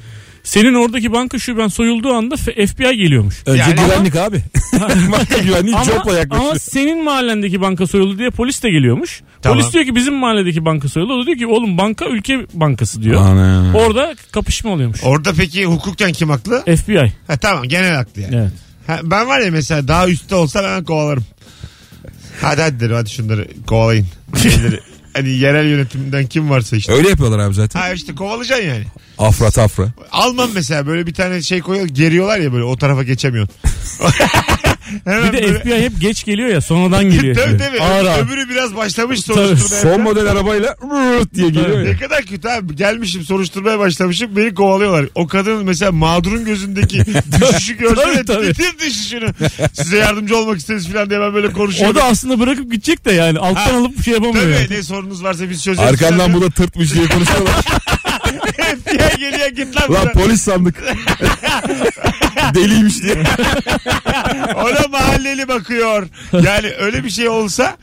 senin 0.43 0.73
oradaki 0.73 1.13
banka 1.13 1.39
şuben 1.39 1.67
soyulduğu 1.67 2.13
anda 2.13 2.35
FBI 2.37 2.97
geliyormuş. 2.97 3.43
Önce 3.45 3.61
Yani- 3.61 3.75
güvenlik 3.75 4.15
abi. 4.15 4.43
Banka 5.11 5.37
güvenliği 5.37 5.75
Ama, 5.75 5.91
yaklaşıyor. 5.93 6.27
ama 6.31 6.59
senin 6.59 7.03
mahallendeki 7.03 7.61
banka 7.61 7.87
soyuldu 7.87 8.17
diye 8.17 8.29
polis 8.29 8.63
de 8.63 8.69
geliyormuş. 8.69 9.21
Tamam. 9.41 9.57
Polis 9.59 9.73
diyor 9.73 9.85
ki 9.85 9.95
bizim 9.95 10.13
mahalledeki 10.13 10.65
banka 10.65 10.89
soyuldu. 10.89 11.13
O 11.13 11.21
da 11.21 11.25
diyor 11.25 11.37
ki 11.37 11.47
oğlum 11.47 11.77
banka 11.77 12.05
ülke 12.05 12.45
bankası 12.53 13.03
diyor. 13.03 13.21
Ana. 13.21 13.73
Orada 13.77 14.15
kapışma 14.31 14.71
oluyormuş. 14.71 15.03
Orada 15.03 15.33
peki 15.37 15.65
hukuken 15.65 16.11
kim 16.11 16.29
haklı? 16.29 16.75
FBI. 16.75 17.13
Ha, 17.27 17.37
tamam 17.37 17.63
genel 17.63 17.95
haklı 17.95 18.21
yani. 18.21 18.35
Evet. 18.35 18.51
Ha, 18.87 18.99
ben 19.03 19.27
var 19.27 19.39
ya 19.39 19.51
mesela 19.51 19.87
daha 19.87 20.07
üstte 20.09 20.35
olsa 20.35 20.63
ben 20.63 20.83
kovalarım. 20.83 21.23
Hadi 22.45 22.61
hadi 22.61 22.79
derim 22.79 22.95
hadi 22.95 23.09
şunları 23.09 23.47
kovalayın. 23.67 24.07
Şeyleri. 24.43 24.79
hani 25.13 25.29
yerel 25.29 25.65
yönetimden 25.65 26.27
kim 26.27 26.49
varsa 26.49 26.75
işte. 26.75 26.93
Öyle 26.93 27.09
yapıyorlar 27.09 27.39
abi 27.39 27.53
zaten. 27.53 27.79
Ha 27.79 27.93
işte 27.93 28.15
kovalayacaksın 28.15 28.65
yani. 28.67 28.85
Afra 29.17 29.51
tafra. 29.51 29.87
Alman 30.11 30.49
mesela 30.53 30.87
böyle 30.87 31.07
bir 31.07 31.13
tane 31.13 31.41
şey 31.41 31.61
koyuyor 31.61 31.87
geriyorlar 31.87 32.39
ya 32.39 32.53
böyle 32.53 32.63
o 32.63 32.77
tarafa 32.77 33.03
geçemiyorsun. 33.03 33.55
Hemen 35.05 35.33
Bir 35.33 35.37
de 35.37 35.43
böyle- 35.43 35.59
FBI 35.59 35.75
hep 35.83 36.01
geç 36.01 36.23
geliyor 36.23 36.49
ya 36.49 36.61
sonradan 36.61 37.03
geliyor. 37.03 37.35
Tabii 37.45 37.57
tabii. 37.57 37.81
Ağır 37.81 38.05
ağır. 38.05 38.25
Öbürü 38.25 38.49
biraz 38.49 38.75
başlamış 38.75 39.19
soruşturmaya. 39.21 39.81
Son 39.81 40.01
model 40.01 40.27
arabayla 40.27 40.75
rrrt 40.83 41.33
diye 41.33 41.49
geliyor 41.49 41.79
ya. 41.81 41.91
Ne 41.91 41.97
kadar 41.97 42.23
kötü 42.23 42.47
abi. 42.47 42.75
Gelmişim 42.75 43.23
soruşturmaya 43.23 43.79
başlamışım 43.79 44.35
beni 44.35 44.53
kovalıyorlar. 44.53 45.05
O 45.15 45.27
kadın 45.27 45.65
mesela 45.65 45.91
mağdurun 45.91 46.45
gözündeki 46.45 46.97
düşüşü. 47.41 47.77
Tabii, 47.95 48.25
tabii. 48.25 48.47
Bitir 48.47 48.79
düşüşünü. 48.79 49.27
Size 49.73 49.97
yardımcı 49.97 50.37
olmak 50.37 50.57
isteriz 50.57 50.87
falan 50.87 51.09
diye 51.09 51.19
ben 51.19 51.33
böyle 51.33 51.51
konuşuyorum. 51.51 51.95
O 51.97 51.99
da 51.99 52.03
aslında 52.03 52.39
bırakıp 52.39 52.71
gidecek 52.71 53.05
de 53.05 53.11
yani 53.11 53.39
alttan 53.39 53.71
Ha. 53.71 53.77
alıp 53.77 53.97
bir 53.97 54.03
şey 54.03 54.13
yapamıyor. 54.13 54.43
Tabii 54.43 54.53
yani. 54.53 54.67
ne 54.69 54.83
sorunuz 54.83 55.23
varsa 55.23 55.49
biz 55.49 55.63
çözeriz. 55.63 55.89
Arkandan 55.89 56.33
bu 56.33 56.41
da 56.41 56.49
tırtmış 56.49 56.93
diye 56.93 57.07
konuşuyorlar. 57.07 57.55
FBI 58.85 59.19
geliyor 59.19 59.47
git 59.47 59.75
lan. 59.75 59.83
Lan 59.83 59.89
buradan. 59.89 60.13
polis 60.13 60.41
sandık. 60.41 60.83
Deliymiş 62.53 63.03
diye. 63.03 63.15
Ona 64.55 64.87
mahalleli 64.91 65.47
bakıyor. 65.47 66.07
Yani 66.33 66.73
öyle 66.79 67.03
bir 67.03 67.09
şey 67.09 67.29
olsa 67.29 67.77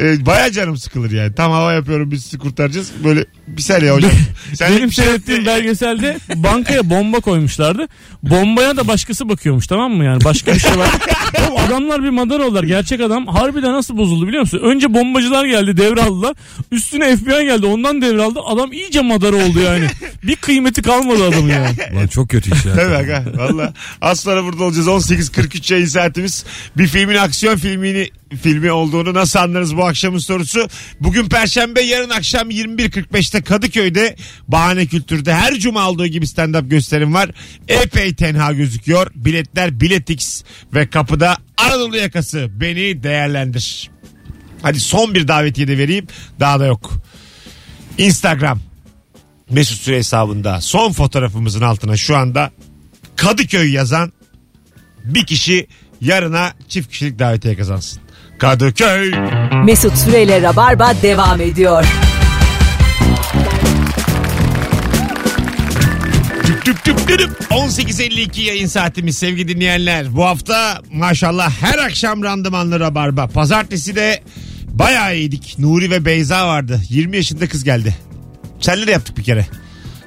e, 0.00 0.26
baya 0.26 0.52
canım 0.52 0.76
sıkılır 0.76 1.10
yani. 1.10 1.34
Tam 1.34 1.52
hava 1.52 1.72
yapıyorum 1.72 2.10
biz 2.10 2.22
sizi 2.22 2.38
kurtaracağız. 2.38 2.90
Böyle 3.04 3.24
bir 3.46 3.62
saniye 3.62 3.90
hocam. 3.90 4.10
Sen 4.54 4.76
Benim 4.76 4.92
seyrettiğim 4.92 5.46
belgeselde 5.46 6.18
bankaya 6.34 6.90
bomba 6.90 7.20
koymuşlardı. 7.20 7.88
Bombaya 8.22 8.76
da 8.76 8.88
başkası 8.88 9.28
bakıyormuş 9.28 9.66
tamam 9.66 9.92
mı 9.92 10.04
yani 10.04 10.24
başka 10.24 10.54
bir 10.54 10.58
şey 10.58 10.78
var. 10.78 10.88
Oğlum 11.50 11.56
adamlar 11.66 12.02
bir 12.02 12.10
madar 12.10 12.40
oldular. 12.40 12.64
Gerçek 12.64 13.00
adam 13.00 13.26
harbiden 13.26 13.72
nasıl 13.72 13.96
bozuldu 13.96 14.26
biliyor 14.28 14.40
musun? 14.40 14.60
Önce 14.62 14.94
bombacılar 14.94 15.44
geldi 15.44 15.76
devraldılar. 15.76 16.36
Üstüne 16.72 17.16
FBI 17.16 17.44
geldi 17.44 17.66
ondan 17.66 18.02
devraldı. 18.02 18.40
Adam 18.46 18.72
iyice 18.72 19.00
madar 19.00 19.32
oldu 19.32 19.60
yani. 19.60 19.86
Bir 20.22 20.36
kıymeti 20.36 20.82
kalmadı 20.82 21.24
adamın 21.24 21.48
yani. 21.48 21.76
Lan 21.94 22.06
çok 22.06 22.28
kötü 22.28 22.54
iş 22.54 22.64
ya. 22.64 22.74
Tabii 22.74 22.94
aga 22.94 23.24
valla. 23.36 23.72
Az 24.00 24.20
sonra 24.20 24.44
burada 24.44 24.64
olacağız. 24.64 24.86
18.43 24.86 25.72
yayın 25.72 25.86
saatimiz. 25.86 26.44
Bir 26.76 26.86
filmin 26.86 27.16
aksiyon 27.16 27.56
filmini 27.56 28.10
filmi 28.42 28.72
olduğunu 28.72 29.14
nasıl 29.14 29.38
anlarız 29.38 29.76
bu 29.76 29.83
akşamın 29.86 30.18
sorusu. 30.18 30.68
Bugün 31.00 31.28
Perşembe 31.28 31.80
yarın 31.80 32.10
akşam 32.10 32.50
21.45'te 32.50 33.42
Kadıköy'de 33.42 34.16
Bahane 34.48 34.86
Kültür'de 34.86 35.34
her 35.34 35.54
cuma 35.54 35.90
olduğu 35.90 36.06
gibi 36.06 36.26
stand-up 36.26 36.68
gösterim 36.68 37.14
var. 37.14 37.30
Epey 37.68 38.14
tenha 38.14 38.52
gözüküyor. 38.52 39.10
Biletler 39.14 39.80
Biletix 39.80 40.44
ve 40.74 40.90
kapıda 40.90 41.36
Anadolu 41.56 41.96
yakası 41.96 42.48
beni 42.60 43.02
değerlendir. 43.02 43.90
Hadi 44.62 44.80
son 44.80 45.14
bir 45.14 45.28
davetiye 45.28 45.68
de 45.68 45.78
vereyim. 45.78 46.06
Daha 46.40 46.60
da 46.60 46.66
yok. 46.66 46.92
Instagram 47.98 48.60
Mesut 49.50 49.80
Süre 49.80 49.96
hesabında 49.96 50.60
son 50.60 50.92
fotoğrafımızın 50.92 51.60
altına 51.60 51.96
şu 51.96 52.16
anda 52.16 52.50
Kadıköy 53.16 53.72
yazan 53.72 54.12
bir 55.04 55.26
kişi 55.26 55.66
yarına 56.00 56.52
çift 56.68 56.90
kişilik 56.90 57.18
davetiye 57.18 57.56
kazansın. 57.56 58.03
Kadıköy. 58.44 59.12
Mesut 59.64 59.98
Süreyle 59.98 60.42
Rabarba 60.42 60.94
devam 61.02 61.40
ediyor. 61.40 61.84
Tüp 66.44 66.64
tüp 66.64 66.84
tüp 66.84 67.08
tüp. 67.08 67.30
18.52 67.50 68.40
yayın 68.40 68.66
saatimiz 68.66 69.18
sevgili 69.18 69.48
dinleyenler. 69.48 70.16
Bu 70.16 70.24
hafta 70.24 70.82
maşallah 70.92 71.50
her 71.50 71.78
akşam 71.78 72.22
randımanlı 72.22 72.80
rabarba. 72.80 73.26
Pazartesi 73.26 73.96
de 73.96 74.22
bayağı 74.68 75.16
iyiydik. 75.16 75.56
Nuri 75.58 75.90
ve 75.90 76.04
Beyza 76.04 76.48
vardı. 76.48 76.80
20 76.88 77.16
yaşında 77.16 77.48
kız 77.48 77.64
geldi. 77.64 77.96
Senle 78.60 78.86
de 78.86 78.90
yaptık 78.90 79.18
bir 79.18 79.22
kere 79.22 79.46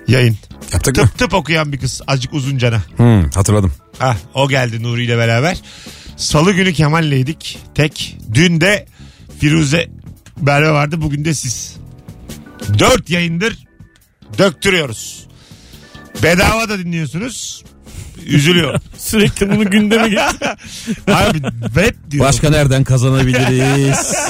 yayın. 0.08 0.38
Yaptık 0.74 0.98
mı? 0.98 1.04
Tıp 1.04 1.18
tıp 1.18 1.34
okuyan 1.34 1.74
bir 1.74 1.80
kız. 1.80 2.02
Azıcık 2.08 2.34
uzun 2.34 2.58
cana. 2.58 2.82
Hmm, 2.98 3.30
hatırladım. 3.30 3.72
Ah, 4.00 4.16
o 4.34 4.50
geldi 4.50 4.84
Nuri 4.84 5.04
ile 5.04 5.18
beraber. 5.18 5.58
Salı 6.18 6.54
günü 6.54 6.74
Kemal'leydik. 6.74 7.60
Tek. 7.76 8.18
Dün 8.34 8.62
de 8.62 8.86
Firuze 9.40 9.90
Merve 10.42 10.72
vardı. 10.72 11.02
Bugün 11.02 11.26
de 11.26 11.34
siz. 11.34 11.76
Dört 12.80 13.10
yayındır 13.10 13.68
döktürüyoruz. 14.38 15.28
Bedava 16.24 16.70
da 16.70 16.80
dinliyorsunuz. 16.80 17.64
Üzülüyor. 18.26 18.80
Sürekli 18.98 19.50
bunu 19.50 19.70
gündeme 19.70 20.10
getir. 20.10 20.48
Abi 21.08 21.42
bet 21.76 21.96
diyor. 22.12 22.26
Başka 22.26 22.50
nereden 22.50 22.84
kazanabiliriz? 22.84 24.14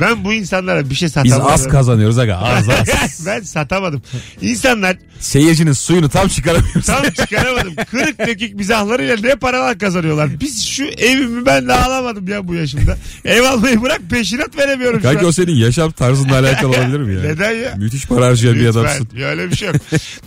Ben 0.00 0.24
bu 0.24 0.32
insanlara 0.32 0.90
bir 0.90 0.94
şey 0.94 1.06
Biz 1.06 1.12
satamadım. 1.12 1.46
az 1.52 1.68
kazanıyoruz 1.68 2.18
aga 2.18 2.36
az 2.36 2.68
az. 2.68 3.22
ben 3.26 3.40
satamadım. 3.40 4.02
İnsanlar 4.42 4.96
Seyircinin 5.20 5.72
suyunu 5.72 6.08
tam 6.08 6.28
çıkaramıyoruz. 6.28 6.86
tam 6.86 7.02
çıkaramadım. 7.10 7.74
Kırık 7.90 8.18
dökük 8.18 8.54
mizahlarıyla 8.54 9.16
ne 9.22 9.34
paralar 9.34 9.78
kazanıyorlar. 9.78 10.40
Biz 10.40 10.66
şu 10.66 10.84
evimi 10.84 11.46
ben 11.46 11.68
de 11.68 11.72
alamadım 11.74 12.28
ya 12.28 12.48
bu 12.48 12.54
yaşımda. 12.54 12.98
Ev 13.24 13.42
almayı 13.42 13.82
bırak 13.82 14.00
peşinat 14.10 14.58
veremiyorum 14.58 14.98
şu 15.00 15.02
Kanki 15.02 15.20
an. 15.20 15.24
o 15.26 15.32
senin 15.32 15.52
yaşam 15.56 15.90
tarzınla 15.90 16.38
alakalı 16.38 16.68
olabilir 16.70 16.98
mi 17.00 17.14
ya? 17.14 17.20
Neden 17.22 17.52
ya? 17.52 17.74
Müthiş 17.76 18.06
para 18.06 18.26
harcayan 18.26 18.54
bir 18.54 18.64
Lütfen. 18.64 18.80
adamsın. 18.80 19.08
Ya 19.16 19.28
öyle 19.28 19.50
bir 19.50 19.56
şey 19.56 19.68
yok. 19.68 19.76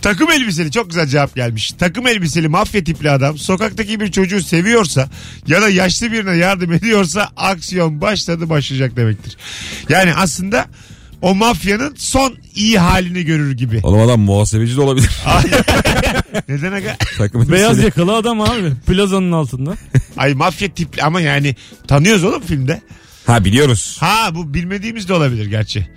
Takım 0.02 0.30
elbiseli 0.30 0.70
çok 0.70 0.88
güzel 0.90 1.06
cevap 1.06 1.34
gelmiş. 1.36 1.72
Takım 1.72 2.06
elbiseli 2.06 2.48
mafya 2.48 2.84
tipli 2.84 3.10
adam 3.10 3.38
sokaktaki 3.38 4.00
bir 4.00 4.12
çocuğu 4.12 4.42
seviyorsa 4.42 5.08
ya 5.46 5.62
da 5.62 5.68
yaşlı 5.68 6.12
birine 6.12 6.36
yardım 6.36 6.72
ediyorsa 6.72 7.28
aksiyon 7.36 8.00
başladı 8.00 8.48
başlayacak 8.48 8.96
demektir. 8.96 9.36
Yani 9.88 10.14
aslında 10.14 10.66
o 11.22 11.34
mafyanın 11.34 11.94
son 11.98 12.34
iyi 12.54 12.78
halini 12.78 13.24
görür 13.24 13.52
gibi. 13.52 13.80
Oğlum 13.82 14.00
adam 14.00 14.20
muhasebeci 14.20 14.76
de 14.76 14.80
olabilir. 14.80 15.10
Neden 16.48 16.72
aga? 16.72 16.96
Takım 17.18 17.48
Beyaz 17.52 17.70
elbiseli. 17.70 17.84
yakalı 17.84 18.14
adam 18.16 18.40
abi. 18.40 18.72
Plazanın 18.86 19.32
altında. 19.32 19.74
Ay 20.16 20.34
mafya 20.34 20.68
tipli 20.74 21.02
ama 21.02 21.20
yani 21.20 21.56
tanıyoruz 21.88 22.24
oğlum 22.24 22.42
filmde. 22.42 22.82
Ha 23.26 23.44
biliyoruz. 23.44 23.96
Ha 24.00 24.30
bu 24.34 24.54
bilmediğimiz 24.54 25.08
de 25.08 25.14
olabilir 25.14 25.46
gerçi. 25.46 25.88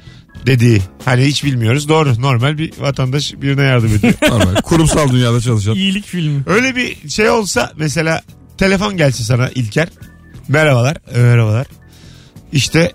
Dediği. 0.45 0.81
Hani 1.05 1.25
hiç 1.25 1.43
bilmiyoruz. 1.43 1.89
Doğru. 1.89 2.21
Normal 2.21 2.57
bir 2.57 2.71
vatandaş 2.79 3.33
birine 3.33 3.61
yardım 3.63 3.95
ediyor. 3.95 4.13
Normal. 4.29 4.55
Kurumsal 4.55 5.11
dünyada 5.11 5.41
çalışan. 5.41 5.75
İyilik 5.75 6.05
filmi. 6.05 6.43
Öyle 6.47 6.75
bir 6.75 7.09
şey 7.09 7.29
olsa 7.29 7.71
mesela 7.77 8.21
telefon 8.57 8.97
gelse 8.97 9.23
sana 9.23 9.49
İlker. 9.49 9.87
Merhabalar. 10.47 10.97
e, 11.15 11.19
Merhabalar. 11.19 11.67
İşte 12.51 12.91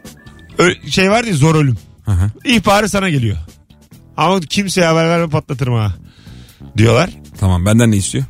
ö- 0.61 0.91
şey 0.91 1.11
var 1.11 1.25
ya 1.25 1.35
zor 1.35 1.55
ölüm. 1.55 1.77
Hı 2.05 2.11
hı. 2.11 2.31
İhbarı 2.45 2.89
sana 2.89 3.09
geliyor. 3.11 3.37
Ama 4.17 4.41
kimseye 4.41 4.87
haber 4.87 5.09
verme 5.09 5.29
patlatırım 5.29 5.75
ha. 5.75 5.95
Diyorlar. 6.77 7.11
Tamam 7.41 7.67
benden 7.67 7.91
ne 7.91 7.97
istiyor? 7.97 8.25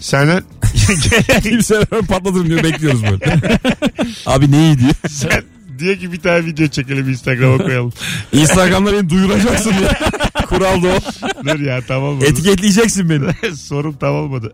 Senden 0.00 0.42
Kimse 1.42 1.84
patlatırım 1.84 2.46
diyor 2.48 2.62
bekliyoruz 2.62 3.02
böyle. 3.02 3.40
Abi 4.26 4.50
ne 4.52 4.66
iyi 4.66 4.78
diyor. 4.78 4.94
sen 5.08 5.42
Diyor 5.78 5.96
ki 5.96 6.12
bir 6.12 6.20
tane 6.20 6.44
video 6.46 6.66
çekelim 6.66 7.08
Instagram'a 7.10 7.58
koyalım. 7.58 7.92
Instagram'da 8.32 8.92
beni 8.92 9.10
duyuracaksın 9.10 9.70
diye. 9.78 9.88
Kural 10.46 10.82
da 10.82 10.88
o. 10.88 10.98
Dur 11.44 11.60
ya 11.60 11.80
tamam 11.88 12.08
olmadı. 12.08 12.24
Etiketleyeceksin 12.26 13.10
beni. 13.10 13.56
Sorum 13.56 13.96
tam 13.96 14.14
olmadı. 14.14 14.52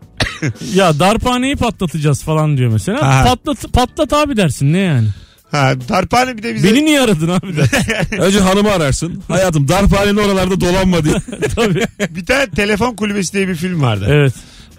Ya 0.73 0.99
darphaneyi 0.99 1.55
patlatacağız 1.55 2.23
falan 2.23 2.57
diyor 2.57 2.71
mesela. 2.71 3.01
Ha. 3.01 3.23
Patlat, 3.23 3.73
patlat 3.73 4.13
abi 4.13 4.37
dersin 4.37 4.73
ne 4.73 4.77
yani? 4.77 5.07
Ha 5.51 5.73
darphane 5.89 6.37
bir 6.37 6.43
de 6.43 6.55
bize... 6.55 6.71
Beni 6.71 6.85
niye 6.85 7.01
aradın 7.01 7.29
abi 7.29 7.57
dersin. 7.57 7.77
Önce 8.17 8.39
hanımı 8.39 8.71
ararsın. 8.71 9.23
Hayatım 9.27 9.67
darphanenin 9.67 10.17
oralarda 10.17 10.61
dolanma 10.61 11.03
diye. 11.03 11.15
Tabii. 11.55 11.85
Bir 12.09 12.25
tane 12.25 12.49
telefon 12.49 12.95
kulübesi 12.95 13.33
diye 13.33 13.47
bir 13.47 13.55
film 13.55 13.81
vardı. 13.81 14.05
Evet. 14.09 14.33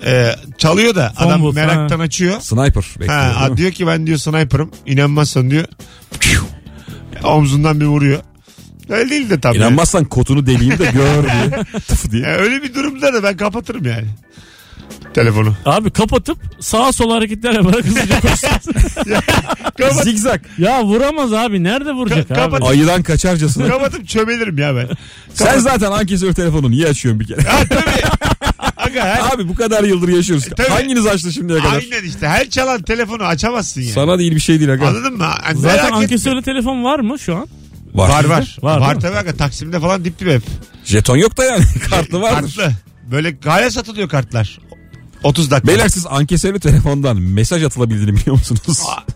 Ee, 0.06 0.34
çalıyor 0.58 0.94
da 0.94 1.12
adam 1.16 1.42
booth, 1.42 1.54
meraktan 1.54 2.00
açıyor. 2.00 2.40
Sniper 2.40 2.84
bekliyor. 3.00 3.20
Ha, 3.20 3.56
diyor 3.56 3.70
ki 3.70 3.86
ben 3.86 4.06
diyor 4.06 4.18
sniper'ım. 4.18 4.70
İnanmazsan 4.86 5.50
diyor. 5.50 5.64
Omzundan 7.24 7.80
bir 7.80 7.86
vuruyor. 7.86 8.20
Öyle 8.88 9.10
değil 9.10 9.30
de 9.30 9.40
tabii. 9.40 9.56
İnanmazsan 9.56 10.04
kotunu 10.04 10.46
deleyim 10.46 10.78
de 10.78 10.84
gör 10.84 11.22
diye. 11.24 11.64
Tıf 11.88 12.10
diye. 12.10 12.22
Yani 12.22 12.36
öyle 12.36 12.62
bir 12.62 12.74
durumda 12.74 13.14
da 13.14 13.22
ben 13.22 13.36
kapatırım 13.36 13.84
yani. 13.84 14.06
Telefonu. 15.14 15.54
Abi 15.66 15.90
kapatıp 15.90 16.38
sağa 16.60 16.92
sola 16.92 17.14
hareketler 17.14 17.52
yaparak 17.54 17.84
hızlıca. 17.84 18.20
Kapat, 19.78 20.04
Zigzag. 20.04 20.40
ya 20.58 20.84
vuramaz 20.84 21.32
abi. 21.32 21.64
Nerede 21.64 21.92
vuracak 21.92 22.30
Ka- 22.30 22.40
abi? 22.40 22.50
kapat- 22.56 22.70
Ayıdan 22.70 23.02
kaçarcasına. 23.02 23.68
kapatıp 23.68 24.08
çömelirim 24.08 24.58
ya 24.58 24.76
ben. 24.76 24.88
Sen 25.34 25.58
zaten 25.58 25.92
ankesör 25.92 26.32
telefonu 26.32 26.70
niye 26.70 26.86
açıyorsun 26.88 27.20
bir 27.20 27.26
kere? 27.26 27.42
Ha 27.42 27.58
tabii. 27.68 28.02
Aga 28.76 29.04
her, 29.04 29.34
Abi 29.34 29.48
bu 29.48 29.54
kadar 29.54 29.84
yıldır 29.84 30.08
yaşıyoruz. 30.08 30.44
Tabii. 30.56 30.68
Hanginiz 30.68 31.06
açtı 31.06 31.32
şimdiye 31.32 31.58
kadar? 31.58 31.72
aynen 31.72 32.04
işte. 32.08 32.28
Her 32.28 32.50
çalan 32.50 32.82
telefonu 32.82 33.22
açamazsın 33.22 33.80
yani. 33.80 33.92
Sana 33.92 34.18
değil 34.18 34.34
bir 34.34 34.40
şey 34.40 34.58
değil 34.60 34.72
aga. 34.72 34.86
Anladın 34.88 35.16
mı? 35.16 35.26
Yani 35.46 35.58
Zaten 35.58 35.76
merak 35.84 35.92
ankesörlü 35.92 36.42
telefon 36.42 36.84
var 36.84 36.98
mı 36.98 37.18
şu 37.18 37.36
an? 37.36 37.46
Var 37.94 38.24
var. 38.24 38.56
Var, 38.62 38.78
Var, 38.80 38.80
değil 38.86 38.94
mi? 38.96 39.02
tabii 39.02 39.16
aga. 39.16 39.36
Taksim'de 39.36 39.80
falan 39.80 40.04
dip 40.04 40.18
dip 40.20 40.28
hep. 40.28 40.42
Jeton 40.84 41.16
yok 41.16 41.36
da 41.36 41.44
yani. 41.44 41.64
Kartlı 41.90 42.20
vardır. 42.20 42.54
Kartlı. 42.56 42.72
Böyle 43.10 43.36
hala 43.44 43.70
satılıyor 43.70 44.08
kartlar. 44.08 44.58
30 45.22 45.50
dakika. 45.50 45.68
Beyler 45.68 45.88
siz 45.88 46.06
ankesörlü 46.06 46.60
telefondan 46.60 47.16
mesaj 47.16 47.62
atılabildiğini 47.64 48.16
biliyor 48.16 48.36
musunuz? 48.36 48.60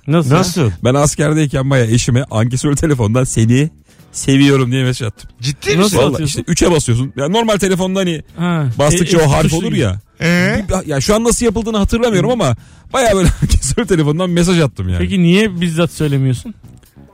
Nasıl? 0.06 0.30
Nasıl? 0.30 0.70
Ben 0.84 0.94
askerdeyken 0.94 1.70
baya 1.70 1.84
eşime 1.86 2.24
ankesörlü 2.30 2.76
telefondan 2.76 3.24
seni 3.24 3.70
seviyorum 4.12 4.72
diye 4.72 4.84
mesaj 4.84 5.08
attım. 5.08 5.30
Ciddi 5.40 5.68
Nasıl? 5.68 5.78
misin? 5.82 5.98
Valla 5.98 6.08
atıyorsun? 6.12 6.40
işte 6.40 6.52
3'e 6.52 6.70
basıyorsun. 6.70 7.12
Ya 7.16 7.28
normal 7.28 7.56
telefonda 7.56 7.98
hani 8.00 8.22
Ha. 8.38 8.66
bastıkça 8.78 9.18
E- 9.18 9.22
o 9.26 9.32
harf 9.32 9.52
olur 9.54 9.72
ya. 9.72 10.00
Ee? 10.20 10.64
Bir- 10.68 10.86
Ya 10.86 11.00
şu 11.00 11.14
an 11.14 11.24
nasıl 11.24 11.46
yapıldığını 11.46 11.76
hatırlamıyorum 11.78 12.30
ama 12.30 12.56
baya 12.92 13.16
böyle 13.16 13.28
ankesörlü 13.42 13.86
telefondan 13.88 14.30
mesaj 14.30 14.60
attım 14.60 14.88
yani. 14.88 14.98
Peki 14.98 15.22
niye 15.22 15.60
bizzat 15.60 15.90
söylemiyorsun? 15.92 16.54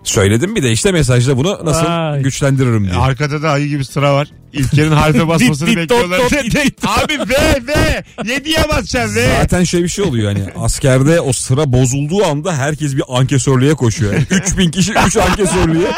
Söyledim 0.04 0.56
bir 0.56 0.62
de 0.62 0.72
işte 0.72 0.92
mesajda 0.92 1.36
bunu 1.36 1.60
nasıl 1.64 1.84
Vay. 1.86 2.22
güçlendiririm 2.22 2.84
diye. 2.84 2.94
Arkada 3.00 3.42
da 3.42 3.50
ayı 3.50 3.68
gibi 3.68 3.84
sıra 3.84 4.14
var. 4.14 4.28
İlker'in 4.52 4.90
harfe 4.90 5.28
basmasını 5.28 5.68
Dit, 5.68 5.76
dit, 5.76 5.90
dot, 5.90 6.02
bekliyorlar. 6.02 6.18
dot, 6.18 6.44
dit, 6.44 6.64
dit. 6.64 6.84
Abi 6.86 7.18
V 7.18 7.34
V. 7.66 8.02
7'ye 8.22 8.68
basacaksın 8.68 9.16
V. 9.16 9.36
Zaten 9.40 9.64
şöyle 9.64 9.84
bir 9.84 9.88
şey 9.88 10.04
oluyor 10.04 10.30
yani 10.32 10.44
askerde 10.58 11.20
o 11.20 11.32
sıra 11.32 11.72
bozulduğu 11.72 12.24
anda 12.26 12.56
herkes 12.56 12.96
bir 12.96 13.02
ankesörlüğe 13.08 13.74
koşuyor. 13.74 14.12
Yani 14.12 14.26
3000 14.30 14.70
kişi 14.70 14.92
3 15.06 15.16
ankesörlüğe 15.16 15.90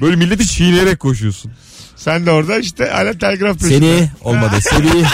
böyle 0.00 0.16
milleti 0.16 0.46
çiğneyerek 0.48 1.00
koşuyorsun. 1.00 1.52
Sen 1.96 2.26
de 2.26 2.30
orada 2.30 2.58
işte 2.58 2.86
hala 2.92 3.18
telgraf 3.18 3.58
peşinde. 3.60 3.78
Seni 3.78 4.10
olmadı 4.24 4.54
seni 4.60 5.04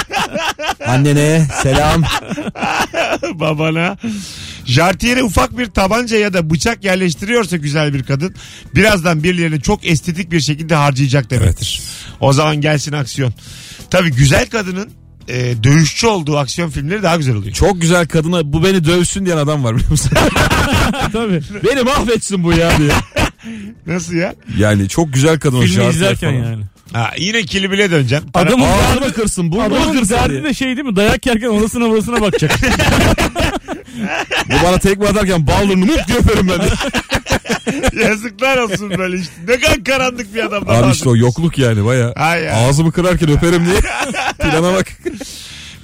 annene 0.87 1.47
selam. 1.63 2.03
babana. 3.35 3.97
Jartiyere 4.65 5.23
ufak 5.23 5.59
bir 5.59 5.67
tabanca 5.67 6.17
ya 6.17 6.33
da 6.33 6.51
bıçak 6.51 6.85
yerleştiriyorsa 6.85 7.57
güzel 7.57 7.95
bir 7.95 8.03
kadın 8.03 8.35
birazdan 8.75 9.23
birilerini 9.23 9.61
çok 9.61 9.87
estetik 9.87 10.33
bir 10.33 10.41
şekilde 10.41 10.75
harcayacak 10.75 11.31
demektir. 11.31 11.83
O 12.21 12.33
zaman 12.33 12.61
gelsin 12.61 12.93
aksiyon. 12.93 13.35
Tabii 13.91 14.11
güzel 14.13 14.47
kadının 14.51 14.91
e, 15.29 15.63
dövüşçü 15.63 16.07
olduğu 16.07 16.39
aksiyon 16.39 16.71
filmleri 16.71 17.03
daha 17.03 17.17
güzel 17.17 17.35
oluyor. 17.35 17.55
Çok 17.55 17.81
güzel 17.81 18.07
kadına 18.09 18.53
bu 18.53 18.65
beni 18.65 18.85
dövsün 18.85 19.27
diyen 19.27 19.37
adam 19.37 19.65
var 19.65 19.75
biliyor 19.77 19.91
musun? 19.91 20.11
Tabii. 21.13 21.41
beni 21.65 21.83
mahvetsin 21.83 22.45
bu 22.45 22.53
ya 22.53 22.79
diye. 22.79 22.93
Nasıl 23.87 24.15
ya? 24.15 24.35
Yani 24.59 24.89
çok 24.89 25.13
güzel 25.13 25.39
kadın 25.39 25.61
Filmi 25.61 25.85
izlerken 25.89 26.31
falan. 26.41 26.51
yani. 26.51 26.65
Ha, 26.93 27.11
yine 27.19 27.43
kilibile 27.43 27.91
döneceğim. 27.91 28.25
Adamın 28.35 28.65
Ağzını 28.65 29.01
derdi, 29.03 29.13
kırsın 29.13 29.53
burnunu 29.53 29.65
adamın 29.75 29.93
kırsın 29.99 30.15
derdi 30.15 30.33
diye. 30.33 30.45
de 30.45 30.55
şey 30.55 30.77
değil 30.77 30.87
mi? 30.89 30.97
Dayak 30.97 31.27
yerken 31.27 31.49
orasına 31.49 31.89
burasına 31.91 32.21
bakacak. 32.21 32.53
Bu 34.49 34.67
bana 34.67 34.79
tekme 34.79 35.07
atarken 35.07 35.47
baldırını 35.47 35.87
mut 35.87 36.09
diye 36.09 36.19
öperim 36.19 36.49
ben 36.49 36.59
de. 36.59 36.69
Yazıklar 38.05 38.57
olsun 38.57 38.91
böyle 38.99 39.19
işte. 39.19 39.33
Ne 39.49 39.61
kadar 39.61 39.85
karanlık 39.85 40.35
bir 40.35 40.45
adam. 40.47 40.65
Abi 40.69 40.93
işte 40.93 41.09
o 41.09 41.17
yokluk 41.17 41.59
yani 41.59 41.85
baya. 41.85 42.13
Ay. 42.13 42.51
Ağzımı 42.51 42.93
kırarken 42.93 43.31
öperim 43.31 43.67
diye. 43.67 43.77
Plana 44.39 44.75
bak. 44.75 44.87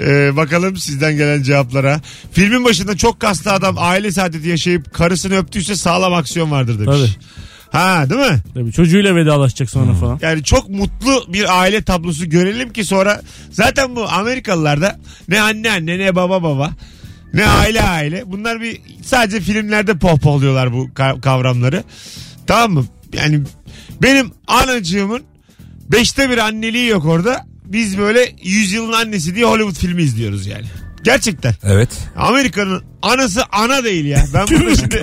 Ee, 0.01 0.37
bakalım 0.37 0.77
sizden 0.77 1.17
gelen 1.17 1.43
cevaplara. 1.43 2.01
Filmin 2.33 2.65
başında 2.65 2.97
çok 2.97 3.21
kaslı 3.21 3.53
adam 3.53 3.75
aile 3.79 4.13
saadeti 4.13 4.49
yaşayıp 4.49 4.95
karısını 4.95 5.37
öptüyse 5.39 5.77
sağlam 5.77 6.15
aksiyon 6.15 6.51
vardır 6.51 6.79
demiş. 6.79 6.97
Tabii. 7.01 7.11
Ha 7.73 8.11
değil 8.11 8.21
mi? 8.31 8.39
Tabii 8.55 8.73
çocuğuyla 8.73 9.17
vedalaşacak 9.17 9.71
sonra 9.71 9.95
falan. 9.95 10.19
Yani 10.23 10.43
çok 10.45 10.69
mutlu 10.69 11.25
bir 11.33 11.61
aile 11.61 11.83
tablosu 11.83 12.29
görelim 12.31 12.73
ki 12.73 12.85
sonra 12.85 13.23
zaten 13.51 13.97
bu 13.97 14.09
Amerikalılarda 14.09 14.99
ne 15.29 15.41
anne 15.41 15.71
anne 15.71 15.99
ne 15.99 16.17
baba 16.17 16.43
baba 16.43 16.71
ne 17.35 17.47
aile 17.47 17.83
aile 17.83 18.23
bunlar 18.27 18.61
bir 18.61 18.81
sadece 19.03 19.41
filmlerde 19.41 19.99
pohpohluyorlar 19.99 20.73
bu 20.73 20.85
ka- 20.89 21.21
kavramları. 21.21 21.85
Tamam 22.47 22.73
mı? 22.73 22.85
Yani 23.13 23.41
benim 24.03 24.31
anacığımın 24.47 25.23
beşte 25.93 26.31
bir 26.31 26.39
anneliği 26.39 26.87
yok 26.89 27.05
orada. 27.05 27.47
Biz 27.65 27.99
böyle 27.99 28.33
yüzyılın 28.43 28.93
annesi 28.93 29.35
diye 29.35 29.45
Hollywood 29.47 29.75
filmi 29.77 30.03
izliyoruz 30.03 30.47
yani. 30.47 30.67
Gerçekten. 31.09 31.55
Evet. 31.65 31.89
Amerika'nın 32.17 32.83
anası 33.03 33.43
ana 33.53 33.85
değil 33.85 34.05
ya. 34.05 34.25
Ben 34.35 34.47
bunu 34.49 34.77
şimdi... 34.77 35.03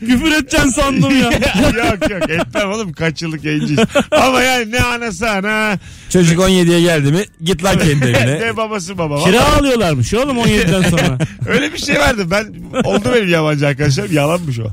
Küfür 0.00 0.32
edeceksin 0.32 0.70
sandım 0.70 1.22
ya. 1.22 1.30
yok 1.62 2.10
yok 2.10 2.30
etmem 2.30 2.70
oğlum 2.70 2.92
kaç 2.92 3.22
yıllık 3.22 3.44
yayıncıyız. 3.44 3.80
Ama 4.10 4.42
yani 4.42 4.72
ne 4.72 4.80
anası 4.80 5.30
ana 5.30 5.78
Çocuk 6.10 6.40
17'ye 6.40 6.80
geldi 6.80 7.12
mi 7.12 7.24
git 7.42 7.64
lan 7.64 7.78
kendi 7.78 8.04
evine. 8.04 8.40
ne 8.46 8.56
babası 8.56 8.98
baba. 8.98 9.24
Kira 9.24 9.54
alıyorlarmış 9.54 10.14
oğlum 10.14 10.38
17'den 10.38 10.82
sonra. 10.82 11.18
Öyle 11.48 11.72
bir 11.72 11.78
şey 11.78 11.98
vardı. 12.00 12.26
Ben 12.30 12.54
oldu 12.84 13.12
benim 13.14 13.28
yabancı 13.28 13.66
arkadaşlarım 13.66 14.12
yalanmış 14.12 14.58
o. 14.58 14.70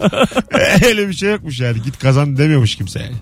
Öyle 0.86 1.08
bir 1.08 1.14
şey 1.14 1.30
yokmuş 1.30 1.60
yani. 1.60 1.82
Git 1.82 2.00
kazan 2.00 2.38
demiyormuş 2.38 2.76
kimse 2.76 3.00
yani. 3.00 3.16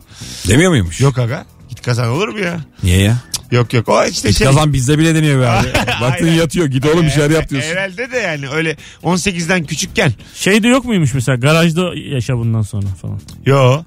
Demiyor 0.47 0.71
muymuş? 0.71 1.01
Yok 1.01 1.17
aga. 1.17 1.45
Git 1.69 1.81
kazan 1.81 2.07
olur 2.07 2.27
mu 2.27 2.39
ya? 2.39 2.59
Niye 2.83 3.01
ya? 3.01 3.17
Yok 3.51 3.73
yok. 3.73 3.89
O 3.89 4.05
işte 4.05 4.27
Git 4.29 4.37
şey. 4.37 4.47
kazan 4.47 4.73
bizde 4.73 4.97
bile 4.97 5.15
deniyor 5.15 5.41
be 5.41 5.47
abi. 5.49 5.67
Baktın 6.01 6.25
Aynen. 6.25 6.37
yatıyor 6.37 6.65
git 6.65 6.85
oğlum 6.85 7.05
bir 7.05 7.09
şeyler 7.09 7.29
yap 7.29 7.49
diyorsun. 7.49 7.69
Herhalde 7.69 8.11
de 8.11 8.17
yani 8.17 8.49
öyle 8.49 8.77
18'den 9.03 9.63
küçükken. 9.63 10.13
Şey 10.35 10.63
de 10.63 10.67
yok 10.67 10.85
muymuş 10.85 11.13
mesela 11.13 11.35
garajda 11.35 11.91
yaşa 11.95 12.37
bundan 12.37 12.61
sonra 12.61 12.87
falan. 13.01 13.19
Yo. 13.45 13.83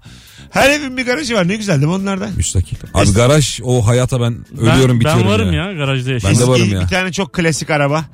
Her 0.50 0.70
evin 0.70 0.96
bir 0.96 1.06
garajı 1.06 1.34
var. 1.34 1.48
Ne 1.48 1.56
güzel 1.56 1.74
değil 1.74 1.86
mi 1.86 1.92
onlardan? 1.92 2.30
Müstakil. 2.36 2.76
Abi 2.94 3.12
garaj 3.12 3.60
o 3.62 3.86
hayata 3.86 4.20
ben 4.20 4.36
ölüyorum 4.58 4.90
ben, 4.90 5.00
bitiyorum 5.00 5.22
Ben 5.22 5.28
varım 5.28 5.52
ya, 5.52 5.72
garajda 5.72 6.08
Ben 6.08 6.12
yaşıyorum. 6.12 6.40
de 6.40 6.46
varım 6.46 6.70
ya. 6.72 6.80
Bir 6.80 6.86
tane 6.86 7.12
çok 7.12 7.32
klasik 7.32 7.70
araba. 7.70 8.04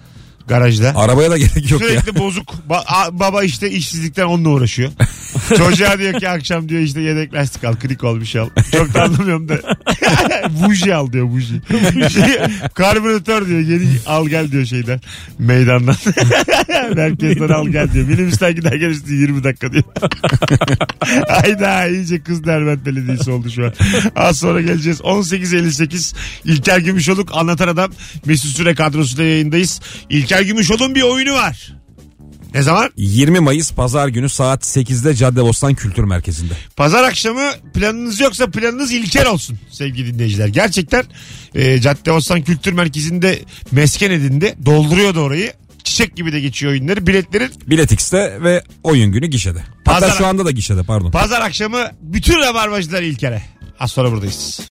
Garajda. 0.48 0.92
Arabaya 0.96 1.30
da 1.30 1.38
gerek 1.38 1.70
yok 1.70 1.80
ya. 1.80 1.88
Sürekli 1.88 2.18
bozuk. 2.18 2.54
Ba- 2.70 2.84
a- 2.86 3.18
baba 3.20 3.42
işte 3.42 3.70
işsizlikten 3.70 4.24
onunla 4.24 4.48
uğraşıyor. 4.48 4.90
Çocuğa 5.56 5.98
diyor 5.98 6.20
ki 6.20 6.28
akşam 6.28 6.68
diyor 6.68 6.80
işte 6.82 7.00
yedek 7.00 7.34
lastik 7.34 7.64
al, 7.64 7.76
krik 7.76 8.04
ol 8.04 8.20
bir 8.20 8.26
şey 8.26 8.40
al. 8.40 8.48
Çok 8.72 8.94
da 8.94 9.02
anlamıyorum 9.02 9.48
da. 9.48 9.54
buji 10.50 10.94
al 10.94 11.12
diyor 11.12 11.28
buji. 11.30 11.60
Şey, 12.10 12.38
karbüratör 12.74 13.46
diyor 13.46 13.60
yeni 13.60 13.86
al 14.06 14.26
gel 14.28 14.52
diyor 14.52 14.64
şeyden. 14.64 15.00
Meydandan. 15.38 15.96
Merkezden 16.96 17.48
al 17.48 17.68
gel 17.68 17.92
diyor. 17.92 18.08
Minibüsten 18.08 18.54
gider 18.54 18.72
gelirsin 18.72 19.20
20 19.20 19.44
dakika 19.44 19.72
diyor. 19.72 19.84
Hayda 21.28 21.86
iyice 21.86 22.22
kız 22.22 22.44
Derbent 22.44 22.86
Belediyesi 22.86 23.30
oldu 23.30 23.50
şu 23.50 23.64
an. 23.64 23.72
Az 24.16 24.38
sonra 24.38 24.60
geleceğiz. 24.60 25.00
18.58 25.00 26.14
İlker 26.44 26.78
Gümüşoluk 26.78 27.28
anlatan 27.32 27.68
adam 27.68 27.92
Mesut 28.26 28.56
Süre 28.56 28.74
kadrosuyla 28.74 29.24
yayındayız. 29.24 29.80
İlker 30.10 30.42
Gümüşoluk'un 30.42 30.94
bir 30.94 31.02
oyunu 31.02 31.34
var. 31.34 31.80
Ne 32.54 32.62
zaman? 32.62 32.90
20 32.96 33.40
Mayıs 33.40 33.72
Pazar 33.72 34.08
günü 34.08 34.28
saat 34.28 34.64
8'de 34.64 35.14
Caddebostan 35.14 35.74
Kültür 35.74 36.04
Merkezi'nde. 36.04 36.52
Pazar 36.76 37.04
akşamı 37.04 37.50
planınız 37.74 38.20
yoksa 38.20 38.50
planınız 38.50 38.92
İlker 38.92 39.26
olsun 39.26 39.58
sevgili 39.70 40.14
dinleyiciler. 40.14 40.48
Gerçekten 40.48 41.04
e, 41.54 41.80
Caddebostan 41.80 42.42
Kültür 42.42 42.72
Merkezi'nde 42.72 43.38
mesken 43.72 44.10
edindi. 44.10 44.54
Dolduruyor 44.66 45.14
da 45.14 45.20
orayı. 45.20 45.52
Çiçek 45.90 46.16
gibi 46.16 46.32
de 46.32 46.40
geçiyor 46.40 46.72
oyunları. 46.72 47.06
Biletlerin 47.06 47.50
Bilet 47.66 47.92
X'te 47.92 48.42
ve 48.42 48.62
oyun 48.82 49.12
günü 49.12 49.26
gişede. 49.26 49.64
Hatta 49.84 50.06
Pazar- 50.06 50.18
şu 50.18 50.26
anda 50.26 50.44
da 50.44 50.50
gişede 50.50 50.82
pardon. 50.82 51.10
pazar 51.10 51.40
akşamı 51.40 51.86
bütün 52.00 52.40
rabarbacılar 52.40 53.02
İlker'e. 53.02 53.42
Az 53.80 53.92
sonra 53.92 54.12
buradayız. 54.12 54.60